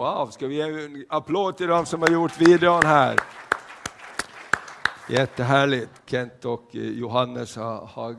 Wow, 0.00 0.30
ska 0.30 0.46
vi 0.46 0.54
ge 0.54 0.62
en 0.62 1.04
applåd 1.08 1.56
till 1.56 1.66
dem 1.66 1.86
som 1.86 2.02
har 2.02 2.08
gjort 2.08 2.40
videon 2.40 2.82
här? 2.84 3.20
Jättehärligt. 5.08 5.90
Kent 6.06 6.44
och 6.44 6.76
eh, 6.76 6.80
Johannes 6.80 7.56
har, 7.56 7.86
har 7.86 8.16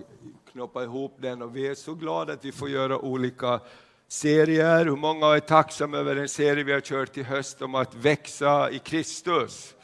knoppat 0.52 0.84
ihop 0.84 1.16
den 1.20 1.42
och 1.42 1.56
vi 1.56 1.68
är 1.68 1.76
så 1.76 1.94
glada 1.94 2.34
att 2.34 2.46
vi 2.46 2.52
får 2.52 2.70
göra 2.70 3.00
olika 3.00 3.60
serier. 4.08 4.86
Hur 4.86 4.96
många 4.96 5.36
är 5.36 5.40
tacksamma 5.40 5.98
över 5.98 6.16
den 6.16 6.30
serie 6.30 6.64
vi 6.64 6.74
har 6.74 6.82
kört 6.82 7.18
i 7.18 7.24
höst 7.24 7.62
om 7.62 7.76
att 7.76 7.96
växa 7.96 8.72
i 8.72 8.80
Kristus? 8.80 9.76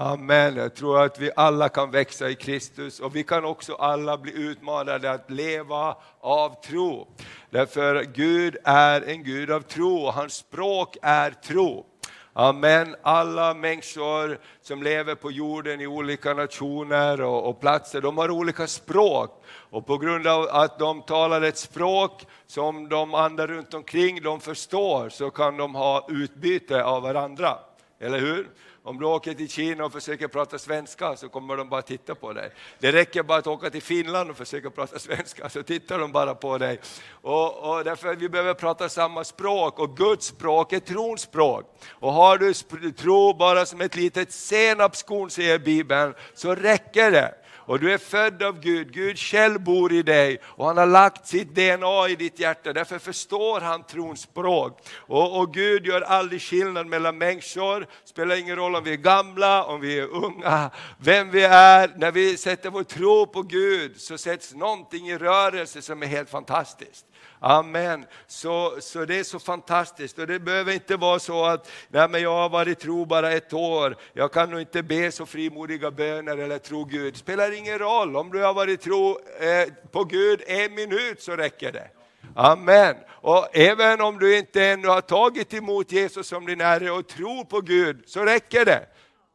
Amen. 0.00 0.56
Jag 0.56 0.74
tror 0.74 1.02
att 1.02 1.18
vi 1.18 1.30
alla 1.36 1.68
kan 1.68 1.90
växa 1.90 2.30
i 2.30 2.34
Kristus 2.34 3.00
och 3.00 3.16
vi 3.16 3.24
kan 3.24 3.44
också 3.44 3.74
alla 3.74 4.18
bli 4.18 4.32
utmanade 4.32 5.10
att 5.10 5.30
leva 5.30 5.96
av 6.20 6.62
tro. 6.62 7.08
Därför 7.50 8.04
Gud 8.04 8.56
är 8.64 9.00
en 9.00 9.24
Gud 9.24 9.50
av 9.50 9.60
tro 9.60 9.96
och 9.96 10.12
hans 10.12 10.34
språk 10.34 10.96
är 11.02 11.30
tro. 11.30 11.86
Amen. 12.32 12.96
Alla 13.02 13.54
människor 13.54 14.38
som 14.62 14.82
lever 14.82 15.14
på 15.14 15.30
jorden 15.30 15.80
i 15.80 15.86
olika 15.86 16.34
nationer 16.34 17.20
och, 17.20 17.48
och, 17.48 17.60
platser, 17.60 18.00
de 18.00 18.18
har 18.18 18.30
olika 18.30 18.66
språk. 18.66 19.42
Och 19.70 19.86
på 19.86 19.98
grund 19.98 20.26
av 20.26 20.48
att 20.50 20.78
de 20.78 21.02
talar 21.02 21.42
ett 21.42 21.58
språk 21.58 22.26
som 22.46 22.88
de 22.88 23.14
andra 23.14 23.46
runt 23.46 23.74
omkring 23.74 24.22
de 24.22 24.40
förstår, 24.40 25.08
så 25.08 25.30
kan 25.30 25.56
de 25.56 25.74
ha 25.74 26.06
utbyte 26.08 26.84
av 26.84 27.02
varandra. 27.02 27.58
Eller 28.00 28.18
hur? 28.18 28.48
Om 28.88 28.98
du 28.98 29.06
åker 29.06 29.34
till 29.34 29.48
Kina 29.48 29.84
och 29.84 29.92
försöker 29.92 30.28
prata 30.28 30.58
svenska 30.58 31.16
så 31.16 31.28
kommer 31.28 31.56
de 31.56 31.68
bara 31.68 31.82
titta 31.82 32.14
på 32.14 32.32
dig. 32.32 32.50
Det 32.78 32.92
räcker 32.92 33.22
bara 33.22 33.38
att 33.38 33.46
åka 33.46 33.70
till 33.70 33.82
Finland 33.82 34.30
och 34.30 34.36
försöka 34.36 34.70
prata 34.70 34.98
svenska 34.98 35.48
så 35.48 35.62
tittar 35.62 35.98
de 35.98 36.12
bara 36.12 36.34
på 36.34 36.58
dig. 36.58 36.80
Och, 37.10 37.70
och 37.70 37.84
därför 37.84 38.14
vi 38.14 38.28
behöver 38.28 38.54
prata 38.54 38.88
samma 38.88 39.24
språk 39.24 39.78
och 39.78 39.96
Guds 39.96 40.26
språk 40.26 40.72
är 40.72 40.80
trons 40.80 41.20
språk. 41.20 41.78
Och 41.90 42.12
har 42.12 42.38
du 42.38 42.92
tro 42.92 43.34
bara 43.34 43.66
som 43.66 43.80
ett 43.80 43.96
litet 43.96 44.32
senapskorn 44.32 45.30
säger 45.30 45.58
Bibeln 45.58 46.14
så 46.34 46.54
räcker 46.54 47.10
det 47.10 47.34
och 47.68 47.80
du 47.80 47.92
är 47.92 47.98
född 47.98 48.42
av 48.42 48.60
Gud, 48.60 48.92
Gud 48.92 49.18
själv 49.18 49.60
bor 49.60 49.92
i 49.92 50.02
dig 50.02 50.40
och 50.44 50.66
han 50.66 50.76
har 50.76 50.86
lagt 50.86 51.26
sitt 51.26 51.54
DNA 51.54 52.08
i 52.08 52.16
ditt 52.16 52.40
hjärta, 52.40 52.72
därför 52.72 52.98
förstår 52.98 53.60
han 53.60 53.82
trons 53.82 54.20
språk. 54.20 54.88
Och, 54.96 55.40
och 55.40 55.54
Gud 55.54 55.86
gör 55.86 56.00
aldrig 56.00 56.42
skillnad 56.42 56.86
mellan 56.86 57.18
människor, 57.18 57.86
spelar 58.04 58.36
ingen 58.36 58.56
roll 58.56 58.76
om 58.76 58.84
vi 58.84 58.92
är 58.92 58.96
gamla, 58.96 59.64
om 59.64 59.80
vi 59.80 59.98
är 59.98 60.06
unga, 60.06 60.70
vem 60.98 61.30
vi 61.30 61.42
är. 61.44 61.94
När 61.96 62.12
vi 62.12 62.36
sätter 62.36 62.70
vår 62.70 62.84
tro 62.84 63.26
på 63.26 63.42
Gud 63.42 64.00
så 64.00 64.18
sätts 64.18 64.54
någonting 64.54 65.08
i 65.08 65.18
rörelse 65.18 65.82
som 65.82 66.02
är 66.02 66.06
helt 66.06 66.30
fantastiskt. 66.30 67.06
Amen. 67.40 68.04
Så, 68.26 68.76
så 68.80 69.04
det 69.04 69.18
är 69.18 69.24
så 69.24 69.38
fantastiskt 69.38 70.18
och 70.18 70.26
det 70.26 70.38
behöver 70.38 70.72
inte 70.72 70.96
vara 70.96 71.18
så 71.18 71.44
att 71.44 71.70
nej 71.88 72.08
men 72.08 72.22
jag 72.22 72.34
har 72.34 72.48
varit 72.48 72.78
tro 72.78 73.04
bara 73.04 73.32
ett 73.32 73.52
år, 73.52 73.96
jag 74.12 74.32
kan 74.32 74.50
nog 74.50 74.60
inte 74.60 74.82
be 74.82 75.12
så 75.12 75.26
frimodiga 75.26 75.90
böner 75.90 76.36
eller 76.36 76.58
tro 76.58 76.84
Gud. 76.84 77.14
Det 77.14 77.18
spelar 77.18 77.58
ingen 77.58 77.78
roll, 77.78 78.16
om 78.16 78.30
du 78.30 78.42
har 78.42 78.54
varit 78.54 78.80
tro 78.80 79.18
eh, 79.40 79.72
på 79.90 80.04
Gud 80.04 80.42
en 80.46 80.74
minut 80.74 81.22
så 81.22 81.36
räcker 81.36 81.72
det. 81.72 81.88
Amen. 82.34 82.96
Och 83.08 83.56
även 83.56 84.00
om 84.00 84.18
du 84.18 84.38
inte 84.38 84.64
ännu 84.64 84.88
har 84.88 85.00
tagit 85.00 85.54
emot 85.54 85.92
Jesus 85.92 86.28
som 86.28 86.46
din 86.46 86.60
Herre 86.60 86.90
och 86.90 87.06
tror 87.06 87.44
på 87.44 87.60
Gud 87.60 88.02
så 88.06 88.24
räcker 88.24 88.64
det. 88.64 88.86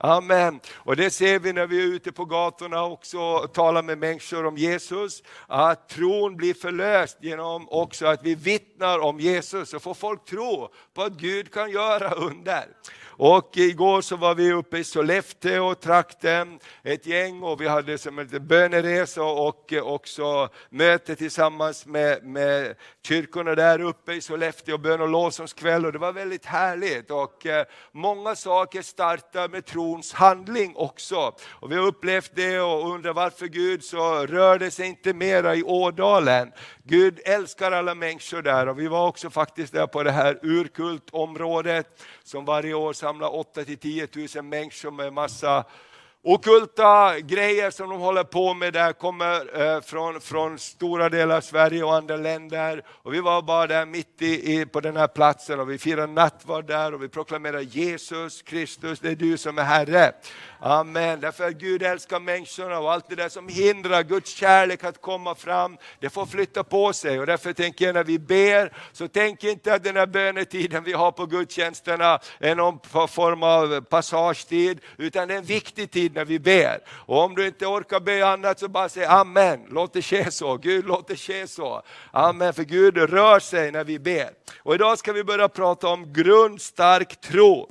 Amen. 0.06 0.60
Och 0.74 0.96
det 0.96 1.10
ser 1.10 1.40
vi 1.40 1.54
när 1.54 1.68
vi 1.68 1.84
är 1.84 1.88
ute 1.88 2.12
på 2.12 2.26
gatorna 2.26 2.84
också 2.86 3.20
och 3.20 3.54
talar 3.54 3.84
med 3.84 3.98
människor 3.98 4.46
om 4.46 4.58
Jesus, 4.58 5.24
att 5.48 5.90
tron 5.90 6.38
blir 6.38 6.54
förlöst 6.54 7.18
genom 7.22 7.70
också 7.70 8.06
att 8.06 8.24
vi 8.24 8.36
vittnar 8.36 9.00
om 9.00 9.20
Jesus 9.20 9.74
och 9.74 9.82
får 9.82 9.94
folk 9.94 10.26
tro 10.26 10.70
på 10.94 11.02
att 11.02 11.14
Gud 11.14 11.54
kan 11.54 11.72
göra 11.72 12.12
under. 12.12 12.66
Och 13.18 13.58
igår 13.58 14.02
så 14.02 14.16
var 14.16 14.36
vi 14.36 14.54
uppe 14.54 14.78
i 14.78 14.84
Sollefteå 14.84 15.76
trakten, 15.76 16.60
ett 16.84 17.06
gäng 17.06 17.44
och 17.44 17.62
vi 17.62 17.68
hade 17.68 17.98
som 17.98 18.20
en 18.20 18.48
böneresa 18.48 19.24
och 19.24 19.74
också 19.74 20.50
möte 20.70 21.16
tillsammans 21.16 21.86
med, 21.86 22.24
med 22.24 22.76
kyrkorna 23.08 23.56
där 23.56 23.82
uppe 23.82 24.14
i 24.14 24.22
Sollefteå, 24.22 24.78
bön 24.78 25.02
och 25.02 25.08
lovsångskväll 25.08 25.86
och 25.86 25.92
det 25.92 26.00
var 26.00 26.14
väldigt 26.14 26.46
härligt. 26.46 27.12
Och 27.12 27.46
eh, 27.46 27.66
många 27.92 28.36
saker 28.36 28.82
startar 28.82 29.50
med 29.50 29.66
trons 29.66 30.14
handling 30.14 30.74
också. 30.76 31.36
Och 31.50 31.72
vi 31.72 31.76
har 31.76 31.86
upplevt 31.86 32.32
det 32.36 32.60
och 32.60 32.92
undrar 32.94 33.14
varför 33.14 33.46
Gud 33.46 33.84
så 33.84 34.26
rörde 34.26 34.72
sig 34.72 34.88
inte 34.88 35.14
mera 35.14 35.56
i 35.56 35.64
Ådalen. 35.64 36.52
Gud 36.84 37.20
älskar 37.26 37.72
alla 37.72 37.96
människor 37.96 38.42
där 38.42 38.68
och 38.68 38.80
vi 38.80 38.88
var 38.88 39.08
också 39.08 39.30
faktiskt 39.30 39.74
där 39.74 39.88
på 39.88 40.04
det 40.04 40.12
här 40.12 40.40
urkultområdet 40.42 42.04
som 42.24 42.46
varje 42.46 42.74
år 42.74 42.94
samlar 42.94 43.36
8 43.36 43.66
till 43.66 43.78
10 43.78 44.08
000 44.36 44.46
människor 44.46 44.92
med 44.92 45.14
massa 45.14 45.66
Okulta 46.26 47.20
grejer 47.20 47.72
som 47.72 47.90
de 47.90 48.00
håller 48.00 48.24
på 48.24 48.54
med 48.54 48.74
där 48.74 48.94
kommer 48.94 49.62
eh, 49.62 49.82
från, 49.82 50.22
från 50.22 50.60
stora 50.60 51.10
delar 51.10 51.38
av 51.38 51.42
Sverige 51.42 51.84
och 51.84 51.96
andra 51.96 52.18
länder. 52.18 52.84
Och 52.88 53.14
vi 53.14 53.20
var 53.22 53.42
bara 53.42 53.68
där 53.68 53.86
mitt 53.86 54.22
i, 54.22 54.54
i 54.54 54.66
på 54.66 54.80
den 54.80 54.98
här 54.98 55.08
platsen 55.08 55.60
och 55.60 55.70
vi 55.70 55.78
firade 55.78 56.14
nattvard 56.14 56.66
där 56.66 56.94
och 56.94 57.04
vi 57.04 57.10
proklamerade 57.10 57.64
Jesus 57.64 58.42
Kristus, 58.42 59.00
det 59.00 59.10
är 59.10 59.16
du 59.16 59.38
som 59.38 59.58
är 59.58 59.64
Herre. 59.64 60.12
Amen. 60.60 61.20
Därför 61.20 61.48
att 61.48 61.54
Gud 61.54 61.84
älskar 61.84 62.20
människorna 62.20 62.80
och 62.80 62.92
allt 62.92 63.10
det 63.10 63.16
där 63.16 63.30
som 63.30 63.48
hindrar 63.48 64.04
Guds 64.04 64.36
kärlek 64.36 64.84
att 64.84 65.02
komma 65.02 65.36
fram, 65.36 65.78
det 66.00 66.10
får 66.10 66.26
flytta 66.26 66.64
på 66.64 66.94
sig. 66.94 67.20
Och 67.20 67.26
därför 67.26 67.54
tänker 67.54 67.86
jag 67.86 67.94
när 67.94 68.04
vi 68.04 68.20
ber, 68.20 68.74
så 68.92 69.08
tänk 69.08 69.44
inte 69.44 69.74
att 69.74 69.84
den 69.84 69.96
här 69.96 70.08
bönetiden 70.08 70.84
vi 70.84 70.94
har 70.94 71.12
på 71.12 71.26
gudstjänsterna 71.26 72.20
är 72.40 72.56
någon 72.56 72.80
form 73.08 73.44
av 73.44 73.82
passagetid, 73.82 74.80
utan 74.98 75.28
det 75.28 75.34
är 75.34 75.38
en 75.38 75.44
viktig 75.44 75.92
tid 75.92 76.13
när 76.14 76.26
vi 76.26 76.40
ber. 76.40 76.80
Och 76.90 77.18
om 77.18 77.36
du 77.36 77.48
inte 77.48 77.66
orkar 77.66 78.00
be 78.00 78.28
annat 78.28 78.60
så 78.60 78.68
bara 78.68 78.90
säg 78.90 79.06
Amen, 79.06 79.66
låt 79.70 79.94
det 79.94 80.02
ske 80.02 80.32
så. 80.32 80.58
Gud 80.58 80.88
låt 80.88 81.08
det 81.08 81.16
ske 81.16 81.48
så. 81.48 81.82
Amen, 82.12 82.54
för 82.54 82.64
Gud 82.64 82.98
rör 82.98 83.40
sig 83.40 83.72
när 83.72 83.84
vi 83.84 84.00
ber. 84.00 84.30
Och 84.60 84.76
idag 84.76 85.00
ska 85.00 85.14
vi 85.14 85.24
börja 85.24 85.50
prata 85.50 85.88
om 85.88 86.14
grundstark 86.14 87.22
tro. 87.22 87.70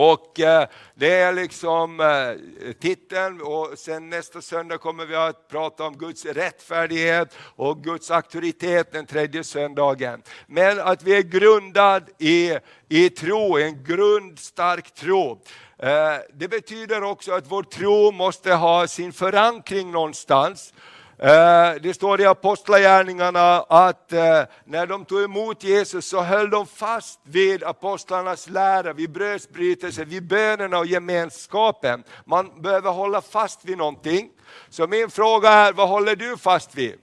Och 0.00 0.40
eh, 0.40 0.68
det 0.94 1.14
är 1.14 1.32
liksom 1.32 2.00
eh, 2.00 2.72
titeln 2.80 3.40
och 3.40 3.78
sen 3.78 4.10
nästa 4.10 4.42
söndag 4.42 4.78
kommer 4.78 5.06
vi 5.06 5.16
att 5.16 5.48
prata 5.48 5.84
om 5.84 5.98
Guds 5.98 6.24
rättfärdighet 6.24 7.36
och 7.56 7.84
Guds 7.84 8.10
auktoritet 8.10 8.92
den 8.92 9.06
tredje 9.06 9.44
söndagen. 9.44 10.22
Men 10.46 10.80
att 10.80 11.02
vi 11.02 11.16
är 11.16 11.22
grundad 11.22 12.10
i, 12.18 12.58
i 12.88 13.10
tro, 13.10 13.58
en 13.58 13.84
grundstark 13.84 14.94
tro. 14.94 15.40
Eh, 15.82 16.18
det 16.34 16.48
betyder 16.48 17.02
också 17.02 17.32
att 17.32 17.50
vår 17.50 17.62
tro 17.62 18.10
måste 18.10 18.52
ha 18.52 18.86
sin 18.86 19.12
förankring 19.12 19.92
någonstans. 19.92 20.72
Eh, 21.18 21.72
det 21.82 21.94
står 21.94 22.20
i 22.20 22.26
Apostlagärningarna 22.26 23.60
att 23.60 24.12
eh, 24.12 24.42
när 24.64 24.86
de 24.86 25.04
tog 25.04 25.22
emot 25.22 25.64
Jesus 25.64 26.08
så 26.08 26.20
höll 26.20 26.50
de 26.50 26.66
fast 26.66 27.20
vid 27.22 27.64
apostlarnas 27.64 28.48
lära, 28.48 28.92
vid 28.92 29.10
brödsbrytelsen, 29.10 30.08
vid 30.08 30.26
bönerna 30.26 30.78
och 30.78 30.86
gemenskapen. 30.86 32.04
Man 32.24 32.62
behöver 32.62 32.90
hålla 32.90 33.20
fast 33.20 33.64
vid 33.64 33.78
någonting. 33.78 34.30
Så 34.68 34.86
min 34.86 35.10
fråga 35.10 35.50
är, 35.50 35.72
vad 35.72 35.88
håller 35.88 36.16
du 36.16 36.36
fast 36.36 36.74
vid? 36.74 36.94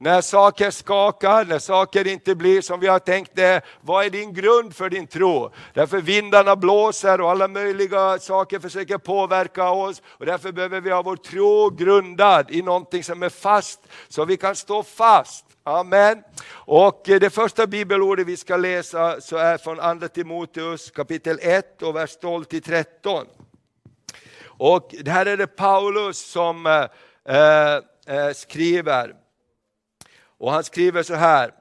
När 0.00 0.20
saker 0.20 0.70
skakar, 0.70 1.44
när 1.44 1.58
saker 1.58 2.06
inte 2.06 2.34
blir 2.34 2.60
som 2.60 2.80
vi 2.80 2.86
har 2.86 2.98
tänkt 2.98 3.30
det, 3.34 3.60
vad 3.80 4.04
är 4.04 4.10
din 4.10 4.34
grund 4.34 4.76
för 4.76 4.90
din 4.90 5.06
tro? 5.06 5.50
Därför 5.74 6.00
vindarna 6.00 6.56
blåser 6.56 7.20
och 7.20 7.30
alla 7.30 7.48
möjliga 7.48 8.18
saker 8.18 8.58
försöker 8.58 8.98
påverka 8.98 9.70
oss. 9.70 10.02
Och 10.06 10.26
därför 10.26 10.52
behöver 10.52 10.80
vi 10.80 10.90
ha 10.90 11.02
vår 11.02 11.16
tro 11.16 11.70
grundad 11.70 12.50
i 12.50 12.62
någonting 12.62 13.04
som 13.04 13.22
är 13.22 13.28
fast, 13.28 13.80
så 14.08 14.24
vi 14.24 14.36
kan 14.36 14.56
stå 14.56 14.82
fast. 14.82 15.44
Amen. 15.64 16.22
Och 16.50 17.02
det 17.04 17.30
första 17.30 17.66
bibelordet 17.66 18.26
vi 18.26 18.36
ska 18.36 18.56
läsa 18.56 19.20
så 19.20 19.36
är 19.36 19.58
från 19.58 19.80
Andra 19.80 20.08
Timoteus 20.08 20.90
kapitel 20.90 21.38
1 21.42 21.82
och 21.82 21.96
vers 21.96 22.16
12 22.16 22.44
till 22.44 22.62
13. 22.62 23.26
Och 24.44 24.94
här 25.06 25.26
är 25.26 25.36
det 25.36 25.46
Paulus 25.46 26.30
som 26.30 26.66
eh, 26.66 27.74
eh, 28.16 28.32
skriver. 28.34 29.27
Och 30.38 30.52
han 30.52 30.64
skriver 30.64 31.02
så 31.02 31.14
här, 31.14 31.52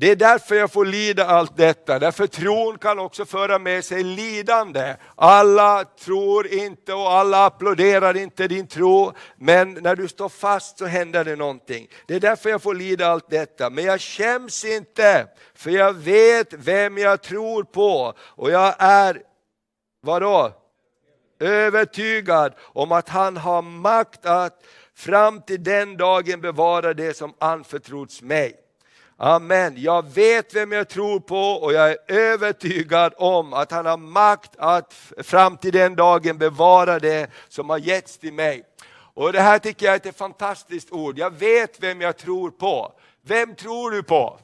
det 0.00 0.10
är 0.10 0.16
därför 0.16 0.54
jag 0.54 0.72
får 0.72 0.84
lida 0.84 1.26
allt 1.26 1.56
detta, 1.56 1.98
därför 1.98 2.26
tron 2.26 2.78
kan 2.78 2.98
också 2.98 3.24
föra 3.24 3.58
med 3.58 3.84
sig 3.84 4.02
lidande. 4.02 4.96
Alla 5.14 5.84
tror 5.84 6.46
inte 6.46 6.94
och 6.94 7.12
alla 7.12 7.46
applåderar 7.46 8.16
inte 8.16 8.48
din 8.48 8.66
tro, 8.66 9.12
men 9.36 9.74
när 9.74 9.96
du 9.96 10.08
står 10.08 10.28
fast 10.28 10.78
så 10.78 10.86
händer 10.86 11.24
det 11.24 11.36
någonting. 11.36 11.88
Det 12.06 12.14
är 12.14 12.20
därför 12.20 12.50
jag 12.50 12.62
får 12.62 12.74
lida 12.74 13.06
allt 13.06 13.30
detta, 13.30 13.70
men 13.70 13.84
jag 13.84 14.00
skäms 14.00 14.64
inte, 14.64 15.26
för 15.54 15.70
jag 15.70 15.92
vet 15.92 16.52
vem 16.52 16.98
jag 16.98 17.22
tror 17.22 17.62
på 17.62 18.14
och 18.20 18.50
jag 18.50 18.74
är, 18.78 19.22
vadå? 20.02 20.52
Övertygad 21.40 22.54
om 22.60 22.92
att 22.92 23.08
han 23.08 23.36
har 23.36 23.62
makt 23.62 24.26
att 24.26 24.62
fram 25.00 25.42
till 25.42 25.64
den 25.64 25.96
dagen 25.96 26.40
bevara 26.40 26.94
det 26.94 27.16
som 27.16 27.34
anförtrotts 27.38 28.22
mig. 28.22 28.54
Amen. 29.16 29.74
Jag 29.76 30.14
vet 30.14 30.54
vem 30.54 30.72
jag 30.72 30.88
tror 30.88 31.20
på 31.20 31.52
och 31.52 31.72
jag 31.72 31.90
är 31.90 31.98
övertygad 32.08 33.12
om 33.16 33.52
att 33.52 33.70
han 33.70 33.86
har 33.86 33.96
makt 33.96 34.50
att 34.58 34.94
fram 35.22 35.56
till 35.56 35.72
den 35.72 35.96
dagen 35.96 36.38
bevara 36.38 36.98
det 36.98 37.30
som 37.48 37.70
har 37.70 37.78
getts 37.78 38.18
till 38.18 38.32
mig. 38.32 38.62
Och 39.14 39.32
Det 39.32 39.40
här 39.40 39.58
tycker 39.58 39.86
jag 39.86 39.94
är 39.94 40.08
ett 40.08 40.16
fantastiskt 40.16 40.92
ord. 40.92 41.18
Jag 41.18 41.30
vet 41.30 41.82
vem 41.82 42.00
jag 42.00 42.16
tror 42.16 42.50
på. 42.50 42.92
Vem 43.26 43.54
tror 43.54 43.90
du 43.90 44.02
på? 44.02 44.38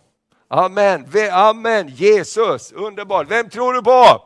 Amen. 0.49 1.07
Amen. 1.33 1.89
Jesus, 1.89 2.73
underbart. 2.73 3.31
Vem 3.31 3.51
tror 3.51 3.73
du 3.73 3.83
på? 3.83 4.23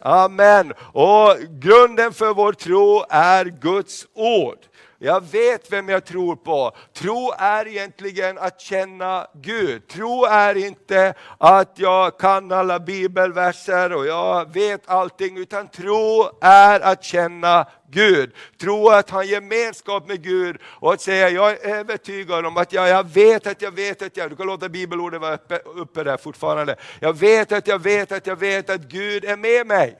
Amen. 0.00 0.72
Och 0.92 1.36
grunden 1.50 2.12
för 2.12 2.34
vår 2.34 2.52
tro 2.52 3.04
är 3.08 3.44
Guds 3.44 4.06
ord. 4.14 4.58
Jag 4.98 5.24
vet 5.24 5.72
vem 5.72 5.88
jag 5.88 6.04
tror 6.04 6.36
på. 6.36 6.76
Tro 6.92 7.32
är 7.38 7.66
egentligen 7.66 8.38
att 8.38 8.60
känna 8.60 9.26
Gud. 9.34 9.88
Tro 9.88 10.24
är 10.24 10.54
inte 10.54 11.14
att 11.38 11.72
jag 11.74 12.18
kan 12.18 12.52
alla 12.52 12.80
bibelverser 12.80 13.92
och 13.92 14.06
jag 14.06 14.52
vet 14.52 14.88
allting, 14.88 15.36
utan 15.38 15.68
tro 15.68 16.30
är 16.40 16.80
att 16.80 17.04
känna 17.04 17.66
Gud. 17.90 18.32
Tro 18.60 18.88
att 18.88 19.10
ha 19.10 19.24
gemenskap 19.24 20.08
med 20.08 20.22
Gud 20.22 20.56
och 20.64 20.92
att 20.92 21.00
säga 21.00 21.28
jag 21.28 21.50
är 21.50 21.76
övertygad 21.76 22.46
om 22.46 22.56
att 22.56 22.72
jag, 22.72 22.88
jag 22.88 23.06
vet 23.06 23.46
att 23.46 23.62
jag 23.62 23.70
vet 23.70 24.02
att 24.02 24.16
jag, 24.16 24.30
du 24.30 24.36
kan 24.36 24.46
låta 24.46 24.68
bibelordet 24.68 25.20
vara 25.20 25.34
uppe, 25.34 25.56
uppe 25.56 26.04
där 26.04 26.16
fortfarande. 26.16 26.76
Jag 27.00 27.12
vet 27.12 27.52
att 27.52 27.66
jag 27.66 27.78
vet 27.78 28.12
att 28.12 28.26
jag 28.26 28.36
vet 28.36 28.70
att 28.70 28.82
Gud 28.82 29.24
är 29.24 29.36
med 29.36 29.66
mig. 29.66 29.98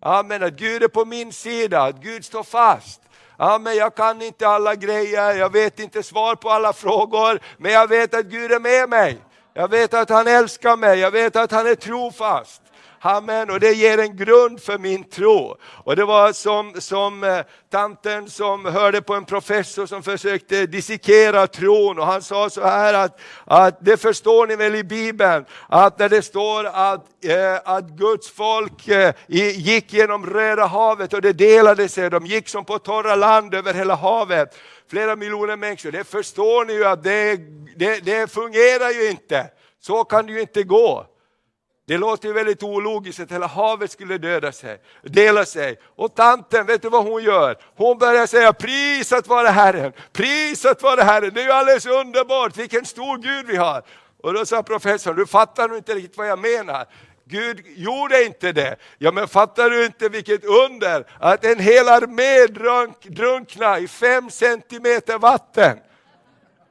Amen, 0.00 0.42
att 0.42 0.52
Gud 0.52 0.82
är 0.82 0.88
på 0.88 1.04
min 1.04 1.32
sida, 1.32 1.82
att 1.82 1.96
Gud 2.02 2.24
står 2.24 2.42
fast. 2.42 3.00
Ja, 3.38 3.58
men 3.58 3.76
jag 3.76 3.94
kan 3.94 4.22
inte 4.22 4.48
alla 4.48 4.74
grejer, 4.74 5.34
jag 5.34 5.52
vet 5.52 5.80
inte 5.80 6.02
svar 6.02 6.34
på 6.34 6.50
alla 6.50 6.72
frågor, 6.72 7.40
men 7.58 7.72
jag 7.72 7.88
vet 7.88 8.14
att 8.14 8.26
Gud 8.26 8.52
är 8.52 8.60
med 8.60 8.88
mig. 8.88 9.18
Jag 9.54 9.70
vet 9.70 9.94
att 9.94 10.08
han 10.08 10.26
älskar 10.26 10.76
mig, 10.76 10.98
jag 10.98 11.10
vet 11.10 11.36
att 11.36 11.50
han 11.50 11.66
är 11.66 11.74
trofast. 11.74 12.62
Amen, 13.06 13.50
och 13.50 13.60
det 13.60 13.72
ger 13.72 13.98
en 13.98 14.16
grund 14.16 14.60
för 14.60 14.78
min 14.78 15.04
tro. 15.04 15.56
Och 15.84 15.96
det 15.96 16.04
var 16.04 16.32
som, 16.32 16.80
som 16.80 17.24
eh, 17.24 17.40
tanten 17.70 18.30
som 18.30 18.64
hörde 18.64 19.02
på 19.02 19.14
en 19.14 19.24
professor 19.24 19.86
som 19.86 20.02
försökte 20.02 20.66
dissekera 20.66 21.46
tron 21.46 21.98
och 21.98 22.06
han 22.06 22.22
sa 22.22 22.50
så 22.50 22.60
här 22.60 22.94
att, 22.94 23.20
att 23.44 23.84
det 23.84 23.96
förstår 23.96 24.46
ni 24.46 24.56
väl 24.56 24.74
i 24.74 24.84
Bibeln, 24.84 25.44
att 25.68 25.98
när 25.98 26.08
det 26.08 26.22
står 26.22 26.64
att, 26.64 27.06
eh, 27.24 27.60
att 27.64 27.88
Guds 27.88 28.30
folk 28.30 28.88
eh, 28.88 29.14
gick 29.26 29.92
genom 29.92 30.26
Röda 30.26 30.66
havet 30.66 31.12
och 31.12 31.22
det 31.22 31.32
delade 31.32 31.88
sig, 31.88 32.10
de 32.10 32.26
gick 32.26 32.48
som 32.48 32.64
på 32.64 32.78
torra 32.78 33.14
land 33.14 33.54
över 33.54 33.74
hela 33.74 33.94
havet 33.94 34.56
flera 34.90 35.16
miljoner 35.16 35.56
människor. 35.56 35.92
Det 35.92 36.04
förstår 36.04 36.64
ni 36.64 36.72
ju 36.72 36.84
att 36.84 37.04
det, 37.04 37.36
det, 37.76 38.04
det 38.04 38.32
fungerar 38.32 38.90
ju 38.90 39.10
inte. 39.10 39.46
Så 39.80 40.04
kan 40.04 40.26
det 40.26 40.32
ju 40.32 40.40
inte 40.40 40.62
gå. 40.62 41.06
Det 41.86 41.98
låter 41.98 42.28
ju 42.28 42.34
väldigt 42.34 42.62
ologiskt 42.62 43.20
att 43.20 43.32
hela 43.32 43.46
havet 43.46 43.90
skulle 43.90 44.18
döda 44.18 44.52
sig, 44.52 44.80
dela 45.02 45.44
sig. 45.44 45.78
Och 45.96 46.14
tanten, 46.14 46.66
vet 46.66 46.82
du 46.82 46.88
vad 46.88 47.04
hon 47.04 47.22
gör? 47.22 47.56
Hon 47.76 47.98
börjar 47.98 48.26
säga 48.26 48.52
prisat 48.52 49.26
vare 49.26 49.48
Herren, 49.48 49.92
prisat 50.12 50.82
vare 50.82 51.02
Herren. 51.02 51.34
Det 51.34 51.40
är 51.40 51.44
ju 51.44 51.52
alldeles 51.52 51.86
underbart, 51.86 52.56
vilken 52.56 52.84
stor 52.84 53.18
Gud 53.18 53.46
vi 53.46 53.56
har. 53.56 53.82
Och 54.22 54.34
då 54.34 54.46
sa 54.46 54.62
professorn, 54.62 55.16
du 55.16 55.26
fattar 55.26 55.68
nog 55.68 55.78
inte 55.78 55.94
riktigt 55.94 56.16
vad 56.16 56.28
jag 56.28 56.38
menar. 56.38 56.86
Gud 57.24 57.60
gjorde 57.76 58.24
inte 58.24 58.52
det. 58.52 58.76
Ja 58.98 59.12
men 59.12 59.28
fattar 59.28 59.70
du 59.70 59.84
inte 59.84 60.08
vilket 60.08 60.44
under 60.44 61.06
att 61.20 61.44
en 61.44 61.58
hel 61.58 61.88
armé 61.88 62.46
drunk, 62.46 63.04
drunkna 63.04 63.78
i 63.78 63.88
fem 63.88 64.30
centimeter 64.30 65.18
vatten. 65.18 65.78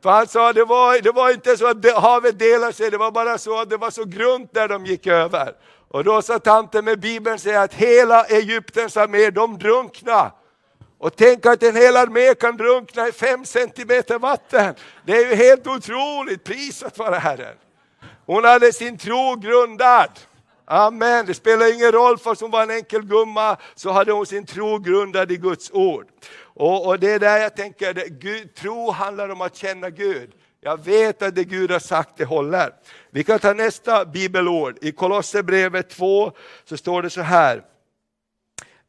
För 0.03 0.09
han 0.09 0.27
sa 0.27 0.53
det 0.53 0.65
var, 0.65 1.01
det 1.01 1.11
var 1.11 1.31
inte 1.31 1.57
så 1.57 1.67
att 1.67 1.93
havet 1.95 2.39
delade 2.39 2.73
sig, 2.73 2.91
det 2.91 2.97
var 2.97 3.11
bara 3.11 3.37
så 3.37 3.59
att 3.59 3.69
det 3.69 3.77
var 3.77 3.89
så 3.89 4.05
grunt 4.05 4.53
där 4.53 4.67
de 4.67 4.85
gick 4.85 5.07
över. 5.07 5.53
Och 5.89 6.03
då 6.03 6.21
sa 6.21 6.39
tanten 6.39 6.85
med 6.85 6.99
Bibeln 6.99 7.39
säger 7.39 7.59
att 7.59 7.73
hela 7.73 8.25
Egyptens 8.25 8.97
armé, 8.97 9.29
de 9.29 9.57
drunkna. 9.57 10.31
Och 10.97 11.15
tänk 11.15 11.45
att 11.45 11.63
en 11.63 11.75
hel 11.75 11.97
armé 11.97 12.33
kan 12.33 12.57
drunkna 12.57 13.07
i 13.07 13.11
fem 13.11 13.45
centimeter 13.45 14.19
vatten. 14.19 14.75
Det 15.05 15.13
är 15.13 15.29
ju 15.29 15.35
helt 15.35 15.67
otroligt, 15.67 16.43
prisat 16.43 16.97
vare 16.97 17.15
Herren. 17.15 17.55
Hon 18.25 18.43
hade 18.43 18.73
sin 18.73 18.97
tro 18.97 19.35
grundad. 19.35 20.09
Amen, 20.65 21.25
det 21.25 21.33
spelar 21.33 21.73
ingen 21.73 21.91
roll 21.91 22.17
fast 22.17 22.41
hon 22.41 22.51
var 22.51 22.63
en 22.63 22.71
enkel 22.71 23.01
gumma, 23.01 23.57
så 23.75 23.91
hade 23.91 24.11
hon 24.11 24.25
sin 24.25 24.45
tro 24.45 24.77
grundad 24.77 25.31
i 25.31 25.37
Guds 25.37 25.71
ord. 25.71 26.07
Och, 26.53 26.87
och 26.87 26.99
det 26.99 27.11
är 27.11 27.19
där 27.19 27.37
jag 27.37 27.55
tänker, 27.55 27.93
det, 27.93 28.09
Gud, 28.09 28.55
tro 28.55 28.91
handlar 28.91 29.29
om 29.29 29.41
att 29.41 29.55
känna 29.55 29.89
Gud. 29.89 30.31
Jag 30.61 30.85
vet 30.85 31.21
att 31.21 31.35
det 31.35 31.43
Gud 31.43 31.71
har 31.71 31.79
sagt, 31.79 32.17
det 32.17 32.25
håller. 32.25 32.73
Vi 33.11 33.23
kan 33.23 33.39
ta 33.39 33.53
nästa 33.53 34.05
bibelord. 34.05 34.77
I 34.81 34.91
Kolosserbrevet 34.91 35.89
2 35.89 36.31
så 36.65 36.77
står 36.77 37.01
det 37.01 37.09
så 37.09 37.21
här. 37.21 37.63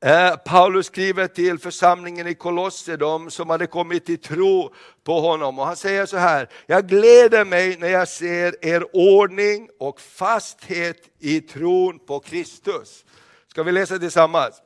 Eh, 0.04 0.36
Paulus 0.36 0.86
skriver 0.86 1.26
till 1.26 1.58
församlingen 1.58 2.26
i 2.26 2.34
Kolosse, 2.34 2.96
de 2.96 3.30
som 3.30 3.50
hade 3.50 3.66
kommit 3.66 4.06
till 4.06 4.18
tro 4.18 4.74
på 5.04 5.20
honom. 5.20 5.58
Och 5.58 5.66
han 5.66 5.76
säger 5.76 6.06
så 6.06 6.16
här, 6.16 6.48
jag 6.66 6.88
gläder 6.88 7.44
mig 7.44 7.76
när 7.78 7.88
jag 7.88 8.08
ser 8.08 8.64
er 8.64 8.96
ordning 8.96 9.68
och 9.78 10.00
fasthet 10.00 10.96
i 11.18 11.40
tron 11.40 11.98
på 11.98 12.20
Kristus. 12.20 13.04
Ska 13.50 13.62
vi 13.62 13.72
läsa 13.72 13.98
tillsammans? 13.98 14.63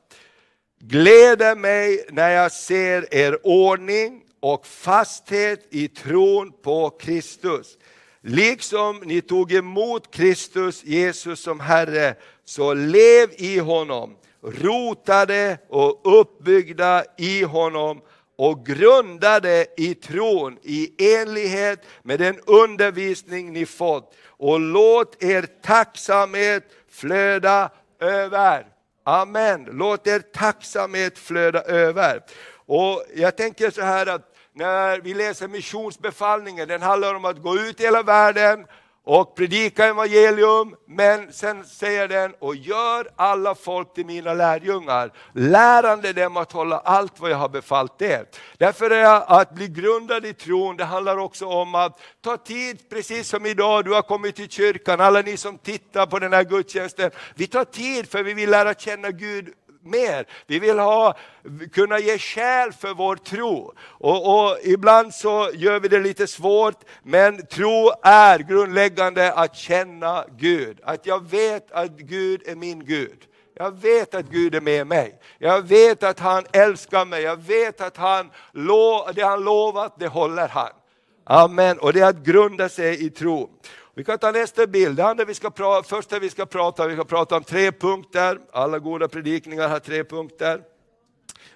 Gläder 0.81 1.55
mig 1.55 2.05
när 2.09 2.29
jag 2.29 2.51
ser 2.51 3.13
er 3.13 3.37
ordning 3.43 4.21
och 4.39 4.67
fasthet 4.67 5.67
i 5.69 5.87
tron 5.87 6.51
på 6.61 6.89
Kristus. 6.89 7.77
Liksom 8.21 9.01
ni 9.05 9.21
tog 9.21 9.53
emot 9.53 10.11
Kristus 10.11 10.83
Jesus 10.83 11.39
som 11.39 11.59
Herre, 11.59 12.15
så 12.45 12.73
lev 12.73 13.29
i 13.37 13.59
honom, 13.59 14.15
rotade 14.41 15.57
och 15.69 16.19
uppbyggda 16.21 17.03
i 17.17 17.43
honom 17.43 18.01
och 18.35 18.65
grundade 18.65 19.65
i 19.77 19.95
tron 19.95 20.57
i 20.63 21.13
enlighet 21.15 21.79
med 22.03 22.19
den 22.19 22.39
undervisning 22.45 23.53
ni 23.53 23.65
fått. 23.65 24.15
Och 24.27 24.59
låt 24.59 25.23
er 25.23 25.45
tacksamhet 25.61 26.63
flöda 26.89 27.69
över. 27.99 28.65
Amen. 29.09 29.67
Låt 29.71 30.07
er 30.07 30.19
tacksamhet 30.19 31.19
flöda 31.19 31.61
över. 31.61 32.21
Och 32.65 33.03
Jag 33.15 33.37
tänker 33.37 33.71
så 33.71 33.81
här 33.81 34.07
att 34.07 34.35
när 34.53 34.99
vi 34.99 35.13
läser 35.13 35.47
missionsbefallningen, 35.47 36.67
den 36.67 36.81
handlar 36.81 37.15
om 37.15 37.25
att 37.25 37.41
gå 37.41 37.55
ut 37.55 37.79
i 37.79 37.83
hela 37.83 38.03
världen 38.03 38.65
och 39.09 39.35
predika 39.35 39.85
evangelium, 39.85 40.75
men 40.87 41.33
sen 41.33 41.65
säger 41.65 42.07
den, 42.07 42.33
och 42.39 42.55
gör 42.55 43.07
alla 43.15 43.55
folk 43.55 43.93
till 43.93 44.05
mina 44.05 44.33
lärjungar, 44.33 45.11
lärande 45.33 46.13
dem 46.13 46.37
att 46.37 46.51
hålla 46.51 46.79
allt 46.79 47.19
vad 47.19 47.31
jag 47.31 47.37
har 47.37 47.49
befallt 47.49 48.01
er. 48.01 48.25
Därför 48.57 48.89
är 48.89 49.39
att 49.39 49.55
bli 49.55 49.67
grundad 49.67 50.25
i 50.25 50.33
tron, 50.33 50.77
det 50.77 50.85
handlar 50.85 51.17
också 51.17 51.45
om 51.45 51.75
att 51.75 51.99
ta 52.21 52.37
tid, 52.37 52.89
precis 52.89 53.29
som 53.29 53.45
idag, 53.45 53.85
du 53.85 53.93
har 53.93 54.01
kommit 54.01 54.35
till 54.35 54.49
kyrkan, 54.49 55.01
alla 55.01 55.21
ni 55.21 55.37
som 55.37 55.57
tittar 55.57 56.05
på 56.05 56.19
den 56.19 56.33
här 56.33 56.43
gudstjänsten, 56.43 57.11
vi 57.35 57.47
tar 57.47 57.65
tid 57.65 58.09
för 58.09 58.23
vi 58.23 58.33
vill 58.33 58.49
lära 58.49 58.73
känna 58.73 59.11
Gud 59.11 59.53
mer. 59.89 60.25
Vi 60.47 60.59
vill 60.59 60.79
ha, 60.79 61.17
kunna 61.73 61.99
ge 61.99 62.17
skäl 62.17 62.73
för 62.73 62.93
vår 62.93 63.15
tro. 63.15 63.73
Och, 63.81 64.49
och, 64.49 64.57
ibland 64.63 65.13
så 65.13 65.49
gör 65.53 65.79
vi 65.79 65.87
det 65.87 65.99
lite 65.99 66.27
svårt, 66.27 66.83
men 67.03 67.45
tro 67.45 67.91
är 68.03 68.39
grundläggande 68.39 69.33
att 69.33 69.55
känna 69.55 70.25
Gud. 70.37 70.79
Att 70.83 71.05
jag 71.05 71.29
vet 71.29 71.71
att 71.71 71.91
Gud 71.91 72.41
är 72.45 72.55
min 72.55 72.85
Gud. 72.85 73.25
Jag 73.55 73.81
vet 73.81 74.15
att 74.15 74.25
Gud 74.25 74.55
är 74.55 74.61
med 74.61 74.87
mig. 74.87 75.19
Jag 75.37 75.61
vet 75.61 76.03
att 76.03 76.19
han 76.19 76.45
älskar 76.51 77.05
mig. 77.05 77.21
Jag 77.23 77.37
vet 77.37 77.81
att 77.81 77.97
han, 77.97 78.31
det 79.13 79.21
han 79.21 79.43
lovat, 79.43 79.99
det 79.99 80.07
håller 80.07 80.47
han. 80.47 80.69
Amen. 81.23 81.79
Och 81.79 81.93
det 81.93 81.99
är 81.99 82.09
att 82.09 82.23
grunda 82.23 82.69
sig 82.69 83.05
i 83.05 83.09
tro. 83.09 83.49
Vi 83.93 84.03
kan 84.03 84.17
ta 84.17 84.31
nästa 84.31 84.67
bild. 84.67 84.97
Det 84.97 85.05
andra 85.05 85.25
vi 85.25 85.33
ska 85.33 85.49
prata, 85.49 85.87
första 85.87 86.19
vi 86.19 86.29
ska 86.29 86.45
prata 86.45 86.87
vi 86.87 86.95
ska 86.95 87.05
prata 87.05 87.37
om 87.37 87.43
tre 87.43 87.71
punkter. 87.71 88.39
Alla 88.51 88.79
goda 88.79 89.07
predikningar 89.07 89.67
har 89.69 89.79
tre 89.79 90.03
punkter. 90.03 90.61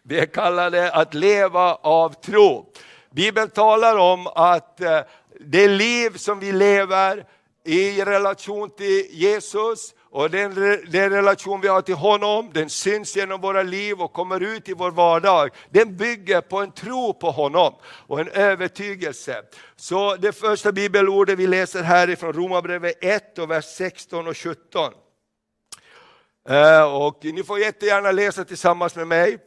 Vi 0.04 0.28
kallar 0.28 0.70
det 0.70 0.92
att 0.92 1.14
leva 1.14 1.76
av 1.76 2.22
tro. 2.22 2.72
Bibeln 3.12 3.50
talar 3.50 3.98
om 3.98 4.28
att 4.28 4.82
eh, 4.82 5.00
det 5.40 5.68
liv 5.68 6.18
som 6.18 6.40
vi 6.40 6.52
lever 6.52 7.26
i 7.66 8.04
relation 8.04 8.70
till 8.70 9.08
Jesus 9.12 9.94
och 10.14 10.30
den, 10.30 10.54
den 10.88 11.10
relation 11.10 11.62
vi 11.62 11.68
har 11.68 11.82
till 11.82 11.96
honom, 11.96 12.52
den 12.54 12.70
syns 12.70 13.16
genom 13.16 13.42
våra 13.42 13.64
liv 13.64 14.02
och 14.02 14.14
kommer 14.14 14.40
ut 14.40 14.70
i 14.70 14.74
vår 14.74 14.92
vardag. 14.92 15.50
Den 15.70 15.98
bygger 15.98 16.42
på 16.42 16.58
en 16.58 16.72
tro 16.72 17.14
på 17.14 17.32
honom 17.32 17.74
och 17.86 18.20
en 18.20 18.28
övertygelse. 18.28 19.44
Så 19.76 20.16
det 20.16 20.34
första 20.34 20.72
bibelordet 20.72 21.40
vi 21.40 21.48
läser 21.48 21.84
här 21.84 22.08
är 22.08 22.16
från 22.16 22.34
Romarbrevet 22.34 23.04
1 23.04 23.40
och 23.40 23.52
vers 23.52 23.66
16 23.66 24.28
och 24.28 24.38
17. 24.38 24.94
Eh, 26.50 26.96
och 26.96 27.20
ni 27.22 27.44
får 27.44 27.60
jättegärna 27.60 28.12
läsa 28.12 28.46
tillsammans 28.46 28.96
med 28.96 29.08
mig. 29.08 29.38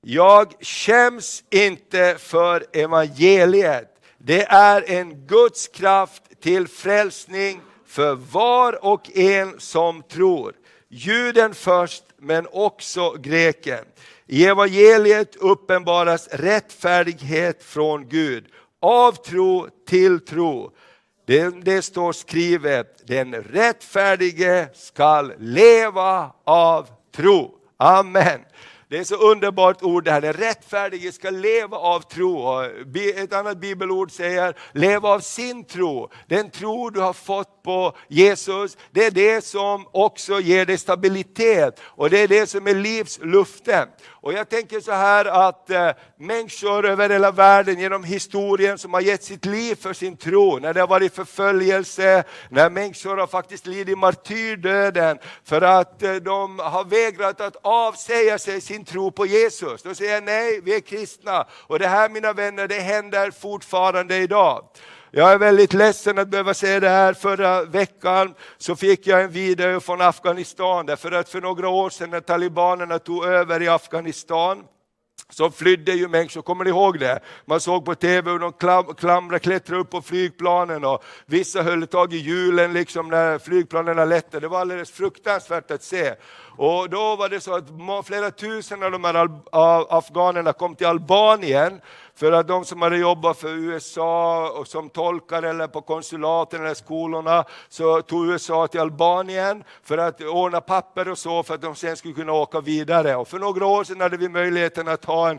Jag 0.00 0.52
skäms 0.60 1.44
inte 1.50 2.16
för 2.18 2.64
evangeliet 2.72 3.88
Det 4.18 4.42
är 4.42 4.90
en 4.90 5.26
Guds 5.26 5.68
kraft 5.68 6.22
till 6.40 6.68
frälsning 6.68 7.60
för 7.92 8.14
var 8.14 8.84
och 8.84 9.16
en 9.16 9.60
som 9.60 10.02
tror. 10.02 10.54
Juden 10.88 11.54
först, 11.54 12.04
men 12.18 12.46
också 12.52 13.10
greken. 13.12 13.84
I 14.26 14.46
evangeliet 14.46 15.36
uppenbaras 15.36 16.28
rättfärdighet 16.28 17.62
från 17.62 18.08
Gud, 18.08 18.44
av 18.80 19.12
tro 19.12 19.68
till 19.88 20.20
tro. 20.20 20.70
Det, 21.26 21.64
det 21.64 21.82
står 21.82 22.12
skrivet, 22.12 23.06
den 23.06 23.34
rättfärdige 23.34 24.68
skall 24.74 25.32
leva 25.38 26.32
av 26.44 26.88
tro. 27.16 27.58
Amen. 27.76 28.40
Det 28.92 28.98
är 28.98 29.04
så 29.04 29.16
underbart 29.16 29.82
ord 29.82 30.04
det 30.04 30.10
här, 30.10 30.20
den 30.20 30.32
rättfärdige 30.32 31.12
ska 31.12 31.30
leva 31.30 31.76
av 31.76 32.00
tro. 32.00 32.60
Ett 33.16 33.32
annat 33.32 33.58
bibelord 33.58 34.10
säger 34.10 34.56
leva 34.72 35.08
av 35.08 35.20
sin 35.20 35.64
tro. 35.64 36.10
Den 36.26 36.50
tro 36.50 36.90
du 36.90 37.00
har 37.00 37.12
fått 37.12 37.62
på 37.62 37.96
Jesus, 38.08 38.76
det 38.90 39.04
är 39.04 39.10
det 39.10 39.44
som 39.44 39.86
också 39.92 40.40
ger 40.40 40.66
dig 40.66 40.78
stabilitet 40.78 41.80
och 41.84 42.10
det 42.10 42.18
är 42.18 42.28
det 42.28 42.46
som 42.46 42.66
är 42.66 42.74
livsluften. 42.74 43.88
Och 44.22 44.32
jag 44.32 44.48
tänker 44.48 44.80
så 44.80 44.92
här 44.92 45.24
att 45.24 45.70
eh, 45.70 45.90
människor 46.16 46.86
över 46.86 47.10
hela 47.10 47.30
världen 47.30 47.78
genom 47.78 48.04
historien 48.04 48.78
som 48.78 48.94
har 48.94 49.00
gett 49.00 49.24
sitt 49.24 49.44
liv 49.44 49.74
för 49.74 49.92
sin 49.92 50.16
tro, 50.16 50.58
när 50.58 50.74
det 50.74 50.80
har 50.80 50.88
varit 50.88 51.14
förföljelse, 51.14 52.24
när 52.48 52.70
människor 52.70 53.16
har 53.16 53.26
faktiskt 53.26 53.66
lidit 53.66 53.98
martyrdöden 53.98 55.18
för 55.44 55.62
att 55.62 56.02
eh, 56.02 56.14
de 56.14 56.58
har 56.58 56.84
vägrat 56.84 57.40
att 57.40 57.56
avsäga 57.62 58.38
sig 58.38 58.60
sin 58.60 58.84
tro 58.84 59.10
på 59.10 59.26
Jesus. 59.26 59.82
De 59.82 59.94
säger 59.94 60.20
nej, 60.20 60.60
vi 60.64 60.74
är 60.74 60.80
kristna. 60.80 61.46
Och 61.52 61.78
det 61.78 61.88
här 61.88 62.08
mina 62.08 62.32
vänner, 62.32 62.68
det 62.68 62.80
händer 62.80 63.30
fortfarande 63.30 64.16
idag. 64.16 64.64
Jag 65.14 65.32
är 65.32 65.38
väldigt 65.38 65.72
ledsen 65.72 66.18
att 66.18 66.28
behöva 66.28 66.54
säga 66.54 66.80
det 66.80 66.88
här. 66.88 67.12
Förra 67.14 67.64
veckan 67.64 68.34
så 68.58 68.76
fick 68.76 69.06
jag 69.06 69.22
en 69.22 69.30
video 69.30 69.80
från 69.80 70.00
Afghanistan, 70.00 70.86
därför 70.86 71.12
att 71.12 71.28
för 71.28 71.40
några 71.40 71.68
år 71.68 71.90
sedan 71.90 72.10
när 72.10 72.20
talibanerna 72.20 72.98
tog 72.98 73.24
över 73.24 73.62
i 73.62 73.68
Afghanistan, 73.68 74.64
så 75.30 75.50
flydde 75.50 75.92
ju 75.92 76.08
människor, 76.08 76.42
kommer 76.42 76.64
ni 76.64 76.70
ihåg 76.70 76.98
det? 76.98 77.20
Man 77.44 77.60
såg 77.60 77.84
på 77.84 77.94
TV 77.94 78.30
hur 78.30 78.38
de 78.38 78.52
klam, 78.52 78.94
klamrade, 78.94 79.38
klättrade 79.38 79.80
upp 79.80 79.90
på 79.90 80.02
flygplanen 80.02 80.84
och 80.84 81.04
vissa 81.26 81.62
höll 81.62 81.86
tag 81.86 82.14
i 82.14 82.16
hjulen 82.16 82.72
liksom 82.72 83.08
när 83.08 83.38
flygplanen 83.38 84.08
lättade. 84.08 84.40
Det 84.40 84.48
var 84.48 84.60
alldeles 84.60 84.90
fruktansvärt 84.90 85.70
att 85.70 85.82
se. 85.82 86.14
Och 86.56 86.90
då 86.90 87.16
var 87.16 87.28
det 87.28 87.40
så 87.40 87.54
att 87.54 88.06
flera 88.06 88.30
tusen 88.30 88.82
av 88.82 88.90
de 88.90 89.04
här 89.04 89.28
afghanerna 89.88 90.52
kom 90.52 90.74
till 90.74 90.86
Albanien 90.86 91.80
för 92.14 92.32
att 92.32 92.48
de 92.48 92.64
som 92.64 92.82
hade 92.82 92.96
jobbat 92.96 93.38
för 93.38 93.48
USA 93.48 94.50
och 94.50 94.68
som 94.68 94.90
tolkar 94.90 95.42
eller 95.42 95.66
på 95.66 95.80
konsulaten 95.80 96.60
eller 96.60 96.74
skolorna 96.74 97.44
så 97.68 98.02
tog 98.02 98.26
USA 98.26 98.66
till 98.66 98.80
Albanien 98.80 99.64
för 99.82 99.98
att 99.98 100.20
ordna 100.20 100.60
papper 100.60 101.08
och 101.08 101.18
så 101.18 101.42
för 101.42 101.54
att 101.54 101.62
de 101.62 101.74
sen 101.74 101.96
skulle 101.96 102.14
kunna 102.14 102.32
åka 102.32 102.60
vidare. 102.60 103.16
Och 103.16 103.28
för 103.28 103.38
några 103.38 103.66
år 103.66 103.84
sedan 103.84 104.00
hade 104.00 104.16
vi 104.16 104.28
möjligheten 104.28 104.88
att 104.88 105.04
ha 105.04 105.30
en 105.30 105.38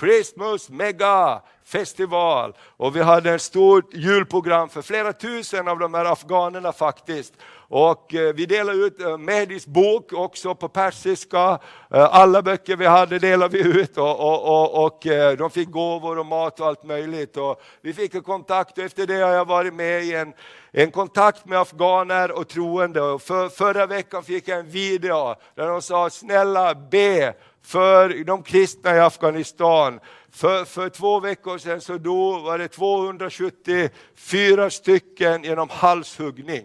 Christmas 0.00 0.68
mega 0.68 1.42
festival 1.64 2.52
och 2.76 2.96
vi 2.96 3.02
hade 3.02 3.34
ett 3.34 3.42
stort 3.42 3.94
julprogram 3.94 4.68
för 4.68 4.82
flera 4.82 5.12
tusen 5.12 5.68
av 5.68 5.78
de 5.78 5.94
här 5.94 6.04
afghanerna 6.04 6.72
faktiskt. 6.72 7.34
Och 7.68 8.14
eh, 8.14 8.34
vi 8.34 8.46
delade 8.46 8.78
ut 8.78 9.00
eh, 9.00 9.18
Mehdis 9.18 9.66
bok 9.66 10.12
också 10.12 10.54
på 10.54 10.68
persiska. 10.68 11.58
Eh, 11.90 12.14
alla 12.14 12.42
böcker 12.42 12.76
vi 12.76 12.86
hade 12.86 13.18
delade 13.18 13.58
vi 13.58 13.80
ut 13.80 13.98
och, 13.98 14.20
och, 14.20 14.44
och, 14.44 14.84
och 14.84 15.06
de 15.38 15.50
fick 15.50 15.70
gåvor 15.70 16.18
och 16.18 16.26
mat 16.26 16.60
och 16.60 16.66
allt 16.66 16.84
möjligt. 16.84 17.36
Och 17.36 17.62
vi 17.80 17.92
fick 17.92 18.14
en 18.14 18.22
kontakt 18.22 18.78
och 18.78 18.84
efter 18.84 19.06
det 19.06 19.20
har 19.20 19.32
jag 19.32 19.44
varit 19.44 19.74
med 19.74 20.04
i 20.04 20.14
en, 20.14 20.32
en 20.72 20.90
kontakt 20.90 21.46
med 21.46 21.58
afghaner 21.58 22.38
och 22.38 22.48
troende. 22.48 23.00
Och 23.00 23.22
för, 23.22 23.48
förra 23.48 23.86
veckan 23.86 24.22
fick 24.22 24.48
jag 24.48 24.58
en 24.58 24.70
video 24.70 25.34
där 25.54 25.66
de 25.66 25.82
sa 25.82 26.10
snälla 26.10 26.74
be 26.74 27.34
för 27.64 28.24
de 28.24 28.42
kristna 28.42 28.96
i 28.96 29.00
Afghanistan. 29.00 30.00
För, 30.30 30.64
för 30.64 30.88
två 30.88 31.20
veckor 31.20 31.58
sedan 31.58 31.80
så 31.80 31.98
då 31.98 32.38
var 32.38 32.58
det 32.58 32.68
274 32.68 34.70
stycken 34.70 35.44
genom 35.44 35.68
halshuggning. 35.70 36.64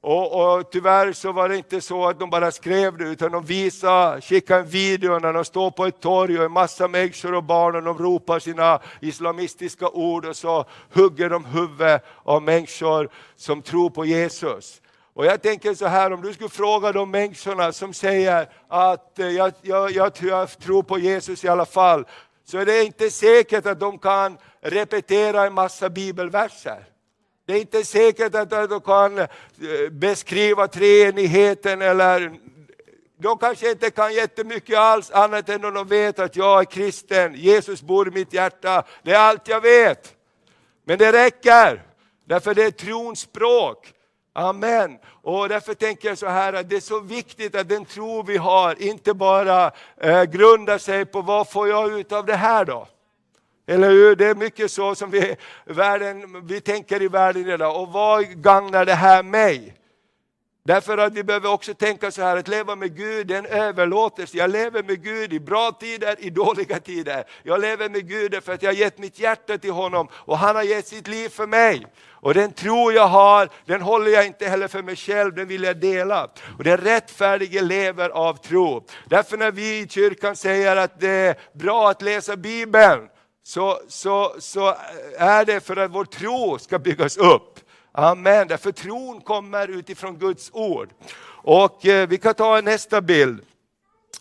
Och, 0.00 0.56
och, 0.56 0.70
tyvärr 0.70 1.12
så 1.12 1.32
var 1.32 1.48
det 1.48 1.56
inte 1.56 1.80
så 1.80 2.08
att 2.08 2.20
de 2.20 2.30
bara 2.30 2.50
skrev 2.50 2.98
det, 2.98 3.04
utan 3.04 3.32
de 3.32 3.44
visade, 3.44 4.20
skickade 4.20 4.60
en 4.60 4.66
video 4.66 5.18
när 5.18 5.32
de 5.32 5.44
står 5.44 5.70
på 5.70 5.86
ett 5.86 6.00
torg 6.00 6.38
och 6.38 6.44
en 6.44 6.52
massa 6.52 6.88
människor 6.88 7.34
och 7.34 7.44
barn 7.44 7.76
och 7.76 7.82
de 7.82 7.98
ropar 7.98 8.38
sina 8.38 8.80
islamistiska 9.00 9.88
ord 9.88 10.26
och 10.26 10.36
så 10.36 10.64
hugger 10.94 11.30
de 11.30 11.44
huvudet 11.44 12.04
av 12.22 12.42
människor 12.42 13.08
som 13.36 13.62
tror 13.62 13.90
på 13.90 14.04
Jesus. 14.04 14.80
Och 15.14 15.26
jag 15.26 15.42
tänker 15.42 15.74
så 15.74 15.86
här, 15.86 16.12
om 16.12 16.22
du 16.22 16.32
skulle 16.32 16.48
fråga 16.48 16.92
de 16.92 17.10
människorna 17.10 17.72
som 17.72 17.94
säger 17.94 18.48
att 18.68 19.18
eh, 19.18 19.28
jag, 19.28 19.52
jag, 19.62 19.90
jag, 19.90 20.20
jag 20.20 20.58
tror 20.58 20.82
på 20.82 20.98
Jesus 20.98 21.44
i 21.44 21.48
alla 21.48 21.66
fall, 21.66 22.06
så 22.44 22.58
är 22.58 22.66
det 22.66 22.84
inte 22.84 23.10
säkert 23.10 23.66
att 23.66 23.80
de 23.80 23.98
kan 23.98 24.38
repetera 24.60 25.46
en 25.46 25.54
massa 25.54 25.90
bibelverser. 25.90 26.84
Det 27.48 27.54
är 27.54 27.60
inte 27.60 27.84
säkert 27.84 28.34
att 28.34 28.50
de 28.50 28.80
kan 28.80 29.18
eh, 29.18 29.26
beskriva 29.90 30.68
treenigheten 30.68 31.82
eller 31.82 32.32
de 33.18 33.38
kanske 33.38 33.70
inte 33.70 33.90
kan 33.90 34.14
jättemycket 34.14 34.78
alls 34.78 35.10
annat 35.10 35.48
än 35.48 35.64
om 35.64 35.74
de 35.74 35.88
vet 35.88 36.18
att 36.18 36.36
jag 36.36 36.60
är 36.60 36.64
kristen, 36.64 37.34
Jesus 37.34 37.82
bor 37.82 38.08
i 38.08 38.10
mitt 38.10 38.32
hjärta. 38.32 38.84
Det 39.02 39.12
är 39.12 39.18
allt 39.18 39.48
jag 39.48 39.60
vet. 39.60 40.14
Men 40.84 40.98
det 40.98 41.12
räcker, 41.12 41.82
därför 42.24 42.54
det 42.54 42.64
är 42.64 42.70
trons 42.70 43.20
språk. 43.20 43.92
Amen. 44.32 44.98
Och 45.22 45.48
därför 45.48 45.74
tänker 45.74 46.08
jag 46.08 46.18
så 46.18 46.28
här 46.28 46.52
att 46.52 46.68
det 46.68 46.76
är 46.76 46.80
så 46.80 47.00
viktigt 47.00 47.54
att 47.54 47.68
den 47.68 47.84
tro 47.84 48.22
vi 48.22 48.36
har 48.36 48.82
inte 48.82 49.14
bara 49.14 49.70
eh, 50.00 50.22
grundar 50.22 50.78
sig 50.78 51.04
på 51.04 51.22
vad 51.22 51.50
får 51.50 51.68
jag 51.68 51.98
ut 51.98 52.12
av 52.12 52.26
det 52.26 52.36
här 52.36 52.64
då? 52.64 52.88
Eller 53.68 53.90
hur? 53.90 54.16
Det 54.16 54.26
är 54.26 54.34
mycket 54.34 54.70
så 54.70 54.94
som 54.94 55.10
vi, 55.10 55.36
världen, 55.64 56.46
vi 56.46 56.60
tänker 56.60 57.02
i 57.02 57.08
världen 57.08 57.48
idag. 57.48 57.82
Och 57.82 57.88
vad 57.88 58.42
gagnar 58.42 58.84
det 58.84 58.94
här 58.94 59.22
mig? 59.22 59.74
Därför 60.64 60.98
att 60.98 61.12
vi 61.12 61.24
behöver 61.24 61.52
också 61.52 61.74
tänka 61.74 62.10
så 62.10 62.22
här, 62.22 62.36
att 62.36 62.48
leva 62.48 62.76
med 62.76 62.96
Gud 62.96 63.30
är 63.30 63.38
en 63.38 63.46
överlåtelse. 63.46 64.36
Jag 64.36 64.50
lever 64.50 64.82
med 64.82 65.04
Gud 65.04 65.32
i 65.32 65.40
bra 65.40 65.72
tider, 65.80 66.16
i 66.18 66.30
dåliga 66.30 66.80
tider. 66.80 67.24
Jag 67.42 67.60
lever 67.60 67.88
med 67.88 68.08
Gud 68.08 68.44
för 68.44 68.52
att 68.52 68.62
jag 68.62 68.70
har 68.70 68.76
gett 68.76 68.98
mitt 68.98 69.18
hjärta 69.18 69.58
till 69.58 69.70
honom 69.70 70.08
och 70.12 70.38
han 70.38 70.56
har 70.56 70.62
gett 70.62 70.86
sitt 70.86 71.08
liv 71.08 71.28
för 71.28 71.46
mig. 71.46 71.86
Och 72.10 72.34
den 72.34 72.52
tro 72.52 72.92
jag 72.92 73.06
har, 73.06 73.48
den 73.64 73.82
håller 73.82 74.10
jag 74.10 74.26
inte 74.26 74.48
heller 74.48 74.68
för 74.68 74.82
mig 74.82 74.96
själv, 74.96 75.34
den 75.34 75.48
vill 75.48 75.62
jag 75.62 75.76
dela. 75.76 76.30
Och 76.58 76.64
den 76.64 76.76
rättfärdige 76.76 77.62
lever 77.62 78.10
av 78.10 78.34
tro. 78.34 78.86
Därför 79.06 79.36
när 79.36 79.50
vi 79.50 79.78
i 79.78 79.88
kyrkan 79.88 80.36
säger 80.36 80.76
att 80.76 81.00
det 81.00 81.08
är 81.08 81.36
bra 81.52 81.90
att 81.90 82.02
läsa 82.02 82.36
Bibeln, 82.36 83.08
så, 83.48 83.80
så, 83.88 84.34
så 84.38 84.74
är 85.18 85.44
det 85.44 85.60
för 85.60 85.76
att 85.76 85.90
vår 85.90 86.04
tro 86.04 86.58
ska 86.58 86.78
byggas 86.78 87.16
upp. 87.16 87.60
Amen, 87.92 88.48
därför 88.48 88.72
tron 88.72 89.20
kommer 89.20 89.68
utifrån 89.68 90.18
Guds 90.18 90.50
ord. 90.52 90.90
Och 91.26 91.86
eh, 91.86 92.08
vi 92.08 92.18
kan 92.18 92.34
ta 92.34 92.60
nästa 92.60 93.00
bild. 93.00 93.40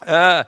Eh, 0.05 0.39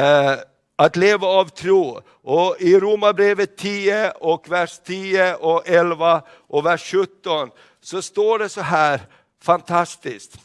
eh, 0.00 0.38
att 0.76 0.96
leva 0.96 1.26
av 1.26 1.48
tro. 1.48 2.00
Och 2.22 2.56
I 2.60 2.78
Romarbrevet 2.78 3.56
10 3.56 4.10
och 4.10 4.50
vers 4.50 4.80
10 4.84 5.34
och 5.34 5.68
11 5.68 6.22
och 6.48 6.66
vers 6.66 6.90
17 6.90 7.50
så 7.82 8.02
står 8.02 8.38
det 8.38 8.48
så 8.48 8.60
här 8.60 9.00
fantastiskt. 9.42 10.38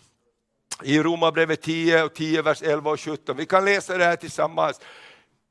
I 0.84 1.00
Romarbrevet 1.00 1.62
10 1.62 2.04
och 2.04 2.14
10, 2.14 2.42
vers 2.42 2.62
11 2.62 2.92
och 2.92 3.00
17. 3.00 3.38
Vi 3.38 3.46
kan 3.46 3.66
läsa 3.66 3.98
det 3.98 4.06
här 4.06 4.16
tillsammans. 4.16 4.80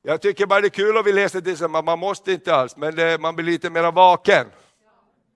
Jag 0.08 0.20
tycker 0.20 0.46
bara 0.46 0.60
det 0.60 0.66
är 0.66 0.68
kul 0.68 0.96
att 0.96 1.06
vi 1.06 1.12
läser 1.12 1.40
tillsammans, 1.40 1.86
man 1.86 1.98
måste 1.98 2.32
inte 2.32 2.54
alls, 2.54 2.76
men 2.76 2.94
det, 2.94 3.20
man 3.20 3.36
blir 3.36 3.46
lite 3.46 3.70
mer 3.70 3.92
vaken. 3.92 4.46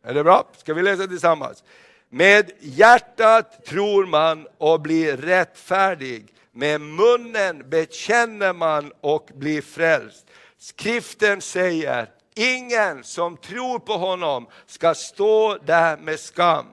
Är 0.04 0.14
det 0.14 0.24
bra? 0.24 0.44
Ska 0.56 0.74
vi 0.74 0.82
läsa 0.82 1.06
tillsammans? 1.06 1.64
Med 2.08 2.50
hjärtat 2.60 3.64
tror 3.64 4.06
man 4.06 4.46
och 4.58 4.80
blir 4.80 5.16
rättfärdig, 5.16 6.34
med 6.52 6.80
munnen 6.80 7.70
bekänner 7.70 8.52
man 8.52 8.92
och 9.00 9.30
blir 9.34 9.62
frälst. 9.62 10.26
Skriften 10.58 11.40
säger, 11.40 12.10
ingen 12.34 13.04
som 13.04 13.36
tror 13.36 13.78
på 13.78 13.92
honom 13.92 14.46
ska 14.66 14.94
stå 14.94 15.58
där 15.64 15.96
med 15.96 16.20
skam. 16.20 16.66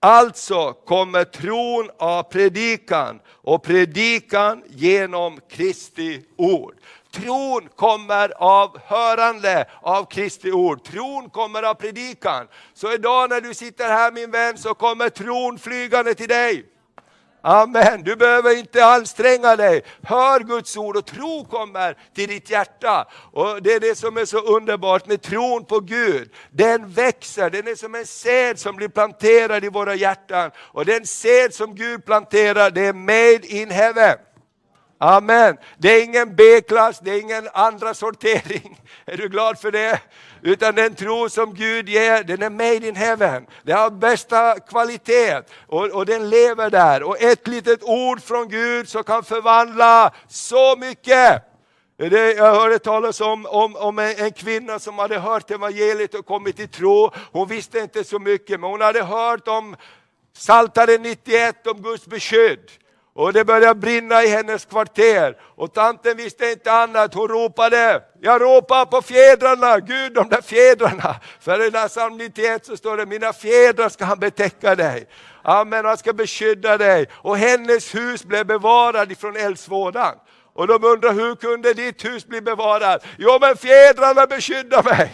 Alltså 0.00 0.72
kommer 0.72 1.24
tron 1.24 1.90
av 1.98 2.22
predikan 2.22 3.20
och 3.26 3.62
predikan 3.62 4.62
genom 4.68 5.40
Kristi 5.50 6.22
ord. 6.36 6.74
Tron 7.12 7.68
kommer 7.76 8.32
av 8.42 8.78
hörande 8.86 9.64
av 9.80 10.04
Kristi 10.04 10.52
ord. 10.52 10.84
Tron 10.84 11.30
kommer 11.30 11.62
av 11.62 11.74
predikan. 11.74 12.48
Så 12.74 12.92
idag 12.92 13.30
när 13.30 13.40
du 13.40 13.54
sitter 13.54 13.88
här 13.88 14.12
min 14.12 14.30
vän 14.30 14.58
så 14.58 14.74
kommer 14.74 15.08
tron 15.08 15.58
flygande 15.58 16.14
till 16.14 16.28
dig. 16.28 16.66
Amen. 17.44 18.02
Du 18.02 18.16
behöver 18.16 18.58
inte 18.58 18.84
anstränga 18.84 19.56
dig. 19.56 19.82
Hör 20.02 20.40
Guds 20.40 20.76
ord 20.76 20.96
och 20.96 21.06
tro 21.06 21.44
kommer 21.44 21.96
till 22.14 22.28
ditt 22.28 22.50
hjärta. 22.50 23.08
Och 23.32 23.62
Det 23.62 23.72
är 23.72 23.80
det 23.80 23.98
som 23.98 24.16
är 24.16 24.24
så 24.24 24.38
underbart 24.38 25.06
med 25.06 25.22
tron 25.22 25.64
på 25.64 25.80
Gud. 25.80 26.30
Den 26.50 26.88
växer, 26.92 27.50
den 27.50 27.68
är 27.68 27.74
som 27.74 27.94
en 27.94 28.06
säd 28.06 28.58
som 28.58 28.76
blir 28.76 28.88
planterad 28.88 29.64
i 29.64 29.68
våra 29.68 29.94
hjärtan. 29.94 30.50
Och 30.56 30.84
den 30.84 31.06
säd 31.06 31.54
som 31.54 31.74
Gud 31.74 32.04
planterar, 32.04 32.70
det 32.70 32.86
är 32.86 32.92
made 32.92 33.46
in 33.46 33.70
heaven. 33.70 34.18
Amen. 35.04 35.56
Det 35.78 35.88
är 35.88 36.04
ingen 36.04 36.36
B-klass, 36.36 37.00
det 37.02 37.10
är 37.10 37.20
ingen 37.20 37.48
andra 37.52 37.94
sortering. 37.94 38.80
Är 39.06 39.16
du 39.16 39.28
glad 39.28 39.58
för 39.58 39.70
det? 39.70 40.00
Utan 40.42 40.74
den 40.74 40.94
tro 40.94 41.28
som 41.28 41.54
Gud 41.54 41.88
ger, 41.88 42.24
den 42.24 42.42
är 42.42 42.50
made 42.50 42.88
in 42.88 42.96
heaven. 42.96 43.46
Den 43.62 43.78
har 43.78 43.90
bästa 43.90 44.60
kvalitet 44.60 45.42
och, 45.66 45.90
och 45.90 46.06
den 46.06 46.30
lever 46.30 46.70
där. 46.70 47.02
Och 47.02 47.22
ett 47.22 47.48
litet 47.48 47.82
ord 47.82 48.22
från 48.22 48.48
Gud 48.48 48.88
som 48.88 49.04
kan 49.04 49.24
förvandla 49.24 50.12
så 50.28 50.76
mycket. 50.76 51.42
Det, 51.96 52.32
jag 52.32 52.54
hörde 52.54 52.78
talas 52.78 53.20
om, 53.20 53.46
om, 53.46 53.76
om 53.76 53.98
en, 53.98 54.16
en, 54.18 54.32
kvinna 54.32 54.78
som 54.78 54.98
hade 54.98 55.18
hört 55.18 55.50
evangeliet 55.50 56.14
och 56.14 56.26
kommit 56.26 56.56
till 56.56 56.68
tro. 56.68 57.10
Hon 57.32 57.48
visste 57.48 57.78
inte 57.78 58.04
så 58.04 58.18
mycket, 58.18 58.60
men 58.60 58.70
hon 58.70 58.80
hade 58.80 59.02
hört 59.02 59.48
om 59.48 59.76
Saltaren 60.36 61.02
91, 61.02 61.66
om 61.66 61.82
Guds 61.82 62.06
beskydd. 62.06 62.70
Och 63.14 63.32
det 63.32 63.44
började 63.44 63.74
brinna 63.74 64.22
i 64.22 64.28
hennes 64.28 64.64
kvarter. 64.64 65.36
Och 65.56 65.74
tanten 65.74 66.16
visste 66.16 66.50
inte 66.50 66.72
annat, 66.72 67.14
hon 67.14 67.28
ropade, 67.28 68.02
jag 68.20 68.42
ropar 68.42 68.86
på 68.86 69.02
fjädrarna, 69.02 69.80
Gud 69.80 70.14
de 70.14 70.28
där 70.28 70.42
fjädrarna. 70.42 71.16
För 71.40 71.66
i 71.66 71.70
den 71.70 71.88
psalm 71.88 72.16
91 72.16 72.66
så 72.66 72.76
står 72.76 72.96
det, 72.96 73.06
mina 73.06 73.32
fjädrar 73.32 73.88
ska 73.88 74.04
han 74.04 74.18
betäcka 74.18 74.74
dig. 74.74 75.06
Amen, 75.42 75.84
han 75.84 75.96
ska 75.96 76.12
beskydda 76.12 76.78
dig. 76.78 77.08
Och 77.12 77.36
hennes 77.36 77.94
hus 77.94 78.24
blev 78.24 78.46
bevarad 78.46 79.12
ifrån 79.12 79.36
eldsvådan. 79.36 80.14
Och 80.54 80.66
de 80.66 80.84
undrar, 80.84 81.12
hur 81.12 81.34
kunde 81.34 81.74
ditt 81.74 82.04
hus 82.04 82.26
bli 82.26 82.40
bevarat? 82.40 83.04
Jo 83.18 83.38
men 83.40 83.56
fjädrarna 83.56 84.26
beskyddar 84.26 84.82
mig. 84.82 85.12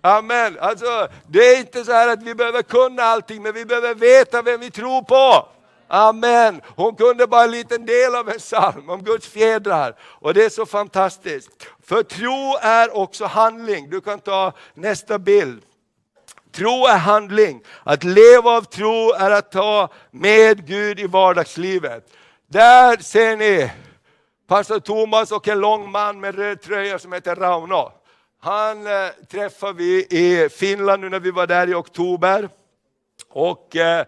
Amen. 0.00 0.58
Alltså, 0.60 1.08
det 1.28 1.38
är 1.38 1.58
inte 1.58 1.84
så 1.84 1.92
här 1.92 2.08
att 2.08 2.22
vi 2.22 2.34
behöver 2.34 2.62
kunna 2.62 3.02
allting, 3.02 3.42
men 3.42 3.52
vi 3.52 3.64
behöver 3.64 3.94
veta 3.94 4.42
vem 4.42 4.60
vi 4.60 4.70
tror 4.70 5.02
på. 5.02 5.48
Amen. 5.88 6.60
Hon 6.76 6.96
kunde 6.96 7.26
bara 7.26 7.44
en 7.44 7.50
liten 7.50 7.86
del 7.86 8.14
av 8.14 8.28
en 8.28 8.38
psalm 8.38 8.90
om 8.90 9.02
Guds 9.02 9.28
fjädrar. 9.28 9.96
Och 10.00 10.34
det 10.34 10.44
är 10.44 10.50
så 10.50 10.66
fantastiskt. 10.66 11.50
För 11.84 12.02
tro 12.02 12.56
är 12.60 12.96
också 12.96 13.24
handling. 13.24 13.90
Du 13.90 14.00
kan 14.00 14.20
ta 14.20 14.52
nästa 14.74 15.18
bild. 15.18 15.62
Tro 16.52 16.86
är 16.86 16.98
handling. 16.98 17.62
Att 17.82 18.04
leva 18.04 18.50
av 18.50 18.62
tro 18.62 19.12
är 19.12 19.30
att 19.30 19.52
ta 19.52 19.88
med 20.10 20.66
Gud 20.66 21.00
i 21.00 21.06
vardagslivet. 21.06 22.10
Där 22.48 22.96
ser 22.96 23.36
ni 23.36 23.70
pastor 24.46 24.80
Thomas 24.80 25.32
och 25.32 25.48
en 25.48 25.60
lång 25.60 25.90
man 25.90 26.20
med 26.20 26.34
röd 26.34 26.62
tröja 26.62 26.98
som 26.98 27.12
heter 27.12 27.36
Rauno. 27.36 27.92
Han 28.40 28.86
eh, 28.86 29.08
träffade 29.30 29.72
vi 29.72 30.06
i 30.10 30.48
Finland 30.48 31.02
nu 31.02 31.08
när 31.08 31.20
vi 31.20 31.30
var 31.30 31.46
där 31.46 31.70
i 31.70 31.74
oktober. 31.74 32.48
Och 33.28 33.76
eh, 33.76 34.06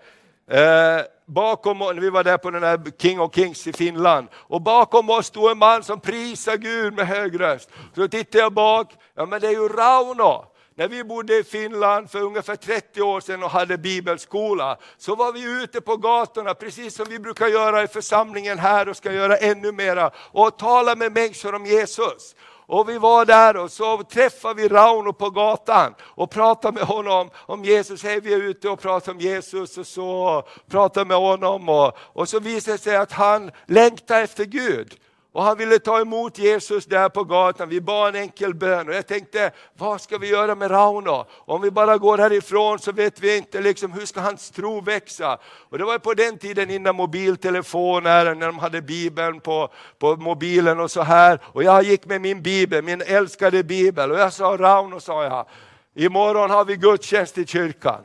eh, 0.51 1.03
bakom 1.29 1.79
när 1.79 2.01
vi 2.01 2.11
var 2.11 2.25
där 2.25 2.39
på 2.39 2.51
den 2.51 2.63
här 2.63 2.81
King 2.99 3.21
of 3.21 3.35
Kings 3.35 3.67
i 3.67 3.73
Finland, 3.73 4.29
och 4.35 4.63
bakom 4.63 5.11
oss 5.11 5.27
stod 5.27 5.51
en 5.51 5.59
man 5.59 5.83
som 5.83 6.01
prisade 6.01 6.57
Gud 6.57 6.95
med 6.95 7.07
hög 7.07 7.41
röst. 7.41 7.71
Så 7.95 8.09
tittade 8.09 8.39
jag 8.39 8.53
bak, 8.53 8.93
ja 9.15 9.27
men 9.27 9.41
det 9.41 9.47
är 9.47 9.53
ju 9.53 9.69
Rauno. 9.69 10.45
När 10.75 10.89
vi 10.89 11.05
bodde 11.05 11.39
i 11.39 11.45
Finland 11.45 12.11
för 12.11 12.23
ungefär 12.23 12.57
30 12.57 13.03
år 13.03 13.21
sedan 13.21 13.43
och 13.43 13.51
hade 13.51 13.79
bibelskola, 13.79 14.79
så 14.99 15.15
var 15.15 15.33
vi 15.33 15.63
ute 15.63 15.81
på 15.81 15.97
gatorna, 15.97 16.55
precis 16.55 16.95
som 16.95 17.07
vi 17.09 17.19
brukar 17.19 17.47
göra 17.47 17.83
i 17.83 17.89
församlingen 17.89 18.59
här 18.59 18.89
och 18.89 18.97
ska 18.97 19.13
göra 19.13 19.37
ännu 19.37 19.73
mera, 19.73 20.11
och 20.17 20.59
tala 20.59 20.95
med 20.95 21.13
människor 21.13 21.55
om 21.55 21.67
Jesus. 21.67 22.35
Och 22.69 22.89
vi 22.89 22.99
var 22.99 23.25
där 23.25 23.57
och 23.57 23.73
så 23.73 24.03
träffade 24.03 24.63
vi 24.63 24.69
Rauno 24.69 25.13
på 25.13 25.31
gatan 25.31 25.95
och 26.03 26.31
pratade 26.31 26.75
med 26.75 26.83
honom 26.83 27.31
om 27.37 27.65
Jesus. 27.65 28.03
Hej, 28.03 28.21
vi 28.21 28.35
är 28.35 28.43
ute 28.43 28.69
och 28.69 28.81
pratar 28.81 29.13
om 29.13 29.21
Jesus 29.21 29.79
och 29.79 29.87
så 29.87 30.09
och 30.09 30.49
pratade 30.71 31.07
med 31.07 31.17
honom 31.17 31.69
och, 31.69 31.93
och 31.99 32.29
så 32.29 32.41
visade 32.41 32.77
det 32.77 32.83
sig 32.83 32.97
att 32.97 33.13
han 33.13 33.51
längtade 33.67 34.21
efter 34.21 34.45
Gud. 34.45 34.97
Och 35.33 35.43
han 35.43 35.59
ville 35.59 35.79
ta 35.79 36.01
emot 36.01 36.39
Jesus 36.39 36.87
där 36.87 37.09
på 37.09 37.25
gatan. 37.25 37.69
Vi 37.69 37.81
bad 37.81 38.17
en 38.17 38.23
enkel 38.23 38.55
bön 38.55 38.89
och 38.89 38.95
jag 38.95 39.07
tänkte, 39.07 39.51
vad 39.75 40.01
ska 40.01 40.19
vi 40.19 40.29
göra 40.29 40.55
med 40.55 40.71
Rauno? 40.71 41.27
Om 41.31 41.63
vi 41.63 41.71
bara 41.71 41.99
går 41.99 42.19
härifrån 42.19 42.79
så 42.79 42.93
vet 42.93 43.21
vi 43.21 43.37
inte 43.37 43.61
liksom, 43.61 43.93
hur 43.93 44.07
ska 44.07 44.21
hans 44.21 44.51
tro 44.51 44.81
växa. 44.81 45.39
Och 45.45 45.79
det 45.79 45.85
var 45.85 45.99
på 45.99 46.15
den 46.15 46.39
tiden 46.39 46.71
innan 46.71 46.97
mobiltelefoner, 46.97 48.35
när 48.35 48.47
de 48.47 48.59
hade 48.59 48.83
bibeln 48.83 49.41
på, 49.41 49.73
på 49.99 50.17
mobilen 50.17 50.81
och 50.81 50.91
så 50.91 51.03
här. 51.03 51.41
Och 51.45 51.63
jag 51.63 51.83
gick 51.83 52.07
med 52.07 52.21
min 52.21 52.43
bibel, 52.43 52.85
min 52.85 53.03
älskade 53.03 53.65
bibel. 53.65 54.13
Och 54.13 54.19
jag 54.19 54.33
sa, 54.33 54.57
Rauno 54.57 55.01
sa 55.01 55.25
jag, 55.25 55.47
imorgon 55.95 56.51
har 56.51 56.65
vi 56.65 56.77
gudstjänst 56.77 57.39
i 57.39 57.47
kyrkan. 57.47 58.05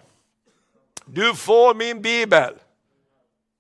Du 1.06 1.36
får 1.36 1.76
min 1.76 2.02
bibel. 2.02 2.54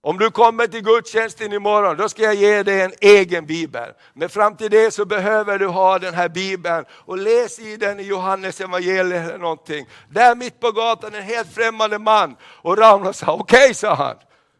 Om 0.05 0.17
du 0.17 0.31
kommer 0.31 0.67
till 0.67 0.83
gudstjänsten 0.83 1.53
imorgon, 1.53 1.97
då 1.97 2.09
ska 2.09 2.23
jag 2.23 2.35
ge 2.35 2.63
dig 2.63 2.81
en 2.81 2.91
egen 3.01 3.45
bibel. 3.45 3.89
Men 4.13 4.29
fram 4.29 4.57
till 4.57 4.71
det 4.71 4.91
så 4.91 5.05
behöver 5.05 5.59
du 5.59 5.67
ha 5.67 5.99
den 5.99 6.13
här 6.13 6.29
bibeln 6.29 6.85
och 6.89 7.17
läs 7.17 7.59
i 7.59 7.77
den 7.77 7.99
i 7.99 8.03
Johannes 8.03 8.61
evangeliet 8.61 9.29
eller 9.29 9.37
någonting. 9.37 9.87
Där 10.09 10.35
mitt 10.35 10.59
på 10.59 10.71
gatan 10.71 11.15
en 11.15 11.23
helt 11.23 11.53
främmande 11.53 11.99
man 11.99 12.35
och 12.43 12.77
Rauno 12.77 13.13
sa 13.13 13.33
okej, 13.33 13.57
okay, 13.57 13.73
sa 13.73 13.93
han. 13.93 14.15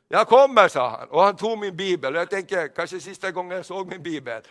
Jag 0.10 0.28
kommer, 0.28 0.68
sa 0.68 0.90
han. 0.90 1.10
Och 1.10 1.22
han 1.22 1.36
tog 1.36 1.58
min 1.58 1.76
bibel. 1.76 2.16
Och 2.16 2.22
jag 2.22 2.30
tänker, 2.30 2.68
kanske 2.68 3.00
sista 3.00 3.32
gången 3.32 3.58
jag 3.58 3.66
såg 3.66 3.88
min 3.88 4.04
bibel. 4.04 4.42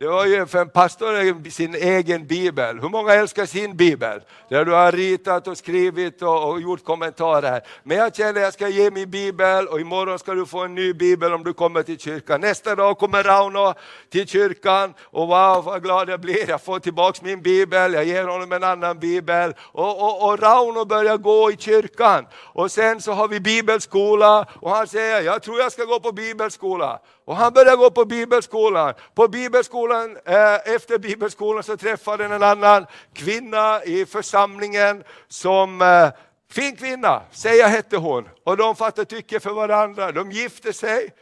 Det 0.00 0.06
var 0.06 0.26
ju 0.26 0.46
för 0.46 0.58
en 0.58 0.68
pastor 0.68 1.50
sin 1.50 1.74
egen 1.74 2.26
bibel. 2.26 2.80
Hur 2.80 2.88
många 2.88 3.14
älskar 3.14 3.46
sin 3.46 3.76
bibel? 3.76 4.20
Där 4.48 4.64
du 4.64 4.72
har 4.72 4.92
ritat 4.92 5.48
och 5.48 5.58
skrivit 5.58 6.22
och, 6.22 6.50
och, 6.50 6.60
gjort 6.60 6.84
kommentarer. 6.84 7.60
Men 7.82 7.96
jag 7.96 8.16
kände 8.16 8.40
att 8.40 8.44
jag 8.44 8.52
ska 8.52 8.68
ge 8.68 8.90
min 8.90 9.10
bibel 9.10 9.68
och 9.68 9.80
imorgon 9.80 10.18
ska 10.18 10.34
du 10.34 10.46
få 10.46 10.58
en 10.64 10.74
ny 10.74 10.92
bibel 10.92 11.32
om 11.32 11.44
du 11.44 11.52
kommer 11.52 11.82
till 11.82 11.98
kyrkan. 11.98 12.40
Nästa 12.40 12.74
dag 12.74 12.98
kommer 12.98 13.22
Rauno 13.22 13.74
till 14.10 14.28
kyrkan 14.28 14.94
och 15.04 15.28
wow 15.28 15.64
vad 15.64 15.82
glad 15.82 16.08
jag 16.08 16.20
blir. 16.20 16.48
Jag 16.48 16.62
får 16.62 16.78
tillbaks 16.78 17.22
min 17.22 17.42
bibel, 17.42 17.94
jag 17.94 18.04
ger 18.04 18.24
honom 18.24 18.52
en 18.52 18.64
annan 18.64 18.98
bibel. 18.98 19.54
Och, 19.60 20.02
och, 20.02 20.28
och 20.28 20.38
Rauno 20.38 20.84
börjar 20.84 21.16
gå 21.16 21.50
i 21.50 21.56
kyrkan. 21.56 22.26
Och 22.34 22.70
sen 22.70 23.00
så 23.00 23.12
har 23.12 23.28
vi 23.28 23.40
bibelskola 23.40 24.46
och 24.60 24.70
han 24.70 24.86
säger, 24.86 25.22
jag 25.22 25.42
tror 25.42 25.60
jag 25.60 25.72
ska 25.72 25.84
gå 25.84 26.00
på 26.00 26.12
bibelskola. 26.12 27.00
Och 27.28 27.36
han 27.36 27.52
började 27.52 27.76
gå 27.76 27.90
på 27.90 28.04
bibelskolan. 28.04 28.94
På 29.14 29.28
bibelskolan, 29.28 30.16
eh, 30.24 30.74
efter 30.74 30.98
bibelskolan 30.98 31.62
så 31.62 31.76
träffade 31.76 32.22
han 32.22 32.32
en 32.32 32.42
annan 32.42 32.86
kvinna 33.12 33.84
i 33.84 34.06
församlingen 34.06 35.04
som 35.28 35.82
eh, 35.82 36.08
Fin 36.50 36.76
kvinna, 36.76 37.22
Seja 37.32 37.66
hette 37.66 37.96
hon. 37.96 38.28
Och 38.44 38.56
de 38.56 38.76
fattade 38.76 39.04
tycke 39.04 39.40
för 39.40 39.50
varandra. 39.50 40.12
De 40.12 40.32
gifte 40.32 40.72
sig. 40.72 41.12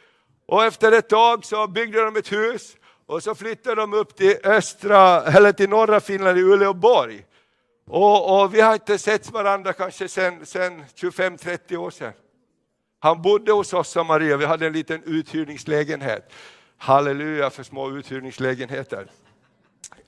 Och 0.48 0.64
efter 0.64 0.92
ett 0.92 1.08
tag 1.08 1.44
så 1.44 1.66
byggde 1.66 2.04
de 2.04 2.16
ett 2.16 2.32
hus. 2.32 2.76
Och 3.06 3.22
så 3.22 3.34
flyttade 3.34 3.80
de 3.80 3.94
upp 3.94 4.16
till, 4.16 4.36
östra, 4.44 5.22
eller 5.22 5.52
till 5.52 5.68
norra 5.68 6.00
Finland, 6.00 6.38
i 6.38 6.42
Uleåborg. 6.42 7.24
Och, 7.90 8.42
och 8.42 8.54
vi 8.54 8.60
har 8.60 8.72
inte 8.72 8.98
sett 8.98 9.30
varandra 9.30 9.72
kanske 9.72 10.08
sedan 10.08 10.44
25-30 10.44 11.76
år 11.76 11.90
sedan. 11.90 12.12
Han 13.06 13.22
bodde 13.22 13.52
hos 13.52 13.72
oss, 13.72 13.96
och 13.96 14.06
Maria, 14.06 14.36
vi 14.36 14.44
hade 14.44 14.66
en 14.66 14.72
liten 14.72 15.02
uthyrningslägenhet. 15.04 16.32
Halleluja 16.78 17.50
för 17.50 17.62
små 17.62 17.90
uthyrningslägenheter. 17.90 19.06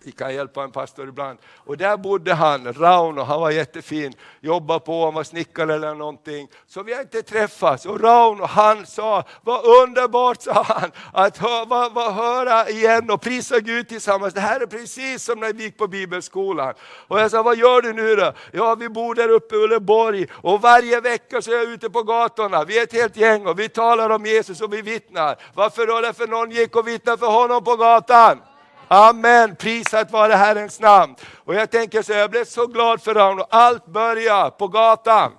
Vi 0.04 0.12
kan 0.12 0.34
hjälpa 0.34 0.62
en 0.62 0.70
pastor 0.70 1.08
ibland. 1.08 1.38
Och 1.56 1.76
där 1.76 1.96
bodde 1.96 2.34
han, 2.34 2.72
Rauno, 2.72 3.22
han 3.22 3.40
var 3.40 3.50
jättefin, 3.50 4.12
jobbade 4.40 4.80
på, 4.80 5.04
han 5.04 5.14
var 5.14 5.24
snickare 5.24 5.74
eller 5.74 5.94
någonting. 5.94 6.48
Så 6.66 6.82
vi 6.82 6.94
har 6.94 7.00
inte 7.00 7.22
träffats. 7.22 7.86
Och 7.86 8.00
Rauno, 8.00 8.44
han 8.44 8.86
sa, 8.86 9.24
vad 9.42 9.64
underbart 9.64 10.42
sa 10.42 10.62
han, 10.62 10.90
att 11.12 11.38
hö, 11.38 11.64
vad, 11.64 12.14
höra 12.14 12.68
igen 12.68 13.10
och 13.10 13.20
prisa 13.20 13.60
Gud 13.60 13.88
tillsammans. 13.88 14.34
Det 14.34 14.40
här 14.40 14.60
är 14.60 14.66
precis 14.66 15.24
som 15.24 15.40
när 15.40 15.52
vi 15.52 15.62
gick 15.62 15.78
på 15.78 15.86
bibelskolan. 15.86 16.74
Och 17.08 17.20
jag 17.20 17.30
sa, 17.30 17.42
vad 17.42 17.56
gör 17.56 17.82
du 17.82 17.92
nu 17.92 18.16
då? 18.16 18.32
Ja, 18.52 18.74
vi 18.74 18.88
bor 18.88 19.14
där 19.14 19.28
uppe 19.28 19.54
i 19.54 19.58
Ulleborg 19.58 20.26
och 20.32 20.60
varje 20.60 21.00
vecka 21.00 21.42
så 21.42 21.50
är 21.50 21.56
jag 21.56 21.64
ute 21.64 21.90
på 21.90 22.02
gatorna. 22.02 22.64
Vi 22.64 22.78
är 22.78 22.82
ett 22.82 22.92
helt 22.92 23.16
gäng 23.16 23.46
och 23.46 23.58
vi 23.58 23.68
talar 23.68 24.10
om 24.10 24.26
Jesus 24.26 24.60
och 24.60 24.72
vi 24.72 24.82
vittnar. 24.82 25.36
Varför 25.54 25.86
då? 25.86 26.00
Därför 26.00 26.26
någon 26.26 26.50
gick 26.50 26.76
och 26.76 26.88
vittnade 26.88 27.18
för 27.18 27.26
honom 27.26 27.64
på 27.64 27.76
gatan. 27.76 28.40
Amen, 28.90 29.56
prisat 29.56 30.10
vare 30.10 30.32
Herrens 30.32 30.80
namn. 30.80 31.14
Och 31.44 31.54
jag 31.54 31.70
tänker 31.70 32.02
så 32.02 32.12
jag 32.12 32.30
blev 32.30 32.44
så 32.44 32.66
glad 32.66 33.02
för 33.02 33.14
honom. 33.14 33.44
Allt 33.50 33.86
började 33.86 34.50
på 34.50 34.68
gatan. 34.68 35.32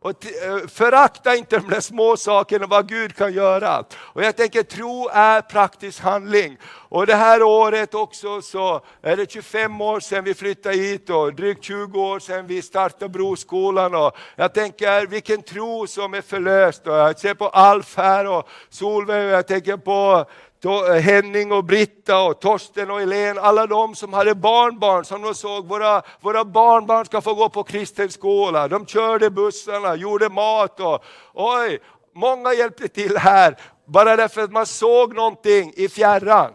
Och 0.00 0.26
eh, 0.26 0.66
förakta 0.68 1.36
inte 1.36 1.58
de 1.58 1.68
där 1.68 1.80
små 1.80 2.16
sakerna, 2.16 2.66
vad 2.66 2.88
Gud 2.88 3.16
kan 3.16 3.32
göra. 3.32 3.84
Och 3.96 4.24
jag 4.24 4.36
tänker 4.36 4.62
tro 4.62 5.08
är 5.12 5.40
praktisk 5.40 6.00
handling. 6.00 6.56
Och 6.64 7.06
det 7.06 7.14
här 7.14 7.42
året 7.42 7.94
också 7.94 8.42
så 8.42 8.80
är 9.02 9.16
det 9.16 9.30
25 9.30 9.80
år 9.80 10.00
sedan 10.00 10.24
vi 10.24 10.34
flyttade 10.34 10.76
hit 10.76 11.10
och 11.10 11.34
drygt 11.34 11.64
20 11.64 12.00
år 12.00 12.18
sedan 12.18 12.46
vi 12.46 12.62
startade 12.62 13.08
Broskolan. 13.08 13.94
Och 13.94 14.16
jag 14.36 14.54
tänker 14.54 15.06
vilken 15.06 15.42
tro 15.42 15.86
som 15.86 16.14
är 16.14 16.22
förlöst. 16.22 16.86
Och 16.86 16.94
jag 16.94 17.20
ser 17.20 17.34
på 17.34 17.48
Alf 17.48 17.96
här 17.96 18.26
och 18.26 18.48
Solveig 18.68 19.26
och 19.26 19.32
jag 19.32 19.46
tänker 19.46 19.76
på 19.76 20.26
Eh, 20.64 20.94
Henning 20.94 21.52
och 21.52 21.64
Britta 21.64 22.22
och 22.22 22.40
Torsten 22.40 22.90
och 22.90 23.02
Elen, 23.02 23.38
alla 23.38 23.66
de 23.66 23.94
som 23.94 24.12
hade 24.12 24.34
barnbarn 24.34 25.04
som 25.04 25.22
de 25.22 25.34
såg, 25.34 25.68
våra, 25.68 26.02
våra 26.20 26.44
barnbarn 26.44 27.04
ska 27.04 27.20
få 27.20 27.34
gå 27.34 27.48
på 27.48 27.62
kristen 27.62 28.10
skola. 28.10 28.68
De 28.68 28.86
körde 28.86 29.30
bussarna, 29.30 29.94
gjorde 29.94 30.28
mat 30.28 30.80
och 30.80 31.04
oj, 31.34 31.78
många 32.14 32.54
hjälpte 32.54 32.88
till 32.88 33.16
här. 33.16 33.56
Bara 33.86 34.16
därför 34.16 34.40
att 34.40 34.52
man 34.52 34.66
såg 34.66 35.14
någonting 35.14 35.72
i 35.76 35.88
fjärran. 35.88 36.52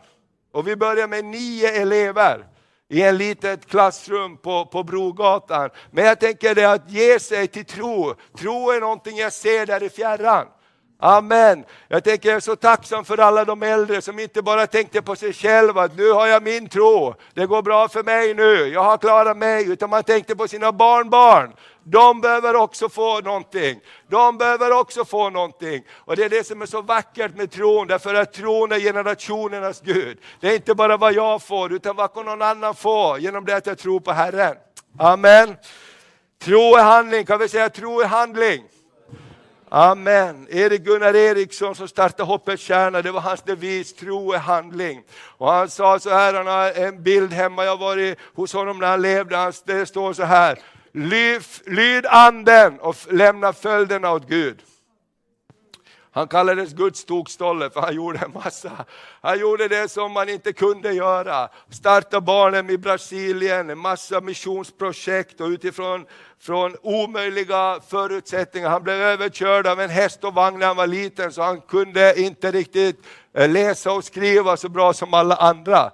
Och 0.53 0.67
vi 0.67 0.75
började 0.75 1.07
med 1.07 1.25
nio 1.25 1.81
elever 1.81 2.45
i 2.89 3.01
en 3.01 3.17
litet 3.17 3.65
klassrum 3.65 4.37
på, 4.37 4.65
på 4.65 4.83
Brogatan. 4.83 5.69
Men 5.91 6.05
jag 6.05 6.19
tänker 6.19 6.55
det 6.55 6.65
att 6.65 6.91
ge 6.91 7.19
sig 7.19 7.47
till 7.47 7.65
tro. 7.65 8.15
Tro 8.37 8.71
är 8.71 8.79
någonting 8.79 9.17
jag 9.17 9.33
ser 9.33 9.65
där 9.65 9.83
i 9.83 9.89
fjärran. 9.89 10.47
Amen. 11.05 11.65
Jag 11.87 12.03
tänker 12.03 12.29
jag 12.29 12.35
är 12.35 12.39
så 12.39 12.55
tacksam 12.55 13.05
för 13.05 13.17
alla 13.17 13.45
de 13.45 13.63
äldre 13.63 14.01
som 14.01 14.19
inte 14.19 14.41
bara 14.41 14.67
tänkte 14.67 15.01
på 15.01 15.15
sig 15.15 15.33
själva, 15.33 15.83
att 15.83 15.97
nu 15.97 16.11
har 16.11 16.27
jag 16.27 16.43
min 16.43 16.69
tro, 16.69 17.15
det 17.33 17.45
går 17.45 17.61
bra 17.61 17.87
för 17.87 18.03
mig 18.03 18.33
nu, 18.33 18.67
jag 18.67 18.83
har 18.83 18.97
klarat 18.97 19.37
mig, 19.37 19.71
utan 19.71 19.89
man 19.89 20.03
tänkte 20.03 20.35
på 20.35 20.47
sina 20.47 20.71
barnbarn. 20.71 21.53
De 21.83 22.21
behöver 22.21 22.55
också 22.55 22.89
få 22.89 23.21
någonting. 23.21 23.79
De 24.07 24.37
behöver 24.37 24.71
också 24.71 25.05
få 25.05 25.29
någonting. 25.29 25.83
Och 25.93 26.15
det 26.15 26.23
är 26.23 26.29
det 26.29 26.47
som 26.47 26.61
är 26.61 26.65
så 26.65 26.81
vackert 26.81 27.35
med 27.35 27.51
tron, 27.51 27.87
därför 27.87 28.13
att 28.13 28.33
tron 28.33 28.71
är 28.71 28.79
generationernas 28.79 29.81
Gud. 29.81 30.17
Det 30.39 30.47
är 30.47 30.55
inte 30.55 30.75
bara 30.75 30.97
vad 30.97 31.13
jag 31.13 31.41
får, 31.41 31.73
utan 31.73 31.95
vad 31.95 32.13
kan 32.13 32.25
någon 32.25 32.41
annan 32.41 32.75
få 32.75 33.17
genom 33.19 33.45
det 33.45 33.55
att 33.55 33.65
jag 33.65 33.77
tror 33.77 33.99
på 33.99 34.11
Herren. 34.11 34.55
Amen. 34.99 35.55
Tro 36.43 36.75
är 36.75 36.83
handling, 36.83 37.25
kan 37.25 37.39
vi 37.39 37.49
säga 37.49 37.69
tro 37.69 38.01
är 38.01 38.05
handling? 38.05 38.63
Amen. 39.75 40.47
Erik 40.49 40.83
Gunnar 40.83 41.15
Eriksson 41.15 41.75
som 41.75 41.87
startade 41.87 42.23
Hoppets 42.23 42.63
Kärna, 42.63 43.01
det 43.01 43.11
var 43.11 43.21
hans 43.21 43.41
devis, 43.41 43.93
tro 43.93 44.33
är 44.33 44.37
handling. 44.37 45.03
Och 45.37 45.51
han 45.51 45.69
sa 45.69 45.99
så 45.99 46.09
här, 46.09 46.33
han 46.33 46.47
har 46.47 46.71
en 46.71 47.03
bild 47.03 47.33
hemma, 47.33 47.63
jag 47.63 47.71
har 47.71 47.77
varit 47.77 48.19
hos 48.33 48.53
honom 48.53 48.79
när 48.79 48.87
han 48.87 49.01
levde, 49.01 49.51
det 49.65 49.85
står 49.85 50.13
så 50.13 50.23
här, 50.23 50.59
lyd 51.65 52.05
anden 52.05 52.79
och 52.79 52.95
lämna 53.11 53.53
följderna 53.53 54.11
åt 54.11 54.27
Gud. 54.27 54.61
Han 56.15 56.27
kallades 56.27 56.73
Guds 56.73 57.05
tokstolle 57.05 57.69
för 57.69 57.81
han 57.81 57.95
gjorde 57.95 58.19
en 58.19 58.33
massa. 58.33 58.85
Han 59.21 59.39
gjorde 59.39 59.67
det 59.67 59.91
som 59.91 60.11
man 60.11 60.29
inte 60.29 60.53
kunde 60.53 60.93
göra. 60.93 61.49
Starta 61.69 62.21
barnen 62.21 62.69
i 62.69 62.77
Brasilien, 62.77 63.69
en 63.69 63.77
massa 63.77 64.21
missionsprojekt 64.21 65.41
och 65.41 65.47
utifrån 65.47 66.05
från 66.39 66.75
omöjliga 66.81 67.79
förutsättningar. 67.87 68.69
Han 68.69 68.83
blev 68.83 68.95
överkörd 68.95 69.67
av 69.67 69.81
en 69.81 69.89
häst 69.89 70.23
och 70.23 70.33
vagn 70.33 70.59
när 70.59 70.67
han 70.67 70.75
var 70.75 70.87
liten 70.87 71.31
så 71.31 71.41
han 71.41 71.61
kunde 71.61 72.21
inte 72.21 72.51
riktigt 72.51 73.05
eh, 73.33 73.49
läsa 73.49 73.91
och 73.91 74.03
skriva 74.03 74.57
så 74.57 74.69
bra 74.69 74.93
som 74.93 75.13
alla 75.13 75.35
andra. 75.35 75.91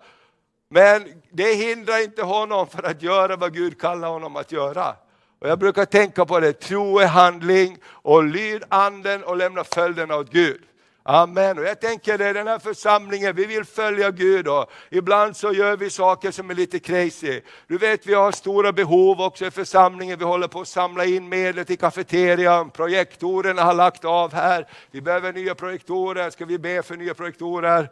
Men 0.70 1.22
det 1.32 1.54
hindrar 1.54 2.04
inte 2.04 2.24
honom 2.24 2.68
för 2.68 2.84
att 2.84 3.02
göra 3.02 3.36
vad 3.36 3.54
Gud 3.54 3.82
kallar 3.82 4.10
honom 4.10 4.36
att 4.36 4.52
göra. 4.52 4.96
Och 5.40 5.50
jag 5.50 5.60
brukar 5.60 5.86
tänka 5.86 6.26
på 6.26 6.40
det, 6.40 6.54
tro 6.54 7.00
är 7.00 7.08
handling 7.08 7.78
och 7.86 8.24
lyd 8.24 8.64
anden 8.70 9.24
och 9.24 9.38
lämna 9.38 9.64
följderna 9.64 10.16
åt 10.16 10.32
Gud. 10.32 10.62
Amen. 11.04 11.58
Och 11.58 11.64
jag 11.64 11.82
tänker 11.82 12.18
det, 12.18 12.34
den 12.34 12.48
här 12.48 12.60
församlingen, 12.60 13.36
vi 13.36 13.46
vill 13.46 13.66
följa 13.66 14.12
Gud 14.12 14.48
och 14.48 14.72
ibland 14.90 15.36
så 15.36 15.54
gör 15.54 15.78
vi 15.78 15.90
saker 15.90 16.32
som 16.32 16.50
är 16.50 16.56
lite 16.56 16.80
crazy. 16.80 17.42
Du 17.68 17.78
vet 17.78 18.08
vi 18.08 18.14
har 18.14 18.32
stora 18.32 18.74
behov 18.74 19.22
också 19.22 19.46
i 19.46 19.52
församlingen, 19.52 20.20
vi 20.20 20.26
håller 20.26 20.48
på 20.48 20.62
att 20.62 20.68
samla 20.68 21.06
in 21.06 21.30
medel 21.30 21.66
till 21.66 21.78
kafeterian, 21.78 22.70
projektorerna 22.70 23.64
har 23.64 23.74
lagt 23.74 24.06
av 24.06 24.34
här. 24.34 24.68
Vi 24.92 25.02
behöver 25.02 25.34
nya 25.34 25.56
projektorer, 25.56 26.30
ska 26.30 26.46
vi 26.46 26.60
be 26.60 26.84
för 26.84 26.96
nya 26.96 27.14
projektorer? 27.14 27.90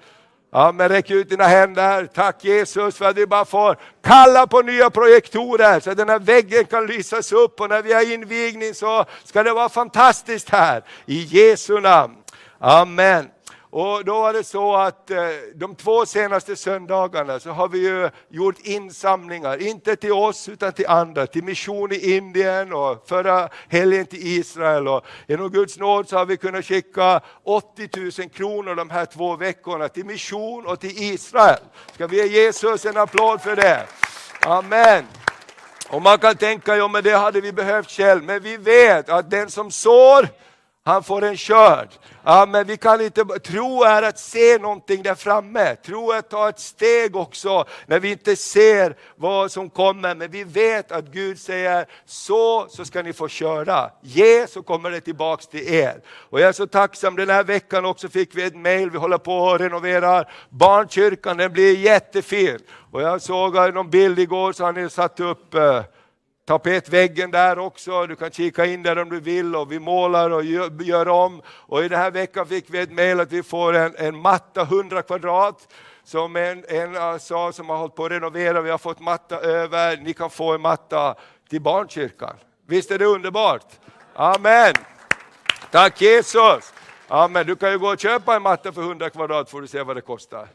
Ja, 0.51 0.71
men 0.71 0.89
räck 0.89 1.11
ut 1.11 1.29
dina 1.29 1.43
händer. 1.43 2.05
Tack 2.05 2.43
Jesus 2.45 2.97
för 2.97 3.05
att 3.05 3.17
vi 3.17 3.27
bara 3.27 3.45
får 3.45 3.77
kalla 4.03 4.47
på 4.47 4.61
nya 4.61 4.89
projektorer 4.89 5.79
så 5.79 5.91
att 5.91 5.97
den 5.97 6.09
här 6.09 6.19
väggen 6.19 6.65
kan 6.65 6.87
lysas 6.87 7.31
upp 7.31 7.61
och 7.61 7.69
när 7.69 7.81
vi 7.81 7.93
har 7.93 8.13
invigning 8.13 8.73
så 8.73 9.05
ska 9.23 9.43
det 9.43 9.53
vara 9.53 9.69
fantastiskt 9.69 10.49
här. 10.49 10.83
I 11.05 11.21
Jesu 11.21 11.79
namn. 11.79 12.15
Amen. 12.59 13.25
Och 13.69 14.05
då 14.05 14.21
var 14.21 14.33
det 14.33 14.43
så 14.43 14.75
att 14.75 15.11
eh, 15.11 15.17
de 15.55 15.75
två 15.75 16.05
senaste 16.05 16.55
söndagarna 16.55 17.39
så 17.39 17.49
har 17.49 17.67
vi 17.67 17.79
ju 17.79 18.09
gjort 18.29 18.55
insamlingar, 18.59 19.61
inte 19.61 19.95
till 19.95 20.11
oss 20.11 20.49
utan 20.49 20.73
till 20.73 20.87
andra, 20.87 21.27
till 21.27 21.43
mission 21.43 21.91
i 21.91 22.15
Indien 22.15 22.73
och 22.73 23.07
förra 23.07 23.49
helgen 23.69 24.05
till 24.05 24.27
Israel. 24.27 24.87
Och 24.87 25.05
genom 25.27 25.49
Guds 25.49 25.77
nåd 25.77 26.09
så 26.09 26.17
har 26.17 26.25
vi 26.25 26.37
kunnat 26.37 26.65
skicka 26.65 27.21
80 27.43 28.21
000 28.21 28.29
kronor 28.29 28.75
de 28.75 28.89
här 28.89 29.05
två 29.05 29.35
veckorna 29.35 29.87
till 29.87 30.05
mission 30.05 30.65
och 30.65 30.79
till 30.79 31.03
Israel. 31.03 31.59
Ska 31.93 32.07
vi 32.07 32.17
ge 32.17 32.43
Jesus 32.43 32.85
en 32.85 32.97
applåd 32.97 33.41
för 33.41 33.55
det? 33.55 33.85
Amen. 34.41 35.05
Och 35.89 36.01
man 36.01 36.17
kan 36.17 36.35
tänka, 36.35 36.75
ja 36.75 36.87
men 36.87 37.03
det 37.03 37.17
hade 37.17 37.41
vi 37.41 37.51
behövt 37.51 37.91
själv, 37.91 38.23
men 38.23 38.43
vi 38.43 38.57
vet 38.57 39.09
att 39.09 39.29
den 39.29 39.49
som 39.49 39.71
sår 39.71 40.27
han 40.87 41.03
får 41.03 41.23
en 41.23 41.37
körd. 41.37 41.87
Ja, 42.23 42.45
men 42.49 42.67
vi 42.67 42.77
kan 42.77 43.01
inte, 43.01 43.23
tro 43.23 43.83
är 43.83 44.03
att 44.03 44.19
se 44.19 44.57
någonting 44.57 45.03
där 45.03 45.15
framme. 45.15 45.75
Tro 45.75 46.11
är 46.11 46.17
att 46.17 46.29
ta 46.29 46.49
ett 46.49 46.59
steg 46.59 47.15
också 47.15 47.65
när 47.85 47.99
vi 47.99 48.11
inte 48.11 48.35
ser 48.35 48.95
vad 49.15 49.51
som 49.51 49.69
kommer. 49.69 50.15
Men 50.15 50.31
vi 50.31 50.43
vet 50.43 50.91
att 50.91 51.05
Gud 51.05 51.39
säger, 51.39 51.85
så, 52.05 52.67
så 52.69 52.85
ska 52.85 53.01
ni 53.01 53.13
få 53.13 53.27
köra. 53.27 53.89
Ge 54.01 54.47
så 54.47 54.63
kommer 54.63 54.91
det 54.91 55.01
tillbaks 55.01 55.47
till 55.47 55.73
er. 55.73 56.01
Och 56.07 56.39
jag 56.39 56.49
är 56.49 56.53
så 56.53 56.67
tacksam, 56.67 57.15
den 57.15 57.29
här 57.29 57.43
veckan 57.43 57.85
också 57.85 58.09
fick 58.09 58.35
vi 58.35 58.43
ett 58.43 58.55
mail, 58.55 58.89
vi 58.89 58.97
håller 58.97 59.17
på 59.17 59.51
att 59.51 59.61
renovera 59.61 60.25
barnkyrkan, 60.49 61.37
den 61.37 61.53
blir 61.53 61.77
jättefin. 61.77 62.59
Och 62.91 63.01
jag 63.01 63.21
såg 63.21 63.73
någon 63.73 63.89
bild 63.89 64.19
igår 64.19 64.53
så 64.53 64.65
han 64.65 64.75
ni 64.75 64.89
satt 64.89 65.19
upp 65.19 65.53
eh, 65.53 65.81
tapetväggen 66.47 67.31
där 67.31 67.59
också, 67.59 68.07
du 68.07 68.15
kan 68.15 68.31
kika 68.31 68.65
in 68.65 68.83
där 68.83 68.97
om 68.97 69.09
du 69.09 69.19
vill 69.19 69.55
och 69.55 69.71
vi 69.71 69.79
målar 69.79 70.29
och 70.29 70.43
gör, 70.43 70.83
gör 70.83 71.07
om. 71.07 71.41
Och 71.47 71.83
i 71.83 71.87
den 71.87 71.99
här 71.99 72.11
veckan 72.11 72.47
fick 72.47 72.65
vi 72.67 72.79
ett 72.79 72.91
mejl 72.91 73.19
att 73.19 73.31
vi 73.31 73.43
får 73.43 73.73
en, 73.75 73.95
en 73.97 74.17
matta 74.17 74.61
100 74.61 75.01
kvadrat 75.01 75.67
som 76.03 76.35
en, 76.35 76.65
en 76.67 76.97
ah, 76.97 77.19
sa 77.19 77.51
som 77.51 77.69
har 77.69 77.77
hållit 77.77 77.95
på 77.95 78.05
att 78.05 78.11
renovera, 78.11 78.61
vi 78.61 78.69
har 78.69 78.77
fått 78.77 78.99
matta 78.99 79.39
över, 79.39 79.97
ni 79.97 80.13
kan 80.13 80.29
få 80.29 80.53
en 80.53 80.61
matta 80.61 81.15
till 81.49 81.61
barnkyrkan. 81.61 82.35
Visst 82.65 82.91
är 82.91 82.99
det 82.99 83.05
underbart? 83.05 83.65
Amen! 84.13 84.73
Tack 85.71 86.01
Jesus! 86.01 86.73
Amen, 87.07 87.47
du 87.47 87.55
kan 87.55 87.71
ju 87.71 87.79
gå 87.79 87.87
och 87.87 87.99
köpa 87.99 88.35
en 88.35 88.41
matta 88.41 88.71
för 88.71 88.81
100 88.81 89.09
kvadrat 89.09 89.49
får 89.49 89.61
du 89.61 89.67
se 89.67 89.83
vad 89.83 89.97
det 89.97 90.01
kostar. 90.01 90.47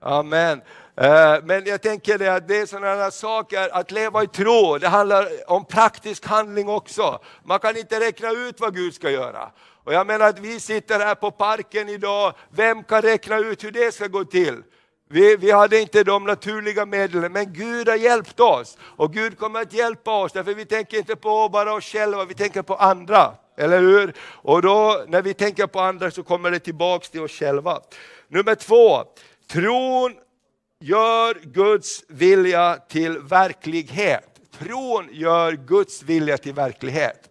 Amen. 0.00 0.62
Eh, 0.96 1.36
men 1.44 1.64
jag 1.66 1.82
tänker 1.82 2.18
det 2.18 2.34
att 2.34 2.48
det 2.48 2.56
är 2.56 2.66
sådana 2.66 3.10
saker, 3.10 3.68
att 3.72 3.90
leva 3.90 4.22
i 4.22 4.26
tro, 4.26 4.78
det 4.78 4.88
handlar 4.88 5.28
om 5.46 5.64
praktisk 5.64 6.26
handling 6.26 6.68
också. 6.68 7.20
Man 7.44 7.58
kan 7.58 7.76
inte 7.76 8.00
räkna 8.00 8.30
ut 8.30 8.60
vad 8.60 8.74
Gud 8.74 8.94
ska 8.94 9.10
göra. 9.10 9.50
Och 9.84 9.92
jag 9.92 10.06
menar 10.06 10.28
att 10.28 10.38
vi 10.38 10.60
sitter 10.60 11.00
här 11.00 11.14
på 11.14 11.30
parken 11.30 11.88
idag, 11.88 12.34
vem 12.50 12.84
kan 12.84 13.02
räkna 13.02 13.38
ut 13.38 13.64
hur 13.64 13.70
det 13.70 13.94
ska 13.94 14.06
gå 14.06 14.24
till? 14.24 14.62
Vi, 15.10 15.36
vi 15.36 15.50
hade 15.50 15.80
inte 15.80 16.04
de 16.04 16.24
naturliga 16.24 16.86
medlen, 16.86 17.32
men 17.32 17.52
Gud 17.52 17.88
har 17.88 17.96
hjälpt 17.96 18.40
oss. 18.40 18.78
Och 18.80 19.12
Gud 19.12 19.38
kommer 19.38 19.62
att 19.62 19.72
hjälpa 19.72 20.22
oss, 20.22 20.32
därför 20.32 20.54
vi 20.54 20.64
tänker 20.64 20.98
inte 20.98 21.16
på 21.16 21.48
bara 21.48 21.74
oss 21.74 21.84
själva, 21.84 22.24
vi 22.24 22.34
tänker 22.34 22.62
på 22.62 22.74
andra. 22.74 23.34
Eller 23.56 23.80
hur? 23.80 24.14
Och 24.20 24.62
då 24.62 25.04
när 25.08 25.22
vi 25.22 25.34
tänker 25.34 25.66
på 25.66 25.80
andra 25.80 26.10
så 26.10 26.22
kommer 26.22 26.50
det 26.50 26.58
tillbaks 26.58 27.10
till 27.10 27.20
oss 27.20 27.32
själva. 27.32 27.80
Nummer 28.28 28.54
två, 28.54 29.04
Tron 29.52 30.14
gör 30.82 31.34
Guds 31.42 32.04
vilja 32.08 32.76
till 32.88 33.18
verklighet. 33.18 34.28
Tron 34.58 35.08
gör 35.10 35.52
Guds 35.52 36.02
vilja 36.02 36.38
till 36.38 36.54
verklighet. 36.54 37.30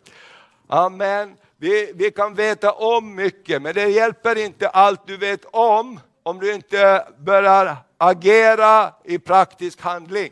Amen. 0.68 1.38
Vi, 1.58 1.92
vi 1.96 2.12
kan 2.12 2.36
veta 2.36 2.72
om 2.72 3.16
mycket, 3.16 3.62
men 3.62 3.74
det 3.74 3.88
hjälper 3.88 4.38
inte 4.38 4.70
allt 4.70 5.08
du 5.08 5.18
vet 5.18 5.46
om, 5.46 6.00
om 6.24 6.40
du 6.40 6.54
inte 6.54 7.08
börjar 7.18 7.76
agera 7.98 8.94
i 9.04 9.20
praktisk 9.20 9.82
handling. 9.82 10.32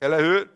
Eller 0.00 0.22
hur? 0.22 0.48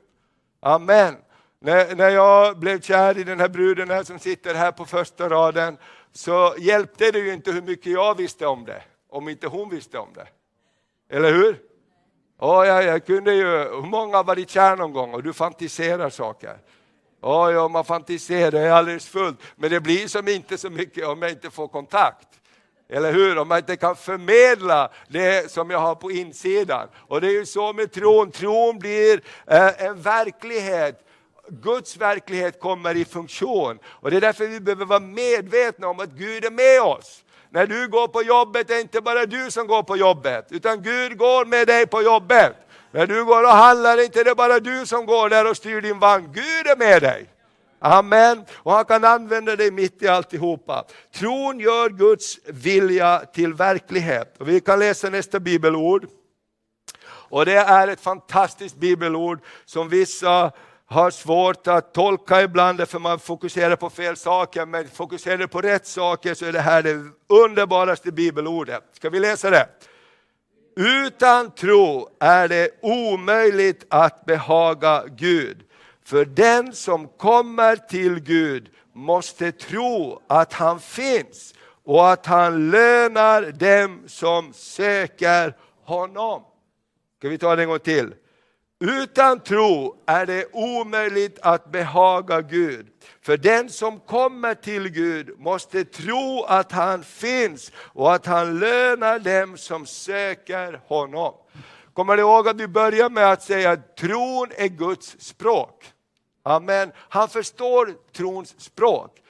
Amen. 0.61 1.17
När, 1.61 1.95
när 1.95 2.09
jag 2.09 2.59
blev 2.59 2.81
kär 2.81 3.19
i 3.19 3.25
den 3.25 3.41
här 3.41 3.49
bruden 3.49 3.91
här 3.91 4.03
som 4.03 4.19
sitter 4.19 4.55
här 4.55 4.73
på 4.73 4.85
första 4.85 5.29
raden, 5.29 5.77
så 6.13 6.55
hjälpte 6.59 7.11
det 7.11 7.19
ju 7.19 7.33
inte 7.33 7.53
hur 7.53 7.63
mycket 7.63 7.93
jag 7.93 8.17
visste 8.17 8.47
om 8.47 8.65
det, 8.65 8.83
om 9.09 9.29
inte 9.29 9.47
hon 9.47 9.71
visste 9.71 9.99
om 9.99 10.09
det. 10.15 10.27
Eller 11.17 11.33
hur? 11.33 11.72
Oh, 12.43 12.67
ja, 12.67 12.83
jag 12.83 13.07
kunde 13.07 13.35
ju, 13.35 13.47
hur 13.47 13.87
många 13.87 14.17
har 14.17 14.25
varit 14.25 14.51
kär 14.51 14.77
någon 14.77 14.93
gång 14.93 15.15
och 15.15 15.23
du 15.23 15.33
fantiserar 15.33 16.11
saker? 16.11 16.57
Oh, 17.21 17.53
ja, 17.53 17.69
man 17.69 17.85
fantiserar, 17.85 18.51
det 18.51 18.61
är 18.61 18.71
alldeles 18.71 19.09
fullt. 19.09 19.39
Men 19.57 19.71
det 19.71 19.81
blir 19.81 20.09
som 20.09 20.29
inte 20.29 20.59
så 20.59 20.71
mycket 20.71 21.07
om 21.07 21.23
jag 21.23 21.31
inte 21.31 21.51
får 21.51 21.69
kontakt. 21.69 22.29
Eller 22.89 23.13
hur? 23.13 23.39
Om 23.39 23.49
man 23.49 23.59
inte 23.59 23.77
kan 23.77 23.97
förmedla 23.97 24.91
det 25.09 25.51
som 25.51 25.71
jag 25.71 25.79
har 25.79 25.95
på 25.95 26.11
insidan. 26.11 26.89
Och 26.97 27.21
det 27.21 27.27
är 27.27 27.33
ju 27.33 27.47
så 27.47 27.73
med 27.73 27.93
tron, 27.93 28.31
tron 28.31 28.79
blir 28.79 29.21
eh, 29.47 29.85
en 29.87 30.03
verklighet. 30.03 31.07
Guds 31.49 31.97
verklighet 31.97 32.61
kommer 32.61 32.97
i 32.97 33.05
funktion. 33.05 33.79
Och 33.85 34.11
det 34.11 34.17
är 34.17 34.21
därför 34.21 34.47
vi 34.47 34.61
behöver 34.61 34.85
vara 34.85 35.01
medvetna 35.01 35.89
om 35.89 36.01
att 36.01 36.11
Gud 36.11 36.45
är 36.45 36.51
med 36.51 36.83
oss. 36.83 37.25
När 37.55 37.67
du 37.67 37.89
går 37.89 38.09
på 38.09 38.23
jobbet 38.23 38.71
är 38.71 38.75
det 38.75 38.81
inte 38.81 39.01
bara 39.01 39.27
du 39.27 39.51
som 39.51 39.67
går 39.67 39.83
på 39.83 39.97
jobbet, 39.97 40.47
utan 40.51 40.83
Gud 40.83 41.19
går 41.19 41.45
med 41.45 41.67
dig 41.67 41.87
på 41.87 42.03
jobbet. 42.03 42.57
När 42.91 43.07
du 43.07 43.25
går 43.25 43.43
och 43.43 43.51
handlar 43.51 43.93
är 43.93 43.97
det 43.97 44.05
inte 44.05 44.35
bara 44.35 44.61
du 44.61 44.87
som 44.87 45.07
går 45.07 45.29
där 45.29 45.51
och 45.51 45.57
styr 45.57 45.81
din 45.81 45.99
vagn, 45.99 46.33
Gud 46.33 46.67
är 46.67 46.77
med 46.77 47.03
dig. 47.03 47.27
Amen. 47.79 48.45
Och 48.55 48.73
han 48.73 48.85
kan 48.85 49.05
använda 49.05 49.57
dig 49.57 49.71
mitt 49.71 50.03
i 50.03 50.09
alltihopa. 50.09 50.85
Tron 51.15 51.61
gör 51.61 51.89
Guds 51.89 52.39
vilja 52.47 53.19
till 53.19 53.55
verklighet. 53.55 54.35
Och 54.39 54.49
vi 54.49 54.61
kan 54.61 54.79
läsa 54.79 55.11
nästa 55.11 55.41
bibelord. 55.41 56.07
Och 57.05 57.47
det 57.47 57.57
är 57.57 57.89
ett 57.89 58.01
fantastiskt 58.01 58.77
bibelord 58.77 59.41
som 59.65 59.89
vissa 59.89 60.53
har 60.93 61.11
svårt 61.11 61.67
att 61.67 61.95
tolka 61.95 62.43
ibland 62.43 62.89
för 62.89 62.99
man 62.99 63.19
fokuserar 63.19 63.77
på 63.77 63.91
fel 63.91 64.17
saker, 64.17 64.67
men 64.67 64.89
fokuserar 64.89 65.47
på 65.47 65.61
rätt 65.61 65.87
saker 65.87 66.35
så 66.35 66.45
är 66.45 66.53
det 66.53 66.61
här 66.61 66.83
det 66.83 67.05
underbaraste 67.29 68.13
bibelordet. 68.13 68.85
Ska 68.93 69.11
vi 69.11 69.21
läsa 69.21 69.51
det? 69.51 69.69
Utan 70.77 71.51
tro 71.51 72.09
är 72.21 72.49
det 72.49 72.71
omöjligt 72.83 73.87
att 73.89 74.25
behaga 74.25 75.05
Gud. 75.07 75.63
För 76.05 76.25
den 76.25 76.73
som 76.73 77.09
kommer 77.09 77.77
till 77.77 78.21
Gud 78.21 78.71
måste 78.93 79.53
tro 79.53 80.23
att 80.27 80.53
han 80.53 80.81
finns 80.81 81.55
och 81.85 82.11
att 82.13 82.27
han 82.27 82.71
lönar 82.71 83.43
dem 83.43 84.03
som 84.07 84.53
söker 84.53 85.57
honom. 85.85 86.43
Ska 87.19 87.29
vi 87.29 87.39
ta 87.39 87.57
det 87.57 87.63
en 87.63 87.69
gång 87.69 87.79
till? 87.79 88.15
Utan 88.83 89.41
tro 89.41 89.97
är 90.07 90.27
det 90.27 90.47
omöjligt 90.53 91.39
att 91.43 91.73
behaga 91.73 92.41
Gud. 92.41 92.87
För 93.21 93.37
den 93.37 93.71
som 93.71 94.01
kommer 94.01 94.55
till 94.55 94.89
Gud 94.89 95.39
måste 95.39 95.85
tro 95.85 96.45
att 96.45 96.73
han 96.73 97.05
finns 97.05 97.73
och 97.77 98.15
att 98.15 98.27
han 98.27 98.59
lönar 98.59 99.19
dem 99.19 99.57
som 99.57 99.87
söker 99.87 100.81
honom. 100.87 101.35
Kommer 101.93 102.17
du 102.17 102.23
ihåg 102.23 102.49
att 102.49 102.61
vi 102.61 102.69
börjar 102.69 103.11
med 103.11 103.33
att 103.33 103.43
säga 103.43 103.71
att 103.71 103.97
tron 103.97 104.49
är 104.57 104.69
Guds 104.69 105.17
språk? 105.21 105.93
Amen. 106.43 106.93
Han 106.97 107.29
förstår 107.29 107.95
trons 108.13 108.55
språk. 108.61 109.22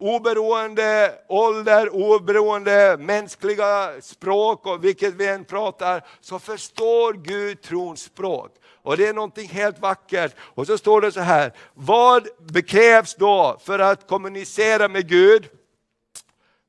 Oberoende 0.00 1.14
ålder, 1.28 1.94
oberoende 1.94 2.96
mänskliga 2.98 3.92
språk 4.00 4.66
och 4.66 4.84
vilket 4.84 5.14
vi 5.14 5.28
än 5.28 5.44
pratar, 5.44 6.06
så 6.20 6.38
förstår 6.38 7.12
Gud 7.12 7.62
trons 7.62 8.02
språk. 8.02 8.54
Och 8.82 8.96
det 8.96 9.06
är 9.06 9.14
någonting 9.14 9.48
helt 9.48 9.78
vackert. 9.78 10.34
Och 10.38 10.66
så 10.66 10.78
står 10.78 11.00
det 11.00 11.12
så 11.12 11.20
här, 11.20 11.52
vad 11.74 12.28
krävs 12.66 13.14
då 13.14 13.58
för 13.64 13.78
att 13.78 14.08
kommunicera 14.08 14.88
med 14.88 15.08
Gud? 15.08 15.48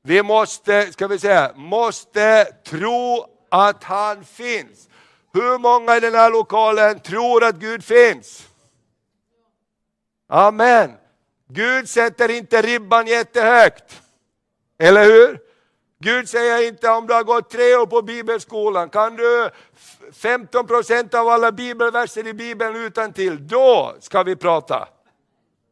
Vi 0.02 0.22
måste, 0.22 0.92
ska 0.92 1.06
vi 1.06 1.18
säga, 1.18 1.52
måste 1.56 2.44
tro 2.44 3.26
att 3.50 3.84
han 3.84 4.24
finns. 4.24 4.88
Hur 5.32 5.58
många 5.58 5.96
i 5.96 6.00
den 6.00 6.14
här 6.14 6.30
lokalen 6.30 7.00
tror 7.00 7.44
att 7.44 7.56
Gud 7.56 7.84
finns? 7.84 8.48
Amen. 10.28 10.99
Gud 11.52 11.88
sätter 11.88 12.30
inte 12.30 12.62
ribban 12.62 13.06
jättehögt. 13.06 14.02
Eller 14.78 15.04
hur? 15.04 15.38
Gud 16.02 16.28
säger 16.28 16.68
inte 16.68 16.88
om 16.88 17.06
du 17.06 17.14
har 17.14 17.24
gått 17.24 17.50
tre 17.50 17.76
år 17.76 17.86
på 17.86 18.02
bibelskolan, 18.02 18.88
kan 18.88 19.16
du 19.16 19.50
15 20.12 20.66
procent 20.66 21.14
av 21.14 21.28
alla 21.28 21.52
bibelverser 21.52 22.26
i 22.26 22.34
bibeln 22.34 22.76
utan 22.76 23.12
till, 23.12 23.48
då 23.48 23.94
ska 24.00 24.22
vi 24.22 24.36
prata. 24.36 24.88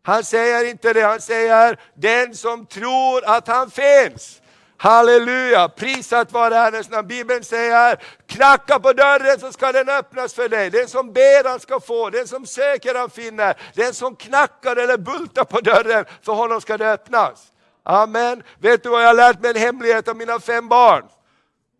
Han 0.02 0.24
säger 0.24 0.70
inte 0.70 0.92
det, 0.92 1.00
han 1.00 1.20
säger 1.20 1.80
den 1.94 2.34
som 2.34 2.66
tror 2.66 3.24
att 3.24 3.48
han 3.48 3.70
finns. 3.70 4.40
Halleluja, 4.80 5.68
prisat 5.68 6.32
vare 6.32 6.54
Herrens 6.54 6.90
namn. 6.90 7.08
Bibeln 7.08 7.44
säger, 7.44 8.02
knacka 8.26 8.78
på 8.78 8.92
dörren 8.92 9.40
så 9.40 9.52
ska 9.52 9.72
den 9.72 9.88
öppnas 9.88 10.34
för 10.34 10.48
dig. 10.48 10.70
Den 10.70 10.88
som 10.88 11.12
ber 11.12 11.48
han 11.48 11.60
ska 11.60 11.80
få, 11.80 12.10
den 12.10 12.28
som 12.28 12.46
söker 12.46 12.94
han 12.94 13.10
finner. 13.10 13.56
Den 13.74 13.94
som 13.94 14.16
knackar 14.16 14.76
eller 14.76 14.98
bultar 14.98 15.44
på 15.44 15.60
dörren, 15.60 16.04
för 16.22 16.32
honom 16.32 16.60
ska 16.60 16.76
det 16.76 16.92
öppnas. 16.92 17.52
Amen. 17.82 18.42
Vet 18.58 18.82
du 18.82 18.88
vad 18.88 19.02
jag 19.02 19.06
har 19.06 19.14
lärt 19.14 19.40
mig 19.40 19.50
en 19.50 19.56
hemlighet 19.56 20.08
av 20.08 20.16
mina 20.16 20.40
fem 20.40 20.68
barn? 20.68 21.04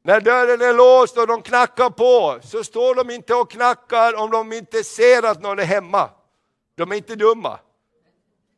När 0.04 0.20
dörren 0.20 0.60
är 0.62 0.72
låst 0.72 1.18
och 1.18 1.26
de 1.26 1.42
knackar 1.42 1.90
på, 1.90 2.38
så 2.42 2.64
står 2.64 2.94
de 2.94 3.10
inte 3.10 3.34
och 3.34 3.50
knackar 3.50 4.14
om 4.16 4.30
de 4.30 4.52
inte 4.52 4.84
ser 4.84 5.22
att 5.22 5.42
någon 5.42 5.58
är 5.58 5.64
hemma. 5.64 6.10
De 6.76 6.92
är 6.92 6.96
inte 6.96 7.14
dumma. 7.14 7.58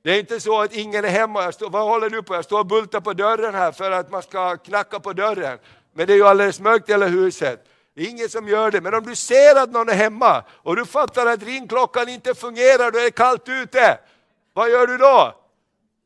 Det 0.02 0.10
är 0.10 0.18
inte 0.18 0.40
så 0.40 0.60
att 0.60 0.72
ingen 0.72 1.04
är 1.04 1.08
hemma, 1.08 1.42
jag 1.42 1.54
står, 1.54 1.70
vad 1.70 1.82
håller 1.82 2.10
du 2.10 2.22
på? 2.22 2.34
Jag 2.34 2.44
står 2.44 2.58
och 2.58 2.66
bultar 2.66 3.00
på 3.00 3.12
dörren 3.12 3.54
här 3.54 3.72
för 3.72 3.90
att 3.90 4.10
man 4.10 4.22
ska 4.22 4.56
knacka 4.56 5.00
på 5.00 5.12
dörren. 5.12 5.58
Men 5.92 6.06
det 6.06 6.12
är 6.12 6.16
ju 6.16 6.26
alldeles 6.26 6.60
mörkt 6.60 6.88
i 6.88 6.92
hela 6.92 7.06
huset. 7.06 7.64
Det 7.94 8.02
är 8.02 8.08
ingen 8.08 8.28
som 8.28 8.48
gör 8.48 8.70
det, 8.70 8.80
men 8.80 8.94
om 8.94 9.04
du 9.04 9.16
ser 9.16 9.62
att 9.62 9.70
någon 9.70 9.88
är 9.88 9.94
hemma 9.94 10.44
och 10.56 10.76
du 10.76 10.86
fattar 10.86 11.26
att 11.26 11.42
ringklockan 11.42 12.08
inte 12.08 12.34
fungerar, 12.34 12.90
då 12.90 12.98
är 12.98 13.02
det 13.02 13.10
kallt 13.10 13.48
ute. 13.48 13.98
Vad 14.52 14.70
gör 14.70 14.86
du 14.86 14.96
då? 14.96 15.34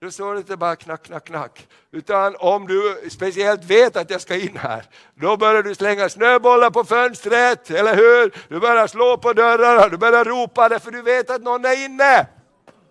Då 0.00 0.10
står 0.10 0.34
det 0.34 0.38
inte 0.38 0.56
bara 0.56 0.76
knack, 0.76 1.02
knack, 1.02 1.24
knack. 1.24 1.66
Utan 1.92 2.36
om 2.38 2.66
du 2.66 3.08
speciellt 3.10 3.64
vet 3.64 3.96
att 3.96 4.10
jag 4.10 4.20
ska 4.20 4.36
in 4.36 4.56
här, 4.56 4.84
då 5.14 5.36
börjar 5.36 5.62
du 5.62 5.74
slänga 5.74 6.08
snöbollar 6.08 6.70
på 6.70 6.84
fönstret, 6.84 7.70
eller 7.70 7.96
hur? 7.96 8.34
Du 8.48 8.60
börjar 8.60 8.86
slå 8.86 9.16
på 9.16 9.32
dörrarna, 9.32 9.88
du 9.88 9.96
börjar 9.96 10.24
ropa 10.24 10.68
därför 10.68 10.90
du 10.90 11.02
vet 11.02 11.30
att 11.30 11.42
någon 11.42 11.64
är 11.64 11.84
inne. 11.84 12.26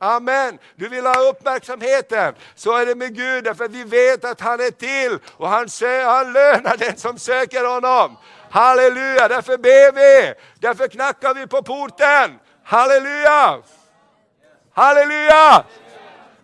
Amen. 0.04 0.60
Du 0.76 0.90
vill 0.90 1.06
ha 1.06 1.30
uppmärksamheten. 1.30 2.34
Så 2.56 2.78
är 2.78 2.86
det 2.86 2.96
med 2.96 3.16
Gud, 3.16 3.44
därför 3.44 3.68
vi 3.68 3.84
vet 3.84 4.26
att 4.26 4.42
han 4.42 4.60
är 4.60 4.72
till 4.72 5.20
och 5.38 5.50
han, 5.50 5.68
han 6.06 6.34
lönar 6.34 6.78
den 6.78 6.98
som 6.98 7.20
söker 7.20 7.66
honom. 7.66 8.18
Halleluja, 8.50 9.28
därför 9.28 9.58
ber 9.58 9.92
vi, 9.92 10.34
därför 10.60 10.88
knackar 10.88 11.34
vi 11.34 11.48
på 11.48 11.64
porten. 11.64 12.40
Halleluja! 12.64 13.62
Halleluja! 14.74 15.66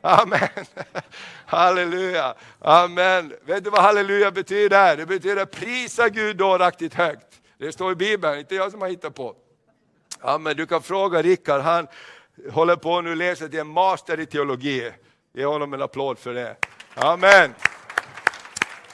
Amen. 0.02 0.50
Halleluja. 1.46 2.36
Amen. 2.60 3.34
Vet 3.46 3.64
du 3.64 3.70
vad 3.70 3.82
halleluja 3.82 4.32
betyder? 4.32 4.98
Det 4.98 5.06
betyder 5.06 5.46
prisa 5.46 6.10
Gud 6.10 6.38
dåraktigt 6.38 6.94
högt. 6.94 7.40
Det 7.58 7.72
står 7.72 7.92
i 7.92 7.96
Bibeln, 7.96 8.40
inte 8.40 8.56
jag 8.56 8.72
som 8.72 8.82
har 8.82 8.90
hittat 8.90 9.16
på. 9.16 9.36
Amen. 10.22 10.58
Du 10.58 10.66
kan 10.66 10.82
fråga 10.82 11.22
Rickard, 11.22 11.62
han 11.62 11.88
håller 12.52 12.76
på 12.76 13.02
nu 13.02 13.16
läser 13.16 13.48
till 13.48 13.60
en 13.60 13.68
master 13.68 14.20
i 14.20 14.26
teologi. 14.26 14.92
Ge 15.34 15.46
honom 15.46 15.74
en 15.74 15.82
applåd 15.82 16.20
för 16.20 16.34
det. 16.34 16.56
Amen. 16.96 17.56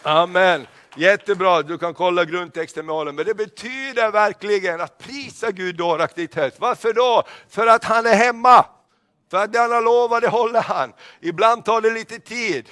Amen. 0.02 0.68
Jättebra, 0.98 1.62
du 1.62 1.78
kan 1.78 1.94
kolla 1.94 2.26
grundtexten 2.26 2.86
med 2.86 2.96
honom. 2.96 3.16
Men 3.16 3.26
det 3.26 3.34
betyder 3.34 4.12
verkligen 4.12 4.82
att 4.82 4.98
prisa 4.98 5.52
Gud 5.52 5.78
dåraktigt 5.78 6.36
högt. 6.36 6.60
Varför 6.60 6.94
då? 6.94 7.24
För 7.50 7.68
att 7.68 7.84
han 7.84 8.06
är 8.06 8.16
hemma. 8.16 8.66
För 9.32 9.38
att 9.38 9.54
det 9.54 9.60
han 9.60 9.72
har 9.72 9.82
lovat, 9.82 10.22
det 10.22 10.28
håller 10.28 10.62
han. 10.62 10.94
Ibland 11.22 11.66
tar 11.66 11.82
det 11.82 11.90
lite 11.90 12.20
tid. 12.20 12.70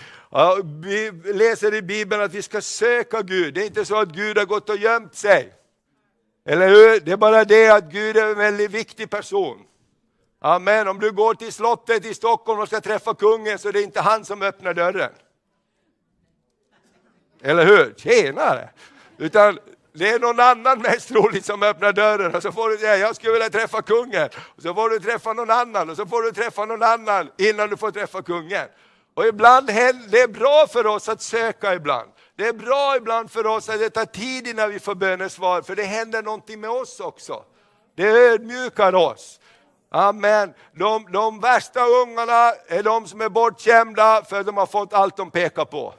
Vi 0.82 1.12
läser 1.34 1.74
i 1.74 1.82
Bibeln 1.82 2.22
att 2.22 2.34
vi 2.34 2.42
ska 2.42 2.62
söka 2.62 3.22
Gud. 3.22 3.54
Det 3.54 3.62
är 3.62 3.66
inte 3.66 3.86
så 3.86 4.00
att 4.00 4.10
Gud 4.10 4.38
har 4.38 4.46
gått 4.46 4.70
och 4.70 4.78
gömt 4.78 5.16
sig. 5.16 5.54
Eller 6.46 6.68
hur? 6.68 7.00
Det 7.00 7.12
är 7.12 7.18
bara 7.18 7.44
det 7.44 7.70
att 7.70 7.92
Gud 7.92 8.18
är 8.18 8.30
en 8.30 8.38
väldigt 8.38 8.72
viktig 8.72 9.10
person. 9.10 9.58
Amen. 10.46 10.88
Om 10.88 11.00
du 11.00 11.12
går 11.12 11.34
till 11.34 11.54
slottet 11.54 12.06
i 12.06 12.14
Stockholm 12.14 12.60
och 12.60 12.68
ska 12.68 12.82
träffa 12.82 13.14
kungen 13.14 13.60
så 13.60 13.68
är 13.68 13.74
det 13.74 13.82
inte 13.82 14.02
han 14.02 14.26
som 14.26 14.42
öppnar 14.42 14.74
dörren. 14.74 15.12
Eller 17.42 17.66
hur? 17.66 17.94
Tjenare! 17.98 18.70
Utan 19.18 19.60
det 19.94 20.10
är 20.10 20.20
någon 20.20 20.40
annan 20.40 20.80
mest 20.80 21.08
troligt 21.08 21.46
som 21.46 21.64
öppnar 21.64 21.94
dörren 21.94 22.36
och 22.36 22.42
så 22.42 22.52
får 22.52 22.70
du 22.70 22.78
säga, 22.78 22.98
jag 22.98 23.16
skulle 23.16 23.34
vilja 23.34 23.50
träffa 23.50 23.82
kungen. 23.82 24.30
Och 24.56 24.62
så 24.62 24.74
får 24.74 24.90
du 24.90 25.00
träffa 25.00 25.34
någon 25.34 25.50
annan 25.50 25.90
och 25.90 25.96
så 25.96 26.06
får 26.06 26.22
du 26.22 26.32
träffa 26.32 26.66
någon 26.66 26.84
annan 26.84 27.30
innan 27.38 27.70
du 27.70 27.78
får 27.78 27.92
träffa 27.92 28.22
kungen. 28.22 28.68
Och 29.14 29.26
ibland 29.26 29.68
det 29.68 30.22
är 30.22 30.28
bra 30.28 30.68
för 30.68 30.86
oss 30.86 31.10
att 31.10 31.22
söka 31.22 31.74
ibland. 31.74 32.12
Det 32.36 32.48
är 32.48 32.54
bra 32.54 32.96
ibland 32.98 33.32
för 33.32 33.46
oss 33.46 33.70
att 33.70 33.80
det 33.80 33.90
tar 33.90 34.06
tid 34.06 34.48
innan 34.48 34.72
vi 34.72 34.80
får 34.80 34.96
bönesvar, 34.96 35.62
för 35.62 35.76
det 35.76 35.84
händer 35.84 36.24
någonting 36.24 36.60
med 36.60 36.70
oss 36.70 37.00
också. 37.00 37.44
Det 37.96 38.08
ödmjukar 38.08 38.96
oss. 38.96 39.40
Amen. 39.96 40.54
De, 40.72 41.12
de 41.12 41.40
värsta 41.40 41.80
ungarna 41.86 42.52
är 42.68 42.84
de 42.84 43.08
som 43.08 43.22
är 43.22 43.30
bortskämda 43.30 44.24
för 44.30 44.40
att 44.40 44.46
de 44.46 44.58
har 44.58 44.66
fått 44.66 44.94
allt 44.94 45.18
de 45.18 45.32
pekar 45.32 45.66
på. 45.66 45.94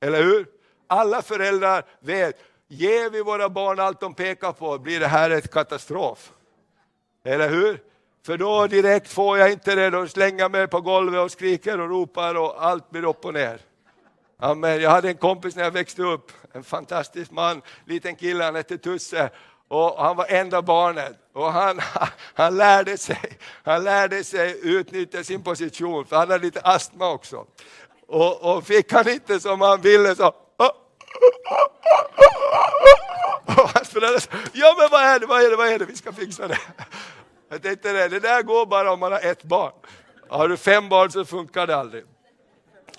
Eller 0.00 0.22
hur? 0.22 0.46
Alla 0.86 1.22
föräldrar 1.22 1.84
vet, 2.00 2.36
ger 2.68 3.10
vi 3.10 3.22
våra 3.22 3.48
barn 3.48 3.80
allt 3.80 4.00
de 4.00 4.14
pekar 4.14 4.52
på 4.52 4.78
blir 4.78 5.00
det 5.00 5.06
här 5.06 5.30
ett 5.30 5.50
katastrof. 5.50 6.32
Eller 7.24 7.48
hur? 7.48 7.82
För 8.26 8.38
då 8.38 8.66
direkt 8.66 9.12
får 9.12 9.38
jag 9.38 9.52
inte 9.52 9.74
det, 9.74 9.90
då 9.90 10.06
slänger 10.06 10.40
jag 10.40 10.50
mig 10.50 10.66
på 10.66 10.80
golvet 10.80 11.20
och 11.20 11.30
skriker 11.30 11.80
och 11.80 11.88
ropar 11.88 12.34
och 12.34 12.64
allt 12.64 12.90
blir 12.90 13.04
upp 13.04 13.24
och 13.24 13.34
ner. 13.34 13.58
Amen. 14.38 14.80
Jag 14.80 14.90
hade 14.90 15.08
en 15.08 15.16
kompis 15.16 15.56
när 15.56 15.62
jag 15.64 15.70
växte 15.70 16.02
upp, 16.02 16.32
en 16.52 16.64
fantastisk 16.64 17.30
man, 17.30 17.62
liten 17.84 18.16
kille, 18.16 18.44
han 18.44 18.54
hette 18.54 18.78
Tusse. 18.78 19.30
Och 19.68 20.04
han 20.04 20.16
var 20.16 20.26
enda 20.28 20.62
barnet 20.62 21.16
och 21.32 21.52
han, 21.52 21.80
han, 22.34 22.56
lärde 22.56 22.98
sig, 22.98 23.38
han 23.64 23.84
lärde 23.84 24.24
sig 24.24 24.60
utnyttja 24.62 25.24
sin 25.24 25.42
position, 25.42 26.06
för 26.06 26.16
han 26.16 26.30
hade 26.30 26.44
lite 26.44 26.60
astma 26.60 27.10
också. 27.10 27.46
Och, 28.08 28.56
och 28.56 28.66
fick 28.66 28.92
han 28.92 29.08
inte 29.08 29.40
som 29.40 29.60
han 29.60 29.80
ville 29.80 30.14
så... 30.14 30.26
Och 33.46 33.70
hans 33.74 33.88
föräldrar 33.88 34.18
sa, 34.18 34.30
ja 34.52 34.74
men 34.78 34.88
vad 34.90 35.02
är 35.02 35.20
det, 35.20 35.26
vad 35.26 35.42
är 35.42 35.50
det, 35.50 35.56
vad 35.56 35.68
är 35.68 35.78
det, 35.78 35.84
vi 35.84 35.96
ska 35.96 36.12
fixa 36.12 36.48
det. 36.48 36.58
Jag 37.48 37.62
tänkte 37.62 37.92
det, 37.92 38.08
det 38.08 38.20
där 38.20 38.42
går 38.42 38.66
bara 38.66 38.92
om 38.92 39.00
man 39.00 39.12
har 39.12 39.20
ett 39.20 39.42
barn. 39.42 39.72
Har 40.28 40.48
du 40.48 40.56
fem 40.56 40.88
barn 40.88 41.10
så 41.10 41.24
funkar 41.24 41.66
det 41.66 41.76
aldrig. 41.76 42.04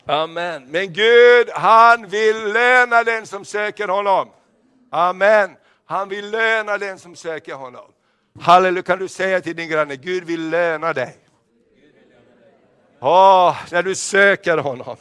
Amen. 0.06 0.66
Men 0.68 0.94
Gud, 0.94 1.50
han 1.54 2.08
vill 2.08 2.54
löna 2.54 3.04
den 3.04 3.26
som 3.26 3.46
söker 3.46 3.88
honom. 3.88 4.30
Amen. 4.92 5.56
Han 5.90 6.10
vill 6.10 6.30
löna 6.32 6.78
den 6.78 7.00
som 7.00 7.16
söker 7.16 7.54
honom. 7.54 7.92
Halleluja, 8.40 8.84
kan 8.84 9.00
du 9.00 9.08
säga 9.08 9.42
till 9.42 9.56
din 9.56 9.70
granne, 9.70 9.96
Gud 9.96 10.24
vill 10.24 10.50
löna 10.50 10.94
dig. 10.94 11.18
Oh, 13.00 13.58
när 13.72 13.84
du 13.84 13.96
söker 13.96 14.58
honom. 14.58 14.98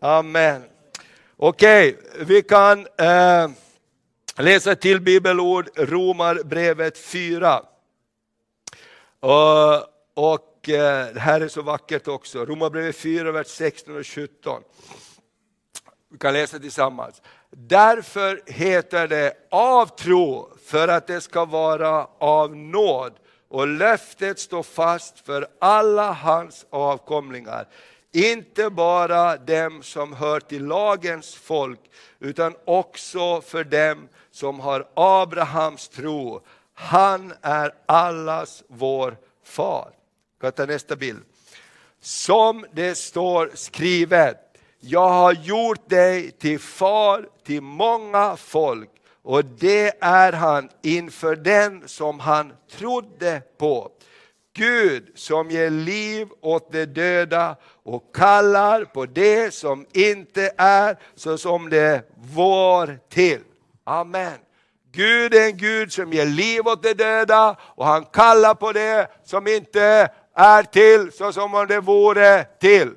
Amen. 0.00 0.64
Okej, 1.36 1.96
okay, 1.98 2.24
vi 2.24 2.42
kan 2.42 2.86
eh, 2.98 3.50
läsa 4.36 4.74
till 4.74 5.00
bibelord, 5.00 5.68
Romarbrevet 5.76 6.98
4. 6.98 7.62
Uh, 9.24 9.30
eh, 9.30 9.82
och 10.14 10.68
eh, 10.68 11.14
det 11.14 11.20
här 11.20 11.40
är 11.40 11.48
så 11.48 11.62
vackert 11.62 12.08
också, 12.08 12.44
Romarbrevet 12.44 12.96
4, 12.96 13.32
vers 13.32 13.46
16 13.46 13.96
och 13.98 14.06
17. 14.06 14.62
Vi 16.10 16.18
kan 16.18 16.32
läsa 16.32 16.58
tillsammans. 16.58 17.22
Därför 17.50 18.42
heter 18.46 19.08
det 19.08 19.34
av 19.50 19.86
tro, 19.86 20.48
för 20.64 20.88
att 20.88 21.06
det 21.06 21.20
ska 21.20 21.44
vara 21.44 22.06
av 22.18 22.56
nåd. 22.56 23.12
Och 23.48 23.68
löftet 23.68 24.38
står 24.38 24.62
fast 24.62 25.26
för 25.26 25.46
alla 25.58 26.12
hans 26.12 26.66
avkomlingar. 26.70 27.68
Inte 28.12 28.70
bara 28.70 29.36
dem 29.36 29.82
som 29.82 30.12
hör 30.12 30.40
till 30.40 30.64
lagens 30.64 31.34
folk, 31.34 31.80
utan 32.18 32.54
också 32.64 33.40
för 33.40 33.64
dem 33.64 34.08
som 34.30 34.60
har 34.60 34.88
Abrahams 34.94 35.88
tro. 35.88 36.40
Han 36.74 37.32
är 37.42 37.74
allas 37.86 38.62
vår 38.68 39.16
far. 39.44 39.90
Jag 40.42 40.54
ta 40.54 40.66
nästa 40.66 40.96
bild. 40.96 41.22
Som 42.00 42.66
det 42.72 42.94
står 42.94 43.50
skrivet, 43.54 44.49
jag 44.80 45.08
har 45.08 45.32
gjort 45.32 45.88
dig 45.88 46.30
till 46.30 46.58
far 46.58 47.28
till 47.46 47.62
många 47.62 48.36
folk 48.36 48.90
och 49.22 49.44
det 49.44 49.92
är 50.00 50.32
han 50.32 50.68
inför 50.82 51.36
den 51.36 51.88
som 51.88 52.20
han 52.20 52.52
trodde 52.70 53.42
på. 53.58 53.90
Gud 54.56 55.12
som 55.14 55.50
ger 55.50 55.70
liv 55.70 56.28
åt 56.40 56.72
de 56.72 56.86
döda 56.86 57.56
och 57.82 58.14
kallar 58.14 58.84
på 58.84 59.06
det 59.06 59.54
som 59.54 59.86
inte 59.92 60.50
är 60.56 60.96
så 61.14 61.38
som 61.38 61.70
det 61.70 62.02
var 62.34 62.98
till. 63.08 63.40
Amen. 63.84 64.38
Gud 64.92 65.34
är 65.34 65.46
en 65.46 65.56
Gud 65.56 65.92
som 65.92 66.12
ger 66.12 66.26
liv 66.26 66.66
åt 66.66 66.82
de 66.82 66.94
döda 66.94 67.56
och 67.60 67.86
han 67.86 68.04
kallar 68.04 68.54
på 68.54 68.72
det 68.72 69.10
som 69.24 69.46
inte 69.46 70.08
är 70.34 70.62
till 70.62 71.12
så 71.12 71.32
som 71.32 71.54
om 71.54 71.66
det 71.66 71.80
vore 71.80 72.44
till. 72.44 72.90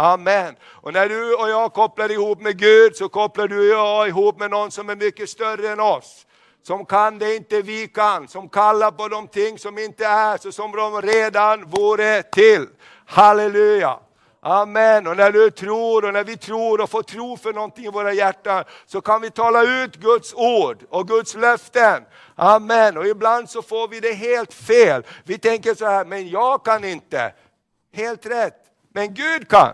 Amen. 0.00 0.56
Och 0.64 0.92
när 0.92 1.08
du 1.08 1.34
och 1.34 1.48
jag 1.48 1.72
kopplar 1.72 2.10
ihop 2.10 2.40
med 2.40 2.58
Gud 2.58 2.96
så 2.96 3.08
kopplar 3.08 3.48
du 3.48 3.58
och 3.58 3.78
jag 3.78 4.08
ihop 4.08 4.38
med 4.38 4.50
någon 4.50 4.70
som 4.70 4.90
är 4.90 4.96
mycket 4.96 5.30
större 5.30 5.68
än 5.68 5.80
oss. 5.80 6.26
Som 6.62 6.86
kan 6.86 7.18
det 7.18 7.36
inte 7.36 7.62
vi 7.62 7.88
kan, 7.88 8.28
som 8.28 8.48
kallar 8.48 8.90
på 8.90 9.08
de 9.08 9.28
ting 9.28 9.58
som 9.58 9.78
inte 9.78 10.06
är 10.06 10.36
så 10.36 10.52
som 10.52 10.72
de 10.72 11.02
redan 11.02 11.64
vore 11.64 12.22
till. 12.22 12.66
Halleluja! 13.06 13.98
Amen. 14.40 15.06
Och 15.06 15.16
när 15.16 15.32
du 15.32 15.50
tror 15.50 16.04
och 16.04 16.12
när 16.12 16.24
vi 16.24 16.36
tror 16.36 16.80
och 16.80 16.90
får 16.90 17.02
tro 17.02 17.36
för 17.36 17.52
någonting 17.52 17.84
i 17.84 17.90
våra 17.90 18.12
hjärtan 18.12 18.64
så 18.86 19.00
kan 19.00 19.20
vi 19.20 19.30
tala 19.30 19.62
ut 19.62 19.96
Guds 19.96 20.34
ord 20.34 20.78
och 20.90 21.08
Guds 21.08 21.34
löften. 21.34 22.02
Amen. 22.34 22.96
Och 22.96 23.06
ibland 23.06 23.50
så 23.50 23.62
får 23.62 23.88
vi 23.88 24.00
det 24.00 24.12
helt 24.12 24.54
fel. 24.54 25.02
Vi 25.24 25.38
tänker 25.38 25.74
så 25.74 25.86
här, 25.86 26.04
men 26.04 26.28
jag 26.28 26.64
kan 26.64 26.84
inte. 26.84 27.32
Helt 27.92 28.26
rätt. 28.26 28.56
Men 28.92 29.14
Gud 29.14 29.48
kan. 29.48 29.72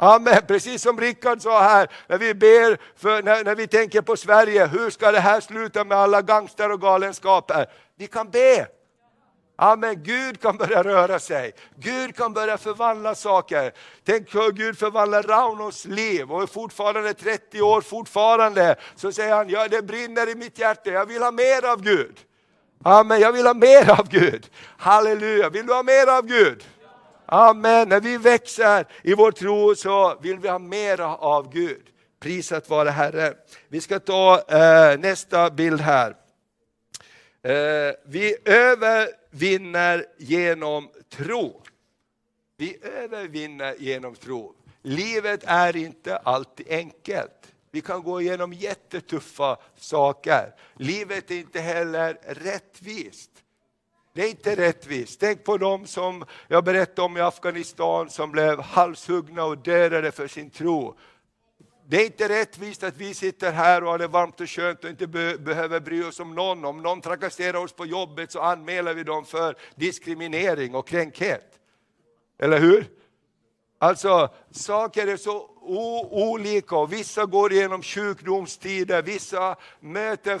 Amen, 0.00 0.42
precis 0.46 0.82
som 0.82 1.00
Rickard 1.00 1.42
sa 1.42 1.62
här, 1.62 1.88
när 2.06 2.18
vi 2.18 2.34
ber, 2.34 2.78
för, 2.96 3.22
när, 3.22 3.44
när 3.44 3.54
vi 3.54 3.66
tänker 3.66 4.02
på 4.02 4.16
Sverige, 4.16 4.66
hur 4.66 4.90
ska 4.90 5.12
det 5.12 5.20
här 5.20 5.40
sluta 5.40 5.84
med 5.84 5.98
alla 5.98 6.22
gangster 6.22 6.72
och 6.72 6.80
galenskaper? 6.80 7.66
Vi 7.96 8.06
kan 8.06 8.30
be. 8.30 8.66
Amen, 9.56 10.02
Gud 10.02 10.40
kan 10.40 10.56
börja 10.56 10.82
röra 10.82 11.18
sig. 11.18 11.52
Gud 11.76 12.16
kan 12.16 12.32
börja 12.32 12.58
förvandla 12.58 13.14
saker. 13.14 13.72
Tänk 14.04 14.34
hur 14.34 14.52
Gud 14.52 14.78
förvandlar 14.78 15.22
Raunos 15.22 15.84
liv 15.84 16.32
och 16.32 16.42
är 16.42 16.46
fortfarande 16.46 17.14
30 17.14 17.62
år 17.62 17.80
fortfarande. 17.80 18.76
Så 18.96 19.12
säger 19.12 19.34
han, 19.34 19.48
ja 19.48 19.68
det 19.68 19.82
brinner 19.82 20.28
i 20.28 20.34
mitt 20.34 20.58
hjärta, 20.58 20.90
jag 20.90 21.06
vill 21.06 21.22
ha 21.22 21.30
mer 21.30 21.64
av 21.64 21.82
Gud. 21.82 22.18
Amen, 22.82 23.20
jag 23.20 23.32
vill 23.32 23.46
ha 23.46 23.54
mer 23.54 23.90
av 23.90 24.08
Gud. 24.08 24.50
Halleluja, 24.78 25.48
vill 25.48 25.66
du 25.66 25.72
ha 25.72 25.82
mer 25.82 26.06
av 26.06 26.26
Gud? 26.26 26.64
Amen. 27.30 27.88
När 27.88 28.00
vi 28.00 28.16
växer 28.16 28.86
i 29.02 29.14
vår 29.14 29.32
tro 29.32 29.74
så 29.74 30.18
vill 30.20 30.38
vi 30.38 30.48
ha 30.48 30.58
mera 30.58 31.16
av 31.16 31.52
Gud. 31.52 31.82
Prisat 32.20 32.70
vare 32.70 32.90
Herre. 32.90 33.34
Vi 33.68 33.80
ska 33.80 33.98
ta 33.98 34.42
eh, 34.48 34.98
nästa 34.98 35.50
bild 35.50 35.80
här. 35.80 36.16
Eh, 37.42 37.94
vi 38.06 38.36
övervinner 38.44 40.06
genom 40.18 40.90
tro. 41.08 41.62
Vi 42.56 42.78
övervinner 42.82 43.74
genom 43.78 44.14
tro. 44.14 44.54
Livet 44.82 45.40
är 45.44 45.76
inte 45.76 46.16
alltid 46.16 46.66
enkelt. 46.70 47.52
Vi 47.70 47.80
kan 47.80 48.02
gå 48.02 48.20
igenom 48.20 48.52
jättetuffa 48.52 49.56
saker. 49.76 50.54
Livet 50.76 51.30
är 51.30 51.34
inte 51.34 51.60
heller 51.60 52.18
rättvist. 52.26 53.30
Det 54.18 54.24
är 54.24 54.30
inte 54.30 54.56
rättvist. 54.56 55.20
Tänk 55.20 55.44
på 55.44 55.58
dem 55.58 55.86
som 55.86 56.24
jag 56.48 56.64
berättade 56.64 57.02
om 57.02 57.16
i 57.16 57.20
Afghanistan 57.20 58.10
som 58.10 58.32
blev 58.32 58.60
halshuggna 58.60 59.44
och 59.44 59.58
dödade 59.58 60.12
för 60.12 60.28
sin 60.28 60.50
tro. 60.50 60.98
Det 61.86 61.96
är 61.96 62.04
inte 62.04 62.28
rättvist 62.28 62.82
att 62.82 62.96
vi 62.96 63.14
sitter 63.14 63.52
här 63.52 63.84
och 63.84 63.90
har 63.90 63.98
det 63.98 64.06
varmt 64.06 64.40
och 64.40 64.50
skönt 64.50 64.84
och 64.84 64.90
inte 64.90 65.06
be 65.06 65.38
behöver 65.38 65.80
bry 65.80 66.02
oss 66.02 66.20
om 66.20 66.34
någon. 66.34 66.64
Om 66.64 66.82
någon 66.82 67.00
trakasserar 67.00 67.58
oss 67.58 67.72
på 67.72 67.86
jobbet 67.86 68.32
så 68.32 68.40
anmäler 68.40 68.94
vi 68.94 69.04
dem 69.04 69.24
för 69.24 69.56
diskriminering 69.74 70.74
och 70.74 70.88
kränkhet. 70.88 71.58
Eller 72.38 72.58
hur? 72.58 72.86
Alltså, 73.78 74.28
saker 74.50 75.06
är 75.06 75.16
så 75.16 75.50
olika 76.10 76.76
och 76.76 76.92
vissa 76.92 77.24
går 77.24 77.52
igenom 77.52 77.82
sjukdomstider, 77.82 79.02
vissa 79.02 79.56
möter 79.80 80.40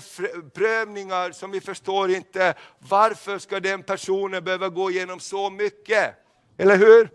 prövningar 0.50 1.32
som 1.32 1.50
vi 1.50 1.60
förstår 1.60 2.10
inte. 2.10 2.54
Varför 2.78 3.38
ska 3.38 3.60
den 3.60 3.82
personen 3.82 4.44
behöva 4.44 4.68
gå 4.68 4.90
igenom 4.90 5.20
så 5.20 5.50
mycket? 5.50 6.14
Eller 6.58 6.76
hur? 6.76 7.10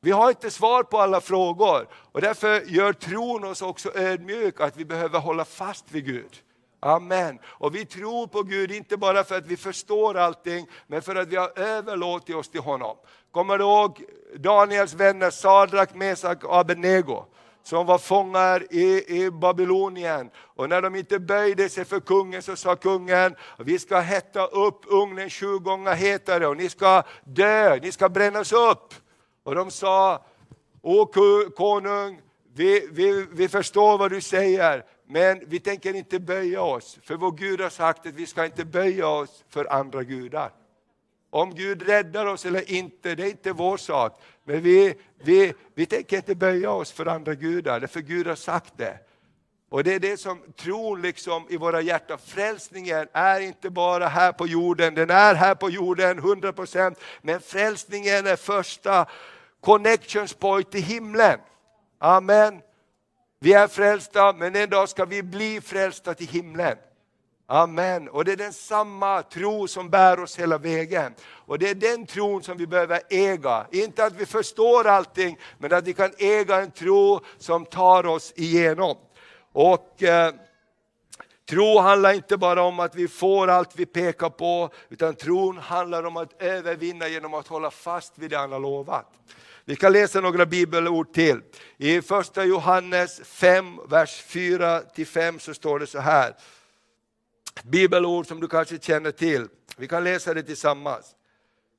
Vi 0.00 0.10
har 0.10 0.28
inte 0.28 0.50
svar 0.50 0.82
på 0.82 0.98
alla 0.98 1.20
frågor 1.20 1.88
och 2.12 2.20
därför 2.20 2.60
gör 2.60 2.92
tron 2.92 3.44
oss 3.44 3.62
också 3.62 3.92
ödmjuk 3.94 4.60
att 4.60 4.76
vi 4.76 4.84
behöver 4.84 5.18
hålla 5.18 5.44
fast 5.44 5.84
vid 5.92 6.04
Gud. 6.06 6.42
Amen. 6.80 7.38
Och 7.44 7.74
vi 7.74 7.84
tror 7.84 8.26
på 8.26 8.42
Gud, 8.42 8.72
inte 8.72 8.96
bara 8.96 9.24
för 9.24 9.38
att 9.38 9.46
vi 9.46 9.56
förstår 9.56 10.16
allting, 10.16 10.66
men 10.86 11.02
för 11.02 11.16
att 11.16 11.28
vi 11.28 11.36
har 11.36 11.58
överlåtit 11.58 12.36
oss 12.36 12.48
till 12.48 12.60
honom. 12.60 12.96
Kommer 13.30 13.58
du 13.58 13.64
ihåg 13.64 14.04
Daniels 14.36 14.94
vänner 14.94 15.30
Sadrak, 15.30 15.94
Mesak 15.94 16.44
och 16.44 16.56
Abednego? 16.56 17.24
Som 17.64 17.86
var 17.86 17.98
fångar 17.98 18.66
i, 18.70 19.04
i 19.22 19.30
Babylonien. 19.30 20.30
Och 20.36 20.68
när 20.68 20.82
de 20.82 20.94
inte 20.94 21.18
böjde 21.18 21.68
sig 21.68 21.84
för 21.84 22.00
kungen 22.00 22.42
så 22.42 22.56
sa 22.56 22.76
kungen, 22.76 23.36
vi 23.58 23.78
ska 23.78 24.00
hetta 24.00 24.46
upp 24.46 24.80
ugnen 24.86 25.30
sju 25.30 25.58
gånger 25.58 25.94
hetare 25.94 26.46
och 26.46 26.56
ni 26.56 26.68
ska 26.68 27.02
dö, 27.24 27.78
ni 27.82 27.92
ska 27.92 28.08
brännas 28.08 28.52
upp. 28.52 28.94
Och 29.42 29.54
de 29.54 29.70
sa, 29.70 30.24
Å 30.82 31.06
konung, 31.56 32.20
vi, 32.54 32.88
vi, 32.92 33.26
vi 33.32 33.48
förstår 33.48 33.98
vad 33.98 34.10
du 34.10 34.20
säger, 34.20 34.84
men 35.06 35.42
vi 35.46 35.60
tänker 35.60 35.94
inte 35.94 36.20
böja 36.20 36.62
oss, 36.62 36.98
för 37.02 37.14
vår 37.14 37.32
Gud 37.32 37.60
har 37.60 37.70
sagt 37.70 38.06
att 38.06 38.14
vi 38.14 38.26
ska 38.26 38.44
inte 38.44 38.64
böja 38.64 39.08
oss 39.08 39.44
för 39.48 39.72
andra 39.72 40.02
gudar. 40.02 40.52
Om 41.30 41.54
Gud 41.54 41.82
räddar 41.82 42.26
oss 42.26 42.46
eller 42.46 42.70
inte, 42.70 43.14
det 43.14 43.22
är 43.22 43.30
inte 43.30 43.52
vår 43.52 43.76
sak. 43.76 44.20
Men 44.44 44.60
vi, 44.60 44.94
vi, 45.22 45.54
vi 45.74 45.86
tänker 45.86 46.16
inte 46.16 46.34
böja 46.34 46.70
oss 46.70 46.92
för 46.92 47.06
andra 47.06 47.34
gudar, 47.34 47.86
för 47.86 48.00
Gud 48.00 48.26
har 48.26 48.34
sagt 48.34 48.72
det. 48.76 48.98
Och 49.74 49.84
det 49.84 49.94
är 49.94 50.00
det 50.00 50.16
som 50.16 50.42
tron 50.56 51.02
liksom 51.02 51.46
i 51.50 51.56
våra 51.56 51.80
hjärtan, 51.80 52.18
frälsningen 52.18 53.08
är 53.12 53.40
inte 53.40 53.70
bara 53.70 54.08
här 54.08 54.32
på 54.32 54.46
jorden, 54.46 54.94
den 54.94 55.10
är 55.10 55.34
här 55.34 55.54
på 55.54 55.70
jorden 55.70 56.20
100% 56.20 56.94
men 57.22 57.40
frälsningen 57.40 58.26
är 58.26 58.36
första 58.36 59.06
connections 59.60 60.34
point 60.34 60.70
till 60.70 60.82
himlen. 60.82 61.38
Amen. 61.98 62.60
Vi 63.40 63.52
är 63.52 63.68
frälsta 63.68 64.32
men 64.32 64.56
en 64.56 64.70
dag 64.70 64.88
ska 64.88 65.04
vi 65.04 65.22
bli 65.22 65.60
frälsta 65.60 66.14
till 66.14 66.28
himlen. 66.28 66.76
Amen. 67.46 68.08
Och 68.08 68.24
det 68.24 68.32
är 68.32 68.36
den 68.36 68.52
samma 68.52 69.22
tro 69.22 69.68
som 69.68 69.90
bär 69.90 70.20
oss 70.20 70.38
hela 70.38 70.58
vägen. 70.58 71.14
Och 71.24 71.58
det 71.58 71.70
är 71.70 71.74
den 71.74 72.06
tron 72.06 72.42
som 72.42 72.56
vi 72.56 72.66
behöver 72.66 73.00
äga. 73.10 73.66
Inte 73.70 74.04
att 74.04 74.12
vi 74.12 74.26
förstår 74.26 74.86
allting, 74.86 75.38
men 75.58 75.72
att 75.72 75.84
vi 75.84 75.94
kan 75.94 76.10
äga 76.18 76.56
en 76.60 76.70
tro 76.70 77.20
som 77.38 77.66
tar 77.66 78.06
oss 78.06 78.32
igenom. 78.36 78.96
Och 79.52 80.02
eh, 80.02 80.34
Tro 81.48 81.78
handlar 81.78 82.12
inte 82.12 82.36
bara 82.36 82.62
om 82.62 82.80
att 82.80 82.94
vi 82.94 83.08
får 83.08 83.48
allt 83.48 83.70
vi 83.76 83.86
pekar 83.86 84.30
på, 84.30 84.70
utan 84.88 85.14
tron 85.14 85.58
handlar 85.58 86.04
om 86.04 86.16
att 86.16 86.42
övervinna 86.42 87.08
genom 87.08 87.34
att 87.34 87.46
hålla 87.46 87.70
fast 87.70 88.18
vid 88.18 88.30
det 88.30 88.36
han 88.36 88.52
har 88.52 88.60
lovat. 88.60 89.06
Vi 89.64 89.76
kan 89.76 89.92
läsa 89.92 90.20
några 90.20 90.46
bibelord 90.46 91.12
till. 91.12 91.40
I 91.76 92.02
första 92.02 92.44
Johannes 92.44 93.20
5, 93.24 93.80
vers 93.88 94.24
4-5 94.28 95.38
så 95.38 95.54
står 95.54 95.78
det 95.78 95.86
så 95.86 95.98
här. 95.98 96.34
Bibelord 97.64 98.26
som 98.26 98.40
du 98.40 98.48
kanske 98.48 98.78
känner 98.78 99.10
till. 99.10 99.48
Vi 99.76 99.88
kan 99.88 100.04
läsa 100.04 100.34
det 100.34 100.42
tillsammans. 100.42 101.14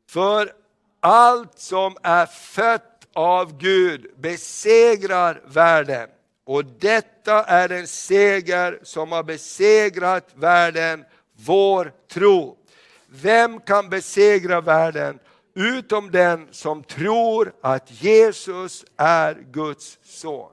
För 0.10 0.54
allt 1.00 1.60
som 1.60 1.98
är 2.04 2.26
fött 2.26 3.08
av 3.14 3.58
Gud 3.58 4.08
besegrar 4.18 5.42
världen. 5.48 6.10
Och 6.46 6.66
detta 6.66 7.44
är 7.44 7.70
en 7.70 7.88
seger 7.88 8.80
som 8.84 9.12
har 9.12 9.24
besegrat 9.24 10.30
världen, 10.36 11.06
vår 11.34 11.94
tro. 12.12 12.58
Vem 13.08 13.60
kan 13.60 13.90
besegra 13.90 14.62
världen 14.62 15.20
utom 15.56 16.12
den 16.12 16.48
som 16.52 16.84
tror 16.84 17.54
att 17.62 18.02
Jesus 18.04 18.86
är 18.98 19.34
Guds 19.52 20.00
son? 20.04 20.52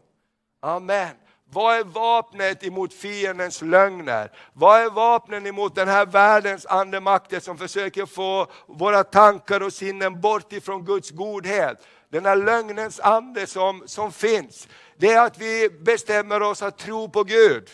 Amen. 0.60 1.14
Vad 1.54 1.76
är 1.76 1.84
vapnet 1.84 2.64
emot 2.64 2.94
fiendens 2.94 3.62
lögner? 3.62 4.32
Vad 4.52 4.80
är 4.80 4.90
vapnen 4.90 5.46
emot 5.46 5.74
den 5.74 5.88
här 5.88 6.06
världens 6.06 6.66
andemakter 6.66 7.40
som 7.40 7.58
försöker 7.58 8.06
få 8.06 8.46
våra 8.66 9.04
tankar 9.04 9.62
och 9.62 9.72
sinnen 9.72 10.20
bort 10.20 10.52
ifrån 10.52 10.84
Guds 10.84 11.10
godhet? 11.10 11.86
Den 12.08 12.26
här 12.26 12.36
lögnens 12.36 13.00
ande 13.00 13.46
som, 13.46 13.82
som 13.86 14.12
finns 14.12 14.68
det 14.96 15.12
är 15.12 15.26
att 15.26 15.38
vi 15.38 15.70
bestämmer 15.70 16.42
oss 16.42 16.62
att 16.62 16.78
tro 16.78 17.08
på 17.08 17.24
Gud. 17.24 17.68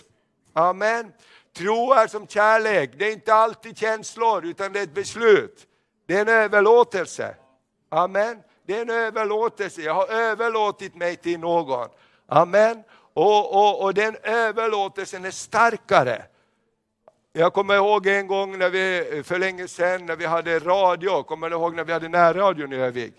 Amen. 0.52 1.12
Tro 1.56 1.92
är 1.92 2.06
som 2.06 2.26
kärlek, 2.26 2.90
det 2.98 3.08
är 3.08 3.12
inte 3.12 3.34
alltid 3.34 3.78
känslor 3.78 4.46
utan 4.46 4.72
det 4.72 4.78
är 4.78 4.82
ett 4.82 4.94
beslut. 4.94 5.66
Det 6.06 6.16
är 6.16 6.20
en 6.20 6.28
överlåtelse. 6.28 7.34
Amen. 7.88 8.38
Det 8.66 8.76
är 8.76 8.82
en 8.82 8.90
överlåtelse, 8.90 9.80
jag 9.80 9.94
har 9.94 10.08
överlåtit 10.08 10.94
mig 10.94 11.16
till 11.16 11.40
någon. 11.40 11.88
Amen. 12.26 12.82
Och, 13.18 13.54
och, 13.54 13.82
och 13.84 13.94
den 13.94 14.16
överlåtelsen 14.22 15.24
är 15.24 15.30
starkare. 15.30 16.22
Jag 17.32 17.52
kommer 17.52 17.74
ihåg 17.74 18.06
en 18.06 18.26
gång 18.26 18.58
när 18.58 18.70
vi, 18.70 19.22
för 19.22 19.38
länge 19.38 19.68
sedan 19.68 20.06
när 20.06 20.16
vi 20.16 20.26
hade 20.26 20.58
radio, 20.58 21.22
kommer 21.22 21.50
du 21.50 21.56
ihåg 21.56 21.74
när 21.74 21.84
vi 21.84 21.92
hade 21.92 22.08
närradion 22.08 22.72
i 22.72 22.76
Övik? 22.76 23.14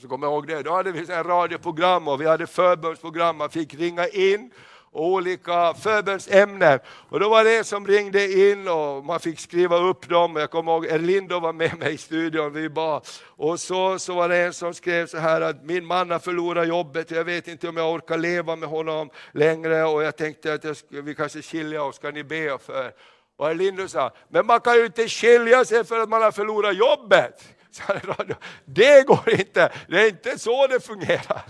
Så 0.00 0.08
kommer 0.08 0.26
jag 0.26 0.34
ihåg 0.34 0.46
det, 0.46 0.62
då 0.62 0.72
hade 0.72 0.92
vi 0.92 1.12
en 1.12 1.24
radioprogram 1.24 2.08
och 2.08 2.20
vi 2.20 2.26
hade 2.26 2.46
förbundsprogram, 2.46 3.36
man 3.36 3.50
fick 3.50 3.74
ringa 3.74 4.08
in 4.08 4.50
olika 4.92 5.74
förbönsämnen. 5.74 6.78
Och 7.08 7.20
då 7.20 7.28
var 7.28 7.44
det 7.44 7.58
en 7.58 7.64
som 7.64 7.86
ringde 7.86 8.50
in 8.50 8.68
och 8.68 9.04
man 9.04 9.20
fick 9.20 9.40
skriva 9.40 9.76
upp 9.76 10.08
dem. 10.08 10.36
Jag 10.36 10.50
kommer 10.50 10.72
ihåg 10.72 10.86
Erlindo 10.86 11.40
var 11.40 11.52
med 11.52 11.78
mig 11.78 11.94
i 11.94 11.98
studion, 11.98 12.52
vi 12.52 12.68
bad. 12.68 13.06
Och 13.26 13.60
så, 13.60 13.98
så 13.98 14.14
var 14.14 14.28
det 14.28 14.36
en 14.36 14.52
som 14.52 14.74
skrev 14.74 15.06
så 15.06 15.18
här 15.18 15.40
att 15.40 15.64
min 15.64 15.84
man 15.84 16.10
har 16.10 16.18
förlorat 16.18 16.68
jobbet, 16.68 17.10
jag 17.10 17.24
vet 17.24 17.48
inte 17.48 17.68
om 17.68 17.76
jag 17.76 17.92
orkar 17.94 18.18
leva 18.18 18.56
med 18.56 18.68
honom 18.68 19.10
längre 19.32 19.84
och 19.84 20.02
jag 20.02 20.16
tänkte 20.16 20.52
att 20.52 20.64
jag, 20.64 20.76
vi 20.88 21.14
kanske 21.14 21.42
skiljer 21.42 21.80
oss, 21.80 21.96
ska 21.96 22.10
ni 22.10 22.24
be 22.24 22.58
för? 22.58 22.92
Och 23.36 23.50
Erlindo 23.50 23.88
sa, 23.88 24.10
men 24.28 24.46
man 24.46 24.60
kan 24.60 24.74
ju 24.74 24.86
inte 24.86 25.08
skilja 25.08 25.64
sig 25.64 25.84
för 25.84 26.00
att 26.00 26.08
man 26.08 26.22
har 26.22 26.32
förlorat 26.32 26.76
jobbet. 26.76 27.44
Det 28.64 29.06
går 29.06 29.30
inte, 29.30 29.72
det 29.88 30.00
är 30.00 30.08
inte 30.08 30.38
så 30.38 30.66
det 30.66 30.80
fungerar. 30.80 31.42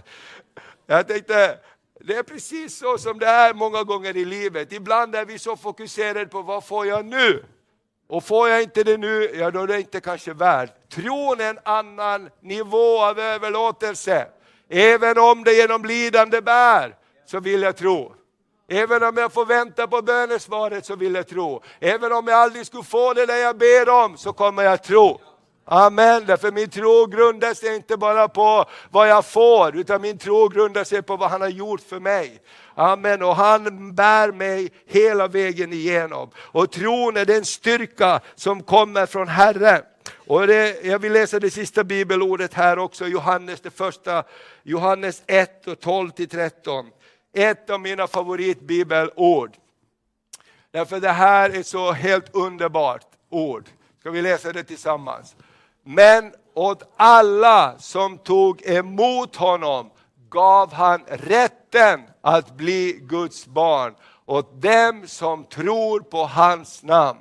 Jag 0.86 1.08
tänkte, 1.08 1.58
det 2.04 2.16
är 2.16 2.22
precis 2.22 2.78
så 2.78 2.98
som 2.98 3.18
det 3.18 3.26
är 3.26 3.54
många 3.54 3.82
gånger 3.82 4.16
i 4.16 4.24
livet. 4.24 4.72
Ibland 4.72 5.14
är 5.14 5.24
vi 5.24 5.38
så 5.38 5.56
fokuserade 5.56 6.26
på 6.26 6.42
vad 6.42 6.64
får 6.64 6.86
jag 6.86 7.04
nu? 7.04 7.44
Och 8.08 8.24
får 8.24 8.48
jag 8.48 8.62
inte 8.62 8.84
det 8.84 8.96
nu, 8.96 9.30
ja 9.34 9.50
då 9.50 9.60
är 9.60 9.66
det 9.66 9.80
inte 9.80 10.00
kanske 10.00 10.32
värt. 10.32 10.90
Tron 10.90 11.40
är 11.40 11.50
en 11.50 11.58
annan 11.64 12.30
nivå 12.40 13.02
av 13.02 13.18
överlåtelse. 13.18 14.26
Även 14.68 15.18
om 15.18 15.44
det 15.44 15.52
genom 15.52 15.84
lidande 15.84 16.40
bär, 16.40 16.96
så 17.26 17.40
vill 17.40 17.62
jag 17.62 17.76
tro. 17.76 18.14
Även 18.68 19.02
om 19.02 19.16
jag 19.16 19.32
får 19.32 19.46
vänta 19.46 19.86
på 19.86 20.02
bönesvaret 20.02 20.86
så 20.86 20.96
vill 20.96 21.14
jag 21.14 21.28
tro. 21.28 21.62
Även 21.80 22.12
om 22.12 22.26
jag 22.26 22.38
aldrig 22.38 22.66
skulle 22.66 22.82
få 22.82 23.14
det 23.14 23.26
där 23.26 23.36
jag 23.36 23.58
ber 23.58 23.88
om 23.88 24.16
så 24.16 24.32
kommer 24.32 24.62
jag 24.62 24.82
tro. 24.82 25.20
Amen, 25.72 26.24
därför 26.26 26.52
min 26.52 26.70
tro 26.70 27.06
grundar 27.06 27.54
sig 27.54 27.76
inte 27.76 27.96
bara 27.96 28.28
på 28.28 28.64
vad 28.90 29.08
jag 29.08 29.26
får, 29.26 29.76
utan 29.76 30.02
min 30.02 30.18
tro 30.18 30.48
grundar 30.48 30.84
sig 30.84 31.02
på 31.02 31.16
vad 31.16 31.30
han 31.30 31.40
har 31.40 31.48
gjort 31.48 31.80
för 31.80 32.00
mig. 32.00 32.40
Amen, 32.74 33.22
och 33.22 33.36
han 33.36 33.94
bär 33.94 34.32
mig 34.32 34.72
hela 34.86 35.28
vägen 35.28 35.72
igenom. 35.72 36.30
Och 36.36 36.72
tron 36.72 37.16
är 37.16 37.24
den 37.24 37.44
styrka 37.44 38.20
som 38.34 38.62
kommer 38.62 39.06
från 39.06 39.28
Herren. 39.28 39.82
Och 40.26 40.46
det, 40.46 40.84
jag 40.84 40.98
vill 40.98 41.12
läsa 41.12 41.40
det 41.40 41.50
sista 41.50 41.84
bibelordet 41.84 42.54
här 42.54 42.78
också, 42.78 43.06
Johannes, 43.06 43.60
det 43.60 43.70
första, 43.70 44.24
Johannes 44.62 45.22
1 45.26 45.66
och 45.66 45.80
12 45.80 46.10
13. 46.10 46.86
Ett 47.34 47.70
av 47.70 47.80
mina 47.80 48.06
favoritbibelord. 48.06 49.52
Därför 50.70 51.00
det 51.00 51.12
här 51.12 51.50
är 51.50 51.62
så 51.62 51.92
helt 51.92 52.34
underbart 52.34 53.06
ord. 53.28 53.64
Ska 54.00 54.10
vi 54.10 54.22
läsa 54.22 54.52
det 54.52 54.64
tillsammans? 54.64 55.36
Men 55.84 56.32
åt 56.54 56.92
alla 56.96 57.78
som 57.78 58.18
tog 58.18 58.62
emot 58.66 59.36
honom 59.36 59.90
gav 60.28 60.72
han 60.72 61.00
rätten 61.06 62.00
att 62.20 62.50
bli 62.56 63.00
Guds 63.02 63.46
barn, 63.46 63.94
åt 64.26 64.62
dem 64.62 65.02
som 65.06 65.44
tror 65.44 66.00
på 66.00 66.24
hans 66.24 66.82
namn. 66.82 67.18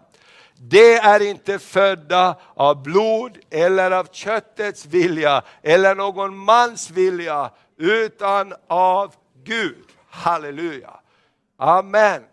Det 0.62 0.94
är 0.94 1.20
inte 1.20 1.60
födda 1.60 2.36
av 2.54 2.84
blod 2.84 3.38
eller 3.50 3.92
av 3.92 4.08
köttets 4.12 4.86
vilja 4.86 5.42
eller 5.62 5.96
någon 5.96 6.38
mans 6.38 6.92
vilja, 6.92 7.52
utan 7.78 8.54
av 8.68 9.16
Gud. 9.44 9.86
Halleluja. 10.10 11.00
Amen. 11.58 12.24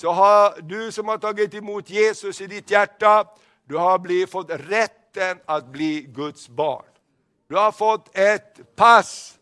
Så 0.00 0.12
har 0.12 0.60
du 0.62 0.92
som 0.92 1.08
har 1.08 1.18
tagit 1.18 1.54
emot 1.54 1.90
Jesus 1.90 2.40
i 2.40 2.46
ditt 2.46 2.70
hjärta, 2.70 3.24
du 3.68 3.76
har 3.76 3.98
blivit, 3.98 4.30
fått 4.30 4.50
rätt 4.50 5.01
rätten 5.16 5.38
att 5.46 5.66
bli 5.66 6.00
Guds 6.00 6.48
barn. 6.48 6.84
Du 7.48 7.56
har 7.56 7.72
fått 7.72 8.18
ett 8.18 8.76
pass 8.76 9.38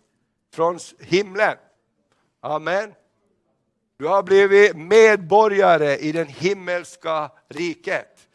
från 0.54 0.78
himlen. 1.00 1.56
Amen. 2.40 2.94
Du 3.98 4.06
har 4.06 4.22
blivit 4.22 4.76
medborgare 4.76 5.96
i 5.96 6.12
den 6.12 6.26
himmelska 6.26 7.30
riket. 7.48 8.28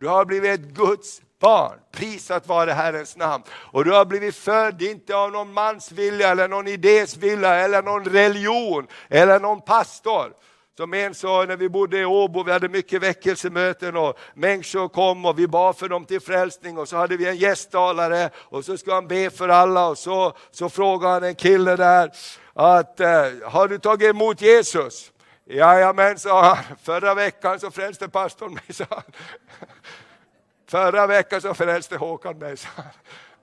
Du 0.00 0.08
har 0.08 0.24
blivit 0.24 0.60
ett 0.60 0.66
Guds 0.66 1.22
barn. 1.40 1.78
Prisat 1.92 2.46
vare 2.46 2.70
Herrens 2.70 3.16
namn. 3.16 3.44
Och 3.52 3.84
du 3.84 3.92
har 3.92 4.04
blivit 4.04 4.36
född, 4.36 4.82
inte 4.82 5.16
av 5.16 5.32
någon 5.32 5.52
mans 5.52 5.92
vilja, 5.92 6.28
eller 6.28 6.48
någon 6.48 6.68
idés 6.68 7.16
vilja, 7.16 7.54
eller 7.54 7.82
någon 7.82 8.04
religion, 8.04 8.86
eller 9.08 9.40
någon 9.40 9.60
pastor. 9.60 10.34
Som 10.76 10.94
en 10.94 11.14
sa 11.14 11.44
när 11.44 11.56
vi 11.56 11.68
bodde 11.68 11.98
i 11.98 12.04
Åbo, 12.04 12.42
vi 12.42 12.52
hade 12.52 12.68
mycket 12.68 13.02
väckelsemöten 13.02 13.96
och 13.96 14.18
människor 14.34 14.88
kom 14.88 15.24
och 15.24 15.38
vi 15.38 15.46
bad 15.46 15.76
för 15.76 15.88
dem 15.88 16.04
till 16.04 16.20
frälsning 16.20 16.78
och 16.78 16.88
så 16.88 16.96
hade 16.96 17.16
vi 17.16 17.28
en 17.28 17.36
gästtalare 17.36 18.30
och 18.36 18.64
så 18.64 18.76
skulle 18.76 18.94
han 18.94 19.08
be 19.08 19.30
för 19.30 19.48
alla 19.48 19.88
och 19.88 19.98
så, 19.98 20.36
så 20.50 20.68
frågade 20.68 21.14
han 21.14 21.24
en 21.24 21.34
kille 21.34 21.76
där 21.76 22.10
att 22.54 23.00
eh, 23.00 23.08
har 23.44 23.68
du 23.68 23.78
tagit 23.78 24.10
emot 24.10 24.40
Jesus? 24.40 25.12
Jajamän, 25.44 26.18
sa 26.18 26.54
han. 26.54 26.76
Förra 26.82 27.14
veckan 27.14 27.60
så 27.60 27.70
frälste 27.70 28.08
pastorn 28.08 28.54
mig, 28.54 28.62
sa 28.70 28.86
han. 28.90 29.02
Förra 30.68 31.06
veckan 31.06 31.40
så 31.40 31.54
frälste 31.54 31.96
Håkan 31.96 32.38
mig, 32.38 32.56
sa 32.56 32.68
han. 32.76 32.84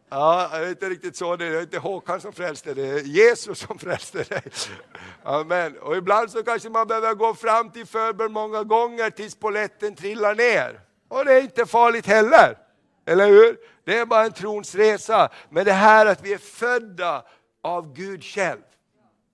Ja, 0.10 0.49
det 0.51 0.57
är 0.57 0.70
inte 0.70 0.89
riktigt 0.89 1.16
så, 1.16 1.36
det 1.36 1.45
är 1.45 1.62
inte 1.62 1.78
Håkan 1.78 2.22
som 2.22 2.34
frälste 2.34 2.74
dig, 2.74 2.88
det 2.88 2.99
är 2.99 3.03
Jesus 3.03 3.60
som 3.60 3.80
frälste 3.80 4.24
dig. 4.24 4.41
Amen. 5.24 5.78
Och 5.78 5.97
ibland 5.97 6.32
så 6.32 6.43
kanske 6.43 6.70
man 6.70 6.88
behöver 6.88 7.14
gå 7.14 7.34
fram 7.34 7.72
till 7.72 7.86
förbön 7.86 8.32
många 8.32 8.64
gånger 8.64 9.10
tills 9.10 9.36
poletten 9.36 9.95
trillar 9.95 10.36
ner. 10.36 10.80
Och 11.07 11.26
det 11.26 11.34
är 11.34 11.41
inte 11.41 11.66
farligt 11.66 12.05
heller, 12.05 12.57
eller 13.05 13.28
hur? 13.28 13.57
Det 13.84 13.97
är 13.97 14.05
bara 14.05 14.26
en 14.26 14.32
trons 14.32 14.76
resa. 14.76 15.30
Men 15.49 15.66
det 15.66 15.72
här 15.72 16.05
att 16.05 16.22
vi 16.22 16.34
är 16.34 16.38
födda 16.38 17.24
av 17.64 17.93
Gud 17.93 18.24
själv. 18.24 18.62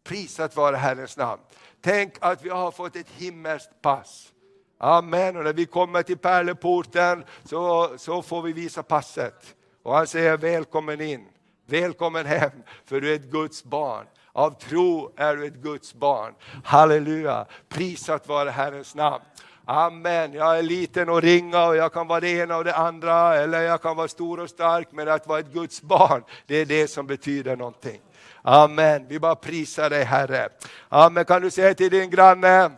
Prisat 0.04 0.56
vare 0.56 0.76
Herrens 0.76 1.18
namn. 1.18 1.42
Tänk 1.82 2.14
att 2.20 2.46
vi 2.46 2.50
har 2.50 2.72
fått 2.72 2.96
ett 2.96 3.10
himmelskt 3.10 3.82
pass. 3.82 4.32
Amen. 4.78 5.38
Och 5.38 5.44
när 5.44 5.54
vi 5.54 5.66
kommer 5.66 6.04
till 6.04 6.18
pärleporten 6.18 7.24
så, 7.44 7.94
så 7.98 8.22
får 8.22 8.42
vi 8.42 8.54
visa 8.54 8.84
passet. 8.84 9.56
Och 9.86 9.96
han 9.96 10.08
säger 10.08 10.38
välkommen 10.38 11.02
in, 11.02 11.26
välkommen 11.66 12.26
hem, 12.26 12.52
för 12.86 13.02
du 13.02 13.12
är 13.12 13.16
ett 13.16 13.32
Guds 13.32 13.64
barn. 13.64 14.06
Av 14.32 14.60
tro 14.60 15.14
är 15.18 15.36
du 15.36 15.46
ett 15.46 15.54
Guds 15.56 15.94
barn. 15.94 16.34
Halleluja, 16.64 17.46
prisat 17.70 18.28
vare 18.28 18.50
Herrens 18.50 18.96
namn. 18.96 19.24
Amen, 19.66 20.34
jag 20.34 20.58
är 20.58 20.64
liten 20.64 21.10
och 21.10 21.22
ringa 21.22 21.66
och 21.66 21.76
jag 21.76 21.94
kan 21.94 22.08
vara 22.08 22.20
det 22.20 22.30
ena 22.30 22.58
och 22.58 22.64
det 22.64 22.76
andra, 22.76 23.36
eller 23.36 23.62
jag 23.62 23.82
kan 23.82 23.96
vara 23.96 24.08
stor 24.08 24.40
och 24.40 24.50
stark, 24.50 24.88
men 24.92 25.08
att 25.08 25.28
vara 25.28 25.40
ett 25.40 25.54
Guds 25.54 25.82
barn, 25.82 26.24
det 26.46 26.56
är 26.56 26.66
det 26.66 26.88
som 26.88 27.08
betyder 27.08 27.56
någonting. 27.56 28.02
Amen, 28.42 29.06
vi 29.08 29.20
bara 29.20 29.36
prisar 29.36 29.90
dig 29.90 30.04
Herre. 30.04 30.50
Amen, 30.90 31.26
kan 31.26 31.42
du 31.42 31.52
säga 31.52 31.74
till 31.74 31.92
din 31.92 32.10
granne, 32.10 32.72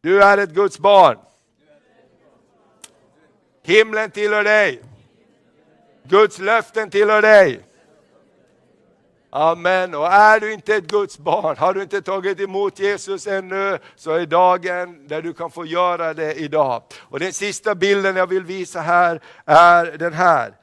du 0.00 0.22
är 0.22 0.38
ett 0.38 0.50
Guds 0.50 0.78
barn. 0.78 1.18
Himlen 3.62 4.10
tillhör 4.10 4.44
dig. 4.44 4.82
Guds 6.02 6.38
löften 6.38 6.90
tillhör 6.90 7.22
dig. 7.22 7.60
Amen. 9.32 9.94
Och 9.94 10.06
är 10.06 10.40
du 10.40 10.52
inte 10.52 10.74
ett 10.74 10.86
Guds 10.86 11.18
barn, 11.18 11.56
har 11.56 11.74
du 11.74 11.82
inte 11.82 12.02
tagit 12.02 12.40
emot 12.40 12.78
Jesus 12.78 13.26
ännu, 13.26 13.78
så 13.96 14.10
är 14.10 14.26
dagen 14.26 15.08
där 15.08 15.22
du 15.22 15.32
kan 15.32 15.50
få 15.50 15.66
göra 15.66 16.14
det 16.14 16.34
idag. 16.34 16.82
Och 16.98 17.20
den 17.20 17.32
sista 17.32 17.74
bilden 17.74 18.16
jag 18.16 18.26
vill 18.26 18.44
visa 18.44 18.80
här 18.80 19.20
är 19.44 19.98
den 19.98 20.12
här. 20.12 20.54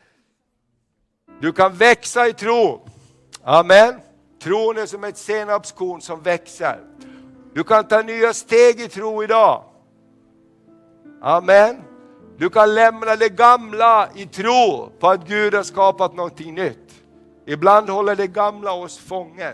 Du 1.42 1.52
kan 1.52 1.74
växa 1.76 2.28
i 2.28 2.34
tro. 2.34 2.88
Amen. 3.44 4.00
Tron 4.44 4.78
är 4.78 4.86
som 4.86 5.04
ett 5.04 5.18
senapskorn 5.18 6.02
som 6.02 6.22
växer. 6.22 6.80
Du 7.54 7.64
kan 7.64 7.88
ta 7.88 8.02
nya 8.02 8.34
steg 8.34 8.82
i 8.82 8.88
tro 8.88 9.24
idag. 9.24 9.64
Amen. 11.22 11.87
Du 12.38 12.50
kan 12.50 12.76
lämna 12.76 13.16
det 13.16 13.30
gamla 13.30 14.10
i 14.16 14.26
tro 14.26 14.90
på 15.00 15.10
att 15.10 15.28
Gud 15.28 15.54
har 15.54 15.64
skapat 15.64 16.16
någonting 16.16 16.56
nytt. 16.56 16.94
Ibland 17.46 17.90
håller 17.90 18.16
det 18.16 18.28
gamla 18.28 18.72
oss 18.72 18.98
fången. 18.98 19.54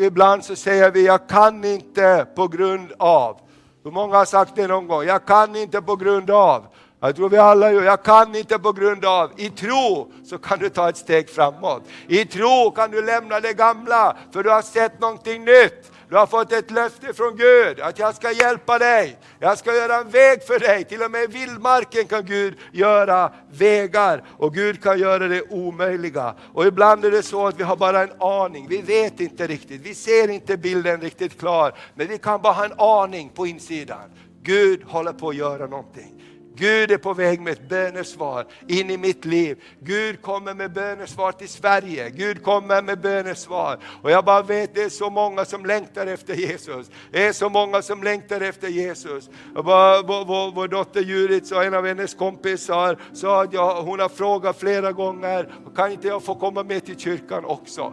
Ibland 0.00 0.44
så 0.44 0.56
säger 0.56 0.90
vi, 0.90 1.06
jag 1.06 1.28
kan 1.28 1.64
inte 1.64 2.26
på 2.36 2.48
grund 2.48 2.92
av. 2.98 3.40
Hur 3.84 3.90
många 3.90 4.16
har 4.16 4.24
sagt 4.24 4.56
det 4.56 4.66
någon 4.66 4.86
gång? 4.86 5.04
Jag 5.04 5.26
kan 5.26 5.56
inte 5.56 5.82
på 5.82 5.96
grund 5.96 6.30
av. 6.30 6.66
Jag 7.00 7.16
tror 7.16 7.28
vi 7.28 7.36
alla 7.36 7.72
gör, 7.72 7.82
jag 7.82 8.02
kan 8.02 8.34
inte 8.34 8.58
på 8.58 8.72
grund 8.72 9.04
av. 9.04 9.30
I 9.36 9.50
tro 9.50 10.12
så 10.24 10.38
kan 10.38 10.58
du 10.58 10.68
ta 10.68 10.88
ett 10.88 10.96
steg 10.96 11.30
framåt. 11.30 11.82
I 12.06 12.24
tro 12.24 12.70
kan 12.70 12.90
du 12.90 13.02
lämna 13.02 13.40
det 13.40 13.52
gamla, 13.52 14.16
för 14.32 14.42
du 14.42 14.50
har 14.50 14.62
sett 14.62 15.00
någonting 15.00 15.44
nytt. 15.44 15.91
Du 16.12 16.18
har 16.18 16.26
fått 16.26 16.52
ett 16.52 16.70
löfte 16.70 17.12
från 17.12 17.36
Gud 17.36 17.80
att 17.80 17.98
jag 17.98 18.14
ska 18.14 18.32
hjälpa 18.32 18.78
dig. 18.78 19.18
Jag 19.38 19.58
ska 19.58 19.74
göra 19.74 19.96
en 19.96 20.10
väg 20.10 20.42
för 20.42 20.58
dig. 20.58 20.84
Till 20.84 21.02
och 21.02 21.10
med 21.10 21.22
i 21.24 21.26
vildmarken 21.26 22.06
kan 22.06 22.24
Gud 22.24 22.54
göra 22.72 23.32
vägar 23.52 24.24
och 24.38 24.54
Gud 24.54 24.82
kan 24.82 24.98
göra 24.98 25.28
det 25.28 25.42
omöjliga. 25.42 26.34
Och 26.54 26.66
ibland 26.66 27.04
är 27.04 27.10
det 27.10 27.22
så 27.22 27.46
att 27.46 27.60
vi 27.60 27.62
har 27.62 27.76
bara 27.76 28.02
en 28.02 28.22
aning. 28.22 28.68
Vi 28.68 28.82
vet 28.82 29.20
inte 29.20 29.46
riktigt. 29.46 29.80
Vi 29.80 29.94
ser 29.94 30.28
inte 30.28 30.56
bilden 30.56 31.00
riktigt 31.00 31.40
klar. 31.40 31.78
Men 31.94 32.08
vi 32.08 32.18
kan 32.18 32.42
bara 32.42 32.52
ha 32.52 32.64
en 32.64 32.78
aning 32.78 33.28
på 33.28 33.46
insidan. 33.46 34.10
Gud 34.42 34.82
håller 34.84 35.12
på 35.12 35.28
att 35.28 35.36
göra 35.36 35.66
någonting. 35.66 36.22
Gud 36.54 36.90
är 36.90 36.98
på 36.98 37.14
väg 37.14 37.40
med 37.40 37.52
ett 37.52 37.68
bönesvar 37.68 38.46
in 38.68 38.90
i 38.90 38.96
mitt 38.96 39.24
liv. 39.24 39.62
Gud 39.80 40.22
kommer 40.22 40.54
med 40.54 40.72
bönesvar 40.72 41.32
till 41.32 41.48
Sverige. 41.48 42.10
Gud 42.10 42.42
kommer 42.42 42.82
med 42.82 43.00
bönesvar. 43.00 43.78
Och 44.02 44.10
jag 44.10 44.24
bara 44.24 44.42
vet, 44.42 44.74
det 44.74 44.82
är 44.82 44.88
så 44.88 45.10
många 45.10 45.44
som 45.44 45.66
längtar 45.66 46.06
efter 46.06 46.34
Jesus. 46.34 46.90
Det 47.10 47.26
är 47.26 47.32
så 47.32 47.48
många 47.48 47.82
som 47.82 48.02
längtar 48.02 48.40
efter 48.40 48.68
Jesus. 48.68 49.30
Bara, 49.54 50.02
vår, 50.02 50.24
vår, 50.24 50.52
vår 50.54 50.68
dotter 50.68 51.00
Judith 51.00 51.54
och 51.54 51.64
en 51.64 51.74
av 51.74 51.86
hennes 51.86 52.14
kompisar 52.14 52.98
sa 53.12 53.42
att 53.42 53.52
jag, 53.52 53.82
hon 53.82 54.00
har 54.00 54.08
frågat 54.08 54.60
flera 54.60 54.92
gånger, 54.92 55.52
kan 55.76 55.92
inte 55.92 56.08
jag 56.08 56.22
få 56.22 56.34
komma 56.34 56.62
med 56.62 56.86
till 56.86 56.98
kyrkan 56.98 57.44
också? 57.44 57.92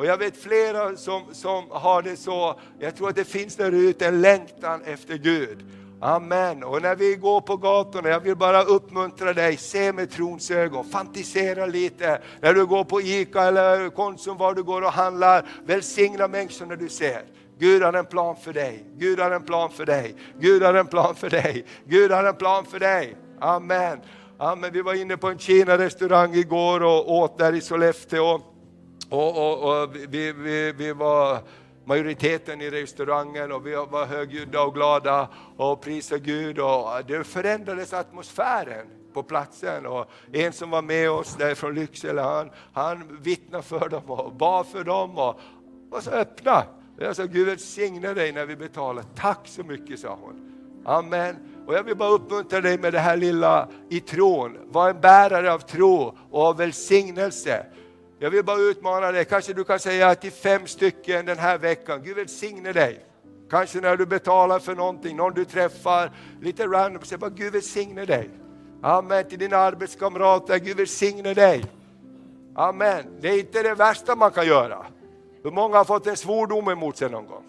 Och 0.00 0.06
jag 0.06 0.18
vet 0.18 0.36
flera 0.36 0.96
som, 0.96 1.22
som 1.32 1.64
har 1.70 2.02
det 2.02 2.16
så, 2.16 2.60
jag 2.78 2.96
tror 2.96 3.08
att 3.08 3.16
det 3.16 3.24
finns 3.24 3.56
där 3.56 3.72
ute 3.72 4.06
en 4.06 4.20
längtan 4.20 4.82
efter 4.84 5.14
Gud. 5.14 5.64
Amen. 6.00 6.64
Och 6.64 6.82
när 6.82 6.96
vi 6.96 7.16
går 7.16 7.40
på 7.40 7.56
gatorna, 7.56 8.08
jag 8.08 8.20
vill 8.20 8.36
bara 8.36 8.62
uppmuntra 8.62 9.32
dig, 9.32 9.56
se 9.56 9.92
med 9.92 10.10
trons 10.10 10.50
ögon, 10.50 10.84
fantisera 10.84 11.66
lite. 11.66 12.20
När 12.40 12.54
du 12.54 12.66
går 12.66 12.84
på 12.84 13.00
ICA 13.00 13.42
eller 13.42 13.88
Konsum, 13.88 14.36
var 14.36 14.54
du 14.54 14.62
går 14.62 14.82
och 14.82 14.92
handlar, 14.92 15.46
välsigna 15.64 16.28
människorna 16.28 16.76
du 16.76 16.88
ser. 16.88 17.22
Gud 17.58 17.82
har 17.82 17.92
en 17.92 18.06
plan 18.06 18.36
för 18.36 18.52
dig, 18.52 18.84
Gud 18.96 19.20
har 19.20 19.30
en 19.30 19.42
plan 19.42 19.70
för 19.70 19.86
dig, 19.86 20.14
Gud 20.38 20.62
har 20.62 20.74
en 20.74 20.86
plan 20.86 21.14
för 21.14 21.30
dig, 21.30 21.64
Gud 21.84 22.10
har 22.10 22.24
en 22.24 22.36
plan 22.36 22.64
för 22.64 22.78
dig. 22.78 23.16
Amen. 23.40 23.98
Amen. 24.38 24.72
Vi 24.72 24.82
var 24.82 24.94
inne 24.94 25.16
på 25.16 25.28
en 25.28 25.38
Kina-restaurang 25.38 26.34
igår 26.34 26.82
och 26.82 27.12
åt 27.12 27.38
där 27.38 27.52
i 27.52 27.60
Sollefteå. 27.60 28.40
Och, 29.10 29.36
och, 29.36 29.82
och 29.82 29.96
vi, 29.96 30.32
vi, 30.32 30.72
vi 30.72 30.92
var 30.92 31.38
majoriteten 31.90 32.60
i 32.60 32.70
restaurangen 32.70 33.52
och 33.52 33.66
vi 33.66 33.74
var 33.74 34.06
högljudda 34.06 34.62
och 34.62 34.74
glada 34.74 35.28
och 35.56 35.80
prisade 35.80 36.20
Gud 36.20 36.58
och 36.58 36.88
det 37.06 37.24
förändrades 37.24 37.92
atmosfären 37.92 38.86
på 39.12 39.22
platsen. 39.22 39.86
Och 39.86 40.06
en 40.32 40.52
som 40.52 40.70
var 40.70 40.82
med 40.82 41.10
oss 41.10 41.36
där 41.36 41.54
från 41.54 41.74
Lycksele, 41.74 42.20
han, 42.20 42.50
han 42.72 43.18
vittnade 43.22 43.62
för 43.62 43.88
dem 43.88 44.02
och 44.06 44.32
bad 44.32 44.66
för 44.66 44.84
dem 44.84 45.18
och 45.18 45.40
var 45.90 46.00
så 46.00 46.10
öppna. 46.10 46.62
Jag 46.98 47.16
sa, 47.16 47.24
Gud 47.24 47.46
välsigne 47.46 48.14
dig 48.14 48.32
när 48.32 48.46
vi 48.46 48.56
betalar. 48.56 49.04
Tack 49.16 49.40
så 49.44 49.62
mycket, 49.62 50.00
sa 50.00 50.18
hon. 50.22 50.52
Amen. 50.84 51.36
Och 51.66 51.74
jag 51.74 51.82
vill 51.82 51.96
bara 51.96 52.10
uppmuntra 52.10 52.60
dig 52.60 52.78
med 52.78 52.92
det 52.92 52.98
här 52.98 53.16
lilla 53.16 53.68
i 53.88 54.00
tron. 54.00 54.58
Var 54.64 54.90
en 54.90 55.00
bärare 55.00 55.52
av 55.52 55.58
tro 55.58 56.14
och 56.30 56.42
av 56.42 56.56
välsignelse. 56.56 57.66
Jag 58.22 58.30
vill 58.30 58.44
bara 58.44 58.58
utmana 58.58 59.12
dig, 59.12 59.24
kanske 59.24 59.52
du 59.52 59.64
kan 59.64 59.78
säga 59.78 60.14
till 60.14 60.32
fem 60.32 60.66
stycken 60.66 61.26
den 61.26 61.38
här 61.38 61.58
veckan, 61.58 62.02
Gud 62.02 62.16
välsigne 62.16 62.72
dig. 62.72 63.04
Kanske 63.50 63.80
när 63.80 63.96
du 63.96 64.06
betalar 64.06 64.58
för 64.58 64.74
någonting, 64.74 65.16
någon 65.16 65.34
du 65.34 65.44
träffar, 65.44 66.12
lite 66.40 66.66
random, 66.66 67.02
säg 67.04 67.18
bara 67.18 67.30
Gud 67.30 67.52
välsigne 67.52 68.04
dig. 68.04 68.30
Amen, 68.82 69.28
till 69.28 69.38
dina 69.38 69.56
arbetskamrater, 69.56 70.58
Gud 70.58 70.76
välsigne 70.76 71.34
dig. 71.34 71.64
Amen, 72.54 73.04
det 73.20 73.28
är 73.28 73.38
inte 73.38 73.62
det 73.62 73.74
värsta 73.74 74.16
man 74.16 74.30
kan 74.30 74.46
göra. 74.46 74.86
Hur 75.42 75.50
många 75.50 75.76
har 75.76 75.84
fått 75.84 76.06
en 76.06 76.16
svordom 76.16 76.68
emot 76.68 76.96
sig 76.96 77.10
någon 77.10 77.26
gång? 77.26 77.44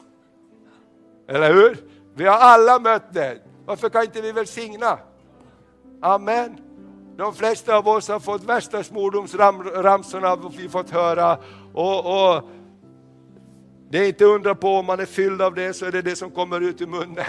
Eller 1.28 1.54
hur? 1.54 1.78
Vi 2.14 2.26
har 2.26 2.38
alla 2.38 2.80
mött 2.80 3.14
det. 3.14 3.40
Varför 3.66 3.90
kan 3.90 4.04
inte 4.04 4.22
vi 4.22 4.32
välsigna? 4.32 5.00
Amen. 6.02 6.58
De 7.22 7.34
flesta 7.34 7.78
av 7.78 7.88
oss 7.88 8.08
har 8.08 8.20
fått 8.20 8.44
värsta 8.44 8.84
svordomsramsorna 8.84 10.36
vi 10.58 10.70
fått 10.70 10.90
höra. 10.90 11.38
Och, 11.74 12.00
och, 12.00 12.44
det 13.90 13.98
är 13.98 14.08
inte 14.08 14.26
undra 14.26 14.56
på 14.56 14.68
om 14.68 14.86
man 14.86 15.00
är 15.00 15.06
fylld 15.06 15.42
av 15.42 15.54
det 15.54 15.74
så 15.74 15.86
är 15.86 15.92
det 15.92 16.02
det 16.02 16.16
som 16.16 16.32
kommer 16.32 16.62
ut 16.62 16.82
ur 16.82 16.88
munnen. 16.88 17.26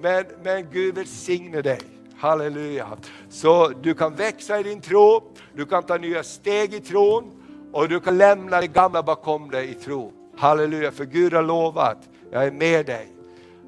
Men, 0.00 0.24
men 0.42 0.70
Gud 0.70 0.94
välsigne 0.94 1.62
dig. 1.62 1.80
Halleluja. 2.16 2.88
Så 3.28 3.68
du 3.68 3.94
kan 3.94 4.14
växa 4.14 4.60
i 4.60 4.62
din 4.62 4.80
tro, 4.80 5.22
du 5.54 5.66
kan 5.66 5.82
ta 5.82 5.96
nya 5.96 6.22
steg 6.22 6.74
i 6.74 6.80
tron 6.80 7.30
och 7.72 7.88
du 7.88 8.00
kan 8.00 8.18
lämna 8.18 8.60
det 8.60 8.66
gamla 8.66 9.02
bakom 9.02 9.50
dig 9.50 9.70
i 9.70 9.74
tro. 9.74 10.12
Halleluja, 10.36 10.92
för 10.92 11.04
Gud 11.04 11.32
har 11.34 11.42
lovat, 11.42 11.98
jag 12.30 12.44
är 12.44 12.52
med 12.52 12.86
dig. 12.86 13.12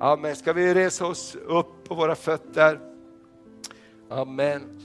Amen. 0.01 0.37
Ska 0.37 0.53
vi 0.53 0.75
resa 0.75 1.07
oss 1.07 1.37
upp 1.47 1.89
på 1.89 1.95
våra 1.95 2.15
fötter? 2.15 2.81
Amen. 4.11 4.81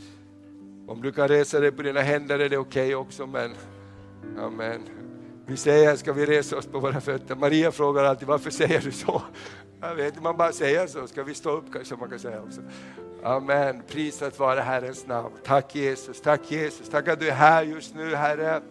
Om 0.87 1.01
du 1.01 1.11
kan 1.11 1.27
resa 1.27 1.59
dig 1.59 1.71
på 1.71 1.81
dina 1.81 2.01
händer 2.01 2.39
är 2.39 2.49
det 2.49 2.57
okej 2.57 2.83
okay 2.83 2.95
också, 2.95 3.27
men 3.27 3.51
amen. 4.39 4.81
Vi 5.45 5.57
säger, 5.57 5.95
ska 5.95 6.13
vi 6.13 6.25
resa 6.25 6.57
oss 6.57 6.65
på 6.65 6.79
våra 6.79 7.01
fötter? 7.01 7.35
Maria 7.35 7.71
frågar 7.71 8.03
alltid, 8.03 8.27
varför 8.27 8.49
säger 8.49 8.81
du 8.81 8.91
så? 8.91 9.21
Jag 9.81 9.95
vet 9.95 10.07
inte, 10.07 10.21
man 10.21 10.37
bara 10.37 10.51
säger 10.51 10.87
så. 10.87 11.07
Ska 11.07 11.23
vi 11.23 11.33
stå 11.33 11.51
upp 11.51 11.73
kanske 11.73 11.95
man 11.95 12.09
kan 12.09 12.19
säga 12.19 12.41
också. 12.41 12.61
Amen, 13.23 13.81
prisat 13.87 14.39
vare 14.39 14.59
Herrens 14.59 15.07
namn. 15.07 15.35
Tack 15.43 15.75
Jesus, 15.75 16.21
tack 16.21 16.51
Jesus. 16.51 16.89
Tack 16.89 17.07
att 17.07 17.19
du 17.19 17.27
är 17.27 17.33
här 17.33 17.63
just 17.63 17.95
nu 17.95 18.15
Herre. 18.15 18.61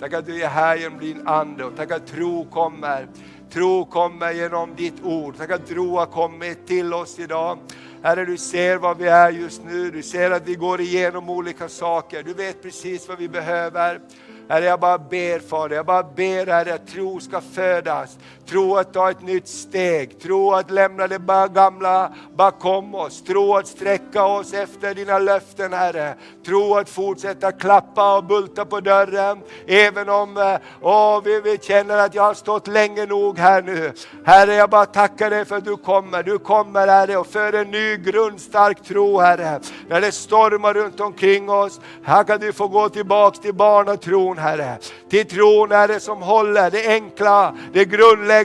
Tack 0.00 0.12
att 0.12 0.26
du 0.26 0.42
är 0.42 0.48
här 0.48 0.76
genom 0.76 0.98
din 0.98 1.28
Ande 1.28 1.64
och 1.64 1.76
tack 1.76 1.90
att 1.90 2.06
tro 2.06 2.44
kommer. 2.44 3.08
Tro 3.52 3.84
kommer 3.84 4.32
genom 4.32 4.74
ditt 4.74 5.02
ord. 5.02 5.36
Tack 5.36 5.50
att 5.50 5.66
tro 5.66 5.96
har 5.96 6.06
kommit 6.06 6.66
till 6.66 6.94
oss 6.94 7.18
idag. 7.18 7.58
Herre, 8.02 8.24
du 8.24 8.36
ser 8.36 8.76
var 8.76 8.94
vi 8.94 9.08
är 9.08 9.30
just 9.30 9.64
nu. 9.64 9.90
Du 9.90 10.02
ser 10.02 10.30
att 10.30 10.48
vi 10.48 10.54
går 10.54 10.80
igenom 10.80 11.30
olika 11.30 11.68
saker. 11.68 12.22
Du 12.22 12.34
vet 12.34 12.62
precis 12.62 13.08
vad 13.08 13.18
vi 13.18 13.28
behöver. 13.28 14.00
Herre, 14.48 14.64
jag 14.64 14.80
bara 14.80 14.98
ber 14.98 15.38
Fader, 15.38 15.76
jag 15.76 15.86
bara 15.86 16.02
ber 16.02 16.46
Herre 16.46 16.74
att 16.74 16.86
tro 16.86 17.20
ska 17.20 17.40
födas. 17.40 18.18
Tro 18.48 18.76
att 18.76 18.92
ta 18.92 19.10
ett 19.10 19.22
nytt 19.22 19.48
steg, 19.48 20.20
tro 20.20 20.52
att 20.52 20.70
lämna 20.70 21.06
det 21.06 21.20
gamla 21.54 22.12
bakom 22.36 22.94
oss, 22.94 23.22
tro 23.22 23.56
att 23.56 23.66
sträcka 23.66 24.24
oss 24.24 24.52
efter 24.52 24.94
dina 24.94 25.18
löften 25.18 25.72
Herre. 25.72 26.14
Tro 26.46 26.74
att 26.74 26.88
fortsätta 26.88 27.52
klappa 27.52 28.16
och 28.16 28.24
bulta 28.24 28.64
på 28.64 28.80
dörren, 28.80 29.38
även 29.66 30.08
om 30.08 30.36
eh, 30.36 30.56
åh, 30.82 31.20
vi, 31.24 31.40
vi 31.40 31.58
känner 31.58 31.98
att 31.98 32.14
jag 32.14 32.22
har 32.22 32.34
stått 32.34 32.66
länge 32.66 33.06
nog 33.06 33.38
här 33.38 33.62
nu. 33.62 33.92
Herre, 34.24 34.54
jag 34.54 34.70
bara 34.70 34.86
tackar 34.86 35.30
dig 35.30 35.44
för 35.44 35.56
att 35.56 35.64
du 35.64 35.76
kommer. 35.76 36.22
Du 36.22 36.38
kommer 36.38 36.86
Herre 36.86 37.16
och 37.16 37.26
för 37.26 37.52
en 37.52 37.70
ny 37.70 37.96
grundstark 37.96 38.84
tro 38.84 39.18
Herre. 39.18 39.60
När 39.88 40.00
det 40.00 40.12
stormar 40.12 40.74
runt 40.74 41.00
omkring 41.00 41.50
oss, 41.50 41.80
här 42.04 42.24
kan 42.24 42.40
du 42.40 42.52
få 42.52 42.68
gå 42.68 42.88
tillbaks 42.88 43.38
till 43.38 43.54
barnatron 43.54 44.38
Herre. 44.38 44.78
Till 45.10 45.28
tron 45.28 45.70
Herre 45.70 46.00
som 46.00 46.22
håller, 46.22 46.70
det 46.70 46.86
enkla, 46.88 47.54
det 47.72 47.84
grundläggande. 47.84 48.37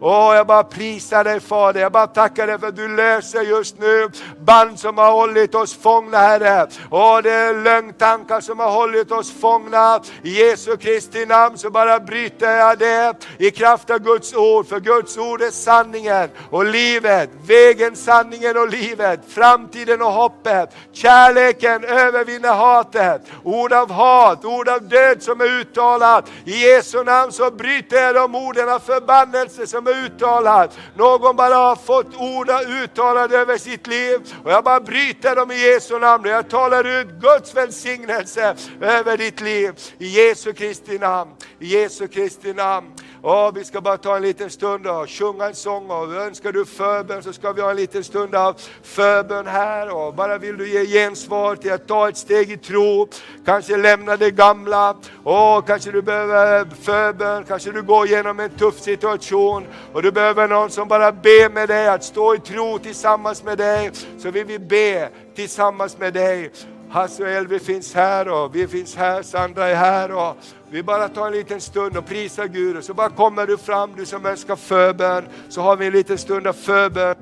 Åh, 0.00 0.34
jag 0.34 0.46
bara 0.46 0.64
prisar 0.64 1.24
dig 1.24 1.40
Fader, 1.40 1.80
jag 1.80 1.92
bara 1.92 2.06
tackar 2.06 2.46
dig 2.46 2.58
för 2.58 2.68
att 2.68 2.76
du 2.76 2.96
löser 2.96 3.40
just 3.42 3.78
nu 3.78 4.10
band 4.40 4.78
som 4.78 4.98
har 4.98 5.12
hållit 5.12 5.54
oss 5.54 5.76
fångna 5.82 6.18
Herre. 6.18 6.66
Åh, 6.90 7.18
det 7.22 7.30
är 7.30 7.54
lögntankar 7.54 8.40
som 8.40 8.58
har 8.58 8.70
hållit 8.70 9.12
oss 9.12 9.32
fångna. 9.40 10.00
I 10.22 10.30
Jesu 10.30 10.76
Kristi 10.76 11.26
namn 11.26 11.58
så 11.58 11.70
bara 11.70 12.00
bryter 12.00 12.56
jag 12.56 12.78
det 12.78 13.14
i 13.38 13.50
kraft 13.50 13.90
av 13.90 13.98
Guds 13.98 14.34
ord. 14.34 14.66
För 14.68 14.80
Guds 14.80 15.18
ord 15.18 15.42
är 15.42 15.50
sanningen 15.50 16.28
och 16.50 16.64
livet, 16.64 17.30
vägen, 17.46 17.96
sanningen 17.96 18.56
och 18.56 18.68
livet, 18.68 19.20
framtiden 19.28 20.02
och 20.02 20.12
hoppet. 20.12 20.70
Kärleken 20.92 21.84
övervinner 21.84 22.52
hatet. 22.54 23.22
Ord 23.42 23.72
av 23.72 23.90
hat, 23.90 24.44
ord 24.44 24.68
av 24.68 24.82
död 24.82 25.22
som 25.22 25.40
är 25.40 25.60
uttalat. 25.60 26.28
I 26.44 26.66
Jesu 26.66 27.04
namn 27.04 27.32
så 27.32 27.50
bryter 27.50 27.96
jag 27.96 28.14
de 28.14 28.34
orden 28.34 28.80
för 28.80 29.00
förbannelse 29.02 29.66
som 29.66 29.86
är 29.86 30.04
uttalad. 30.04 30.70
Någon 30.96 31.36
bara 31.36 31.54
har 31.54 31.76
fått 31.76 32.16
ord 32.16 32.50
uttalade 32.68 33.38
över 33.38 33.58
sitt 33.58 33.86
liv 33.86 34.20
och 34.44 34.50
jag 34.50 34.64
bara 34.64 34.80
bryter 34.80 35.36
dem 35.36 35.50
i 35.50 35.60
Jesu 35.60 35.98
namn. 35.98 36.24
Jag 36.24 36.50
talar 36.50 37.00
ut 37.00 37.08
Guds 37.08 37.54
välsignelse 37.54 38.54
över 38.80 39.16
ditt 39.16 39.40
liv. 39.40 39.72
I 39.98 40.06
Jesu 40.06 40.52
Kristi 40.52 40.98
namn. 40.98 41.30
I 41.58 41.66
Jesu 41.66 42.08
Kristi 42.08 42.52
namn. 42.52 42.92
Och 43.24 43.56
vi 43.56 43.64
ska 43.64 43.80
bara 43.80 43.96
ta 43.96 44.16
en 44.16 44.22
liten 44.22 44.50
stund 44.50 44.86
och 44.86 45.10
sjunga 45.10 45.44
en 45.44 45.54
sång 45.54 45.90
och 45.90 46.14
önskar 46.14 46.52
du 46.52 46.64
förbön 46.64 47.22
så 47.22 47.32
ska 47.32 47.52
vi 47.52 47.62
ha 47.62 47.70
en 47.70 47.76
liten 47.76 48.04
stund 48.04 48.34
av 48.34 48.56
förbön 48.82 49.46
här 49.46 49.96
och 49.96 50.14
bara 50.14 50.38
vill 50.38 50.56
du 50.56 50.68
ge 50.68 50.86
gensvar 50.86 51.56
till 51.56 51.72
att 51.72 51.86
ta 51.88 52.08
ett 52.08 52.16
steg 52.16 52.50
i 52.50 52.56
tro, 52.56 53.08
kanske 53.44 53.76
lämna 53.76 54.16
det 54.16 54.30
gamla 54.30 54.96
och 55.24 55.66
kanske 55.66 55.90
du 55.90 56.02
behöver 56.02 56.66
förbön, 56.80 57.44
kanske 57.48 57.72
du 57.72 57.82
går 57.82 58.06
igenom 58.06 58.40
en 58.40 58.50
tuff 58.50 58.80
situation 58.80 59.66
och 59.92 60.02
du 60.02 60.12
behöver 60.12 60.48
någon 60.48 60.70
som 60.70 60.88
bara 60.88 61.12
ber 61.12 61.50
med 61.50 61.68
dig 61.68 61.88
att 61.88 62.04
stå 62.04 62.34
i 62.34 62.38
tro 62.38 62.78
tillsammans 62.78 63.44
med 63.44 63.58
dig. 63.58 63.90
Så 64.18 64.30
vill 64.30 64.44
vi 64.44 64.58
be 64.58 65.08
tillsammans 65.34 65.98
med 65.98 66.14
dig. 66.14 66.50
Hasse 66.90 67.22
och 67.22 67.28
Elvi 67.28 67.58
finns 67.58 67.94
här 67.94 68.28
och 68.28 68.56
vi 68.56 68.68
finns 68.68 68.96
här, 68.96 69.22
Sandra 69.22 69.66
är 69.66 69.74
här 69.74 70.12
och 70.12 70.36
vi 70.72 70.82
bara 70.82 71.08
tar 71.08 71.26
en 71.26 71.32
liten 71.32 71.60
stund 71.60 71.96
och 71.96 72.06
prisar 72.06 72.46
Gud 72.46 72.76
och 72.76 72.84
så 72.84 72.94
bara 72.94 73.08
kommer 73.08 73.46
du 73.46 73.58
fram, 73.58 73.90
du 73.96 74.06
som 74.06 74.26
önskar 74.26 74.56
förbön, 74.56 75.24
så 75.48 75.60
har 75.60 75.76
vi 75.76 75.86
en 75.86 75.92
liten 75.92 76.18
stund 76.18 76.46
av 76.46 76.52
förbön. 76.52 77.16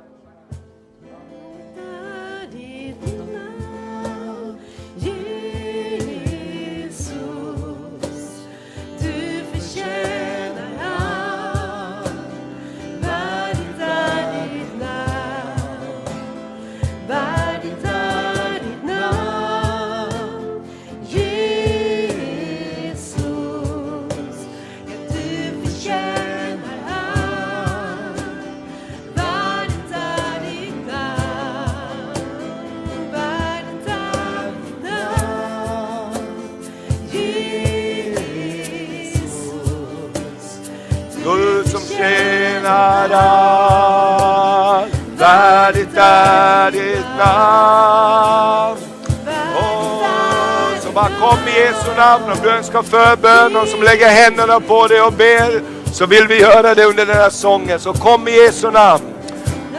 Om 51.30 51.36
kom 51.36 51.48
i 51.48 51.58
Jesu 51.58 51.94
namn 51.96 52.24
om 52.24 52.38
du 52.42 52.50
önskar 52.50 52.82
förbön, 52.82 53.52
någon 53.52 53.66
som 53.66 53.82
lägger 53.82 54.08
händerna 54.08 54.60
på 54.60 54.86
dig 54.86 55.02
och 55.02 55.12
ber, 55.12 55.62
så 55.92 56.06
vill 56.06 56.26
vi 56.26 56.40
göra 56.40 56.74
det 56.74 56.84
under 56.84 57.06
den 57.06 57.16
här 57.16 57.30
sången. 57.30 57.80
Så 57.80 57.92
kom 57.92 58.28
i 58.28 58.30
Jesu 58.30 58.70
namn. 58.70 59.04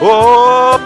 Oh. 0.02 0.81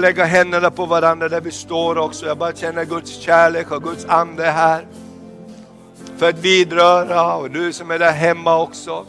Lägga 0.00 0.24
händerna 0.24 0.70
på 0.70 0.86
varandra 0.86 1.28
där 1.28 1.40
vi 1.40 1.50
står 1.50 1.98
också. 1.98 2.26
Jag 2.26 2.38
bara 2.38 2.52
känner 2.52 2.84
Guds 2.84 3.10
kärlek 3.10 3.70
och 3.70 3.82
Guds 3.82 4.04
ande 4.04 4.44
här. 4.44 4.86
För 6.18 6.28
att 6.28 6.38
vidröra 6.38 7.34
och 7.34 7.50
du 7.50 7.72
som 7.72 7.90
är 7.90 7.98
där 7.98 8.12
hemma 8.12 8.62
också. 8.62 9.06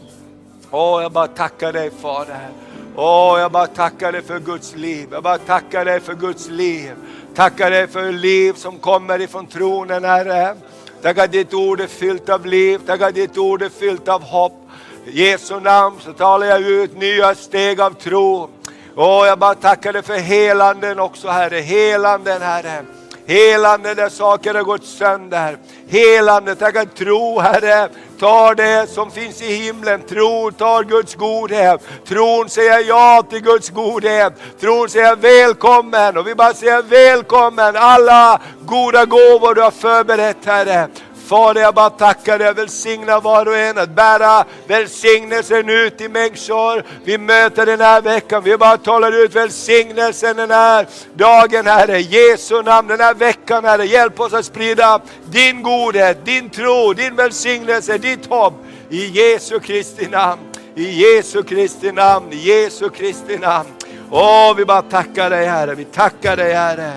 Åh, 0.70 1.02
jag 1.02 1.12
bara 1.12 1.26
tackar 1.26 1.72
dig 1.72 1.90
Fader. 2.00 2.48
Åh, 2.96 3.40
jag 3.40 3.52
bara 3.52 3.66
tackar 3.66 4.12
dig 4.12 4.22
för 4.22 4.38
Guds 4.38 4.76
liv. 4.76 5.08
Jag 5.10 5.22
bara 5.22 5.38
tackar 5.38 5.84
dig 5.84 6.00
för 6.00 6.14
Guds 6.14 6.48
liv. 6.48 6.92
Tackar 7.34 7.70
dig 7.70 7.88
för 7.88 8.12
liv 8.12 8.52
som 8.52 8.78
kommer 8.78 9.20
ifrån 9.20 9.46
tronen 9.46 10.04
Herre. 10.04 10.56
Tack 11.02 11.18
att 11.18 11.32
ditt 11.32 11.54
ord 11.54 11.80
är 11.80 11.86
fyllt 11.86 12.28
av 12.28 12.46
liv. 12.46 12.80
Tack 12.86 13.00
att 13.00 13.14
ditt 13.14 13.38
ord 13.38 13.62
är 13.62 13.68
fyllt 13.68 14.08
av 14.08 14.22
hopp. 14.22 14.68
I 15.06 15.24
Jesu 15.24 15.60
namn 15.60 15.96
så 16.00 16.12
talar 16.12 16.46
jag 16.46 16.60
ut 16.60 16.96
nya 16.96 17.34
steg 17.34 17.80
av 17.80 17.90
tro. 17.90 18.50
Åh, 18.96 19.26
jag 19.26 19.38
bara 19.38 19.54
tackar 19.54 19.92
dig 19.92 20.02
för 20.02 20.18
helanden 20.18 20.98
också 20.98 21.28
Herre. 21.28 21.60
Helanden 21.60 22.42
Herre. 22.42 22.84
Helande 23.26 23.94
där 23.94 24.08
saker 24.08 24.54
har 24.54 24.62
gått 24.62 24.84
sönder. 24.84 25.58
Helande, 25.88 26.54
tack 26.54 26.76
att 26.76 26.96
tro 26.96 27.40
Herre, 27.40 27.88
tar 28.18 28.54
det 28.54 28.90
som 28.90 29.10
finns 29.10 29.42
i 29.42 29.54
himlen. 29.54 30.02
Tro 30.02 30.50
tar 30.50 30.84
Guds 30.84 31.14
godhet. 31.14 31.80
Tron 32.08 32.48
säger 32.48 32.78
ja 32.88 33.22
till 33.30 33.42
Guds 33.42 33.70
godhet. 33.70 34.32
Tron 34.60 34.88
säger 34.88 35.16
välkommen 35.16 36.16
och 36.16 36.26
vi 36.26 36.34
bara 36.34 36.54
säger 36.54 36.82
välkommen 36.82 37.76
alla 37.76 38.40
goda 38.60 39.04
gåvor 39.04 39.54
du 39.54 39.60
har 39.62 39.70
förberett 39.70 40.44
Herre. 40.44 40.88
Fader, 41.32 41.60
jag 41.60 41.74
bara 41.74 41.90
tackar 41.90 42.38
dig, 42.38 42.54
välsigna 42.54 43.20
var 43.20 43.46
och 43.46 43.56
en 43.56 43.78
att 43.78 43.90
bära 43.90 44.44
välsignelsen 44.66 45.68
ut 45.68 45.98
till 45.98 46.10
människor. 46.10 46.84
Vi 47.04 47.18
möter 47.18 47.66
den 47.66 47.80
här 47.80 48.02
veckan, 48.02 48.42
vi 48.42 48.56
bara 48.56 48.78
talar 48.78 49.24
ut 49.24 49.34
välsignelsen 49.34 50.36
den 50.36 50.50
här 50.50 50.86
dagen 51.14 51.66
Herre. 51.66 52.00
Jesu 52.00 52.62
namn, 52.62 52.88
den 52.88 53.00
här 53.00 53.14
veckan 53.14 53.64
Herre. 53.64 53.86
Hjälp 53.86 54.20
oss 54.20 54.32
att 54.32 54.44
sprida 54.44 55.00
din 55.30 55.62
godhet, 55.62 56.24
din 56.24 56.50
tro, 56.50 56.92
din 56.92 57.16
välsignelse, 57.16 57.98
ditt 57.98 58.26
hopp. 58.26 58.54
I 58.90 59.06
Jesu 59.06 59.60
Kristi 59.60 60.06
namn, 60.06 60.42
i 60.74 60.90
Jesu 60.90 61.42
Kristi 61.42 61.92
namn, 61.92 62.32
i 62.32 62.36
Jesu 62.36 62.88
Kristi 62.88 63.38
namn. 63.38 63.68
Åh, 64.10 64.54
vi 64.56 64.64
bara 64.64 64.82
tackar 64.82 65.30
dig 65.30 65.46
Herre, 65.46 65.74
vi 65.74 65.84
tackar 65.84 66.36
dig 66.36 66.52
Herre. 66.52 66.92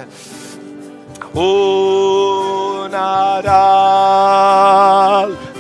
Onadal, 1.38 2.96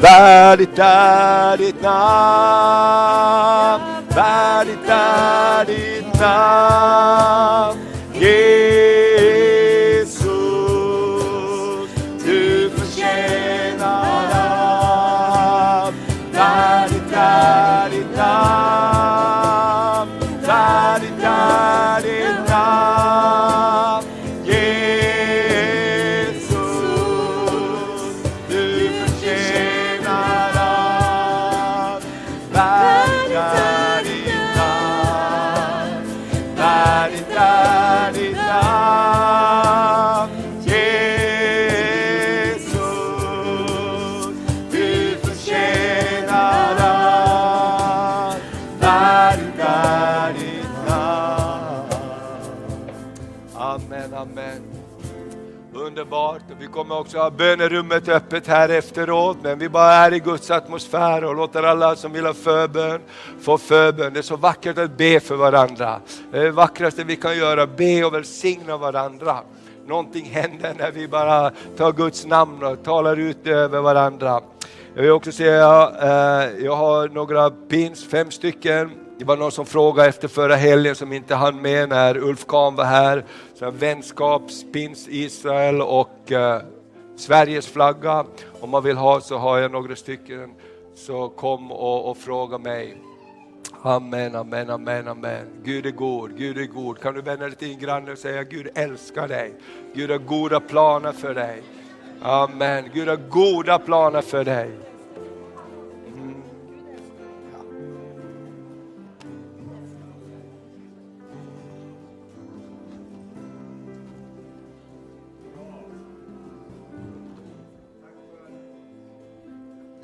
värdigt 0.01 0.79
är 0.79 1.57
ditt 1.57 1.81
namn, 1.81 3.83
värdigt 4.09 4.89
är 4.89 5.65
ditt 5.65 6.19
namn. 6.19 7.79
Jesus, 8.13 10.19
du 12.25 12.69
förtjänar 12.75 14.31
allt. 15.81 15.95
Värdigt 16.31 17.13
är 17.13 17.89
ditt 17.89 18.17
namn, 18.17 20.09
värdigt 20.41 21.23
Underbart. 56.15 56.41
Vi 56.59 56.67
kommer 56.67 56.99
också 56.99 57.17
ha 57.17 57.29
bönerummet 57.29 58.09
öppet 58.09 58.47
här 58.47 58.69
efteråt. 58.69 59.37
Men 59.43 59.59
vi 59.59 59.69
bara 59.69 59.93
är 59.93 60.13
i 60.13 60.19
Guds 60.19 60.51
atmosfär 60.51 61.23
och 61.23 61.35
låter 61.35 61.63
alla 61.63 61.95
som 61.95 62.13
vill 62.13 62.25
ha 62.25 62.33
förbön 62.33 63.01
få 63.41 63.57
förbön. 63.57 64.13
Det 64.13 64.19
är 64.19 64.23
så 64.23 64.35
vackert 64.35 64.77
att 64.77 64.97
be 64.97 65.19
för 65.19 65.35
varandra. 65.35 65.99
Det 66.31 66.37
är 66.37 66.43
det 66.43 66.51
vackraste 66.51 67.03
vi 67.03 67.15
kan 67.15 67.37
göra, 67.37 67.67
be 67.67 68.03
och 68.03 68.13
välsigna 68.13 68.77
varandra. 68.77 69.37
Någonting 69.87 70.25
händer 70.25 70.73
när 70.77 70.91
vi 70.91 71.07
bara 71.07 71.51
tar 71.77 71.91
Guds 71.91 72.25
namn 72.25 72.63
och 72.63 72.83
talar 72.83 73.19
ut 73.19 73.47
över 73.47 73.81
varandra. 73.81 74.41
Jag 74.95 75.01
vill 75.01 75.11
också 75.11 75.31
säga, 75.31 75.91
eh, 76.01 76.65
jag 76.65 76.75
har 76.75 77.09
några 77.09 77.49
pins, 77.49 78.09
fem 78.09 78.31
stycken. 78.31 79.04
Det 79.17 79.25
var 79.25 79.37
någon 79.37 79.51
som 79.51 79.65
frågade 79.65 80.09
efter 80.09 80.27
förra 80.27 80.55
helgen 80.55 80.95
som 80.95 81.13
inte 81.13 81.35
hann 81.35 81.61
med 81.61 81.89
när 81.89 82.17
Ulf 82.17 82.45
Kahn 82.47 82.75
var 82.75 82.83
här. 82.83 83.25
Så 83.53 83.71
vänskapspins 83.71 85.07
Israel 85.09 85.81
och 85.81 86.31
eh, 86.31 86.61
Sveriges 87.15 87.67
flagga. 87.67 88.25
Om 88.59 88.69
man 88.69 88.83
vill 88.83 88.97
ha 88.97 89.21
så 89.21 89.37
har 89.37 89.57
jag 89.57 89.71
några 89.71 89.95
stycken. 89.95 90.53
Så 90.95 91.29
kom 91.29 91.71
och, 91.71 92.09
och 92.09 92.17
fråga 92.17 92.57
mig. 92.57 92.97
Amen, 93.81 94.35
amen, 94.35 94.69
amen, 94.69 95.07
amen. 95.07 95.47
Gud 95.63 95.85
är 95.85 95.91
god, 95.91 96.37
Gud 96.37 96.57
är 96.57 96.65
god. 96.65 96.99
Kan 96.99 97.13
du 97.13 97.21
vända 97.21 97.45
dig 97.47 97.55
till 97.55 97.67
din 97.67 97.79
granne 97.79 98.11
och 98.11 98.17
säga 98.17 98.43
Gud 98.43 98.69
älskar 98.75 99.27
dig. 99.27 99.53
Gud 99.93 100.11
har 100.11 100.17
goda 100.17 100.59
planer 100.59 101.11
för 101.11 101.33
dig. 101.33 101.61
Amen. 102.21 102.89
Gud 102.93 103.07
har 103.07 103.19
goda 103.29 103.79
planer 103.79 104.21
för 104.21 104.43
dig. 104.43 104.71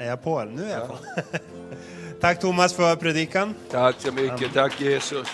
Är 0.02 0.06
jag 0.08 0.24
på? 0.24 0.44
Nu 0.44 0.64
är 0.64 0.80
jag 0.80 0.88
på. 0.88 0.98
Tack 2.22 2.40
Thomas 2.40 2.74
för 2.74 2.96
predikan. 2.96 3.56
Tack 3.72 3.96
så 4.00 4.12
mycket, 4.12 4.54
tack 4.54 4.82
Jesus. 4.82 5.28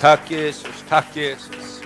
Tack 0.00 0.30
Jesus, 0.30 0.84
tack 0.88 1.16
Jesus. 1.16 1.80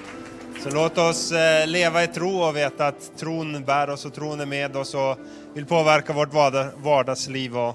Så 0.63 0.71
låt 0.71 0.99
oss 0.99 1.33
eh, 1.33 1.67
leva 1.67 2.05
i 2.05 2.07
tro 2.07 2.43
och 2.43 2.57
veta 2.57 2.87
att 2.87 3.19
tron 3.19 3.65
bär 3.65 3.91
oss 3.91 4.05
och 4.05 4.15
tron 4.15 4.41
är 4.41 4.47
med 4.47 4.77
oss 4.77 4.95
och 4.95 5.19
vill 5.55 5.67
påverka 5.67 6.13
vårt 6.13 6.33
vardag- 6.33 6.71
vardagsliv. 6.77 7.59
Och 7.59 7.75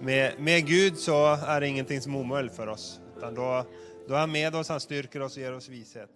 med, 0.00 0.32
med 0.40 0.66
Gud 0.66 0.98
så 0.98 1.26
är 1.46 1.60
det 1.60 1.68
ingenting 1.68 2.00
som 2.00 2.14
är 2.14 2.18
omöjligt 2.18 2.56
för 2.56 2.66
oss. 2.66 3.00
Utan 3.16 3.34
då, 3.34 3.64
då 4.08 4.14
är 4.14 4.18
han 4.18 4.32
med 4.32 4.54
oss, 4.54 4.68
han 4.68 4.80
styrker 4.80 5.22
oss 5.22 5.36
och 5.36 5.42
ger 5.42 5.54
oss 5.56 5.68
vishet. 5.68 6.10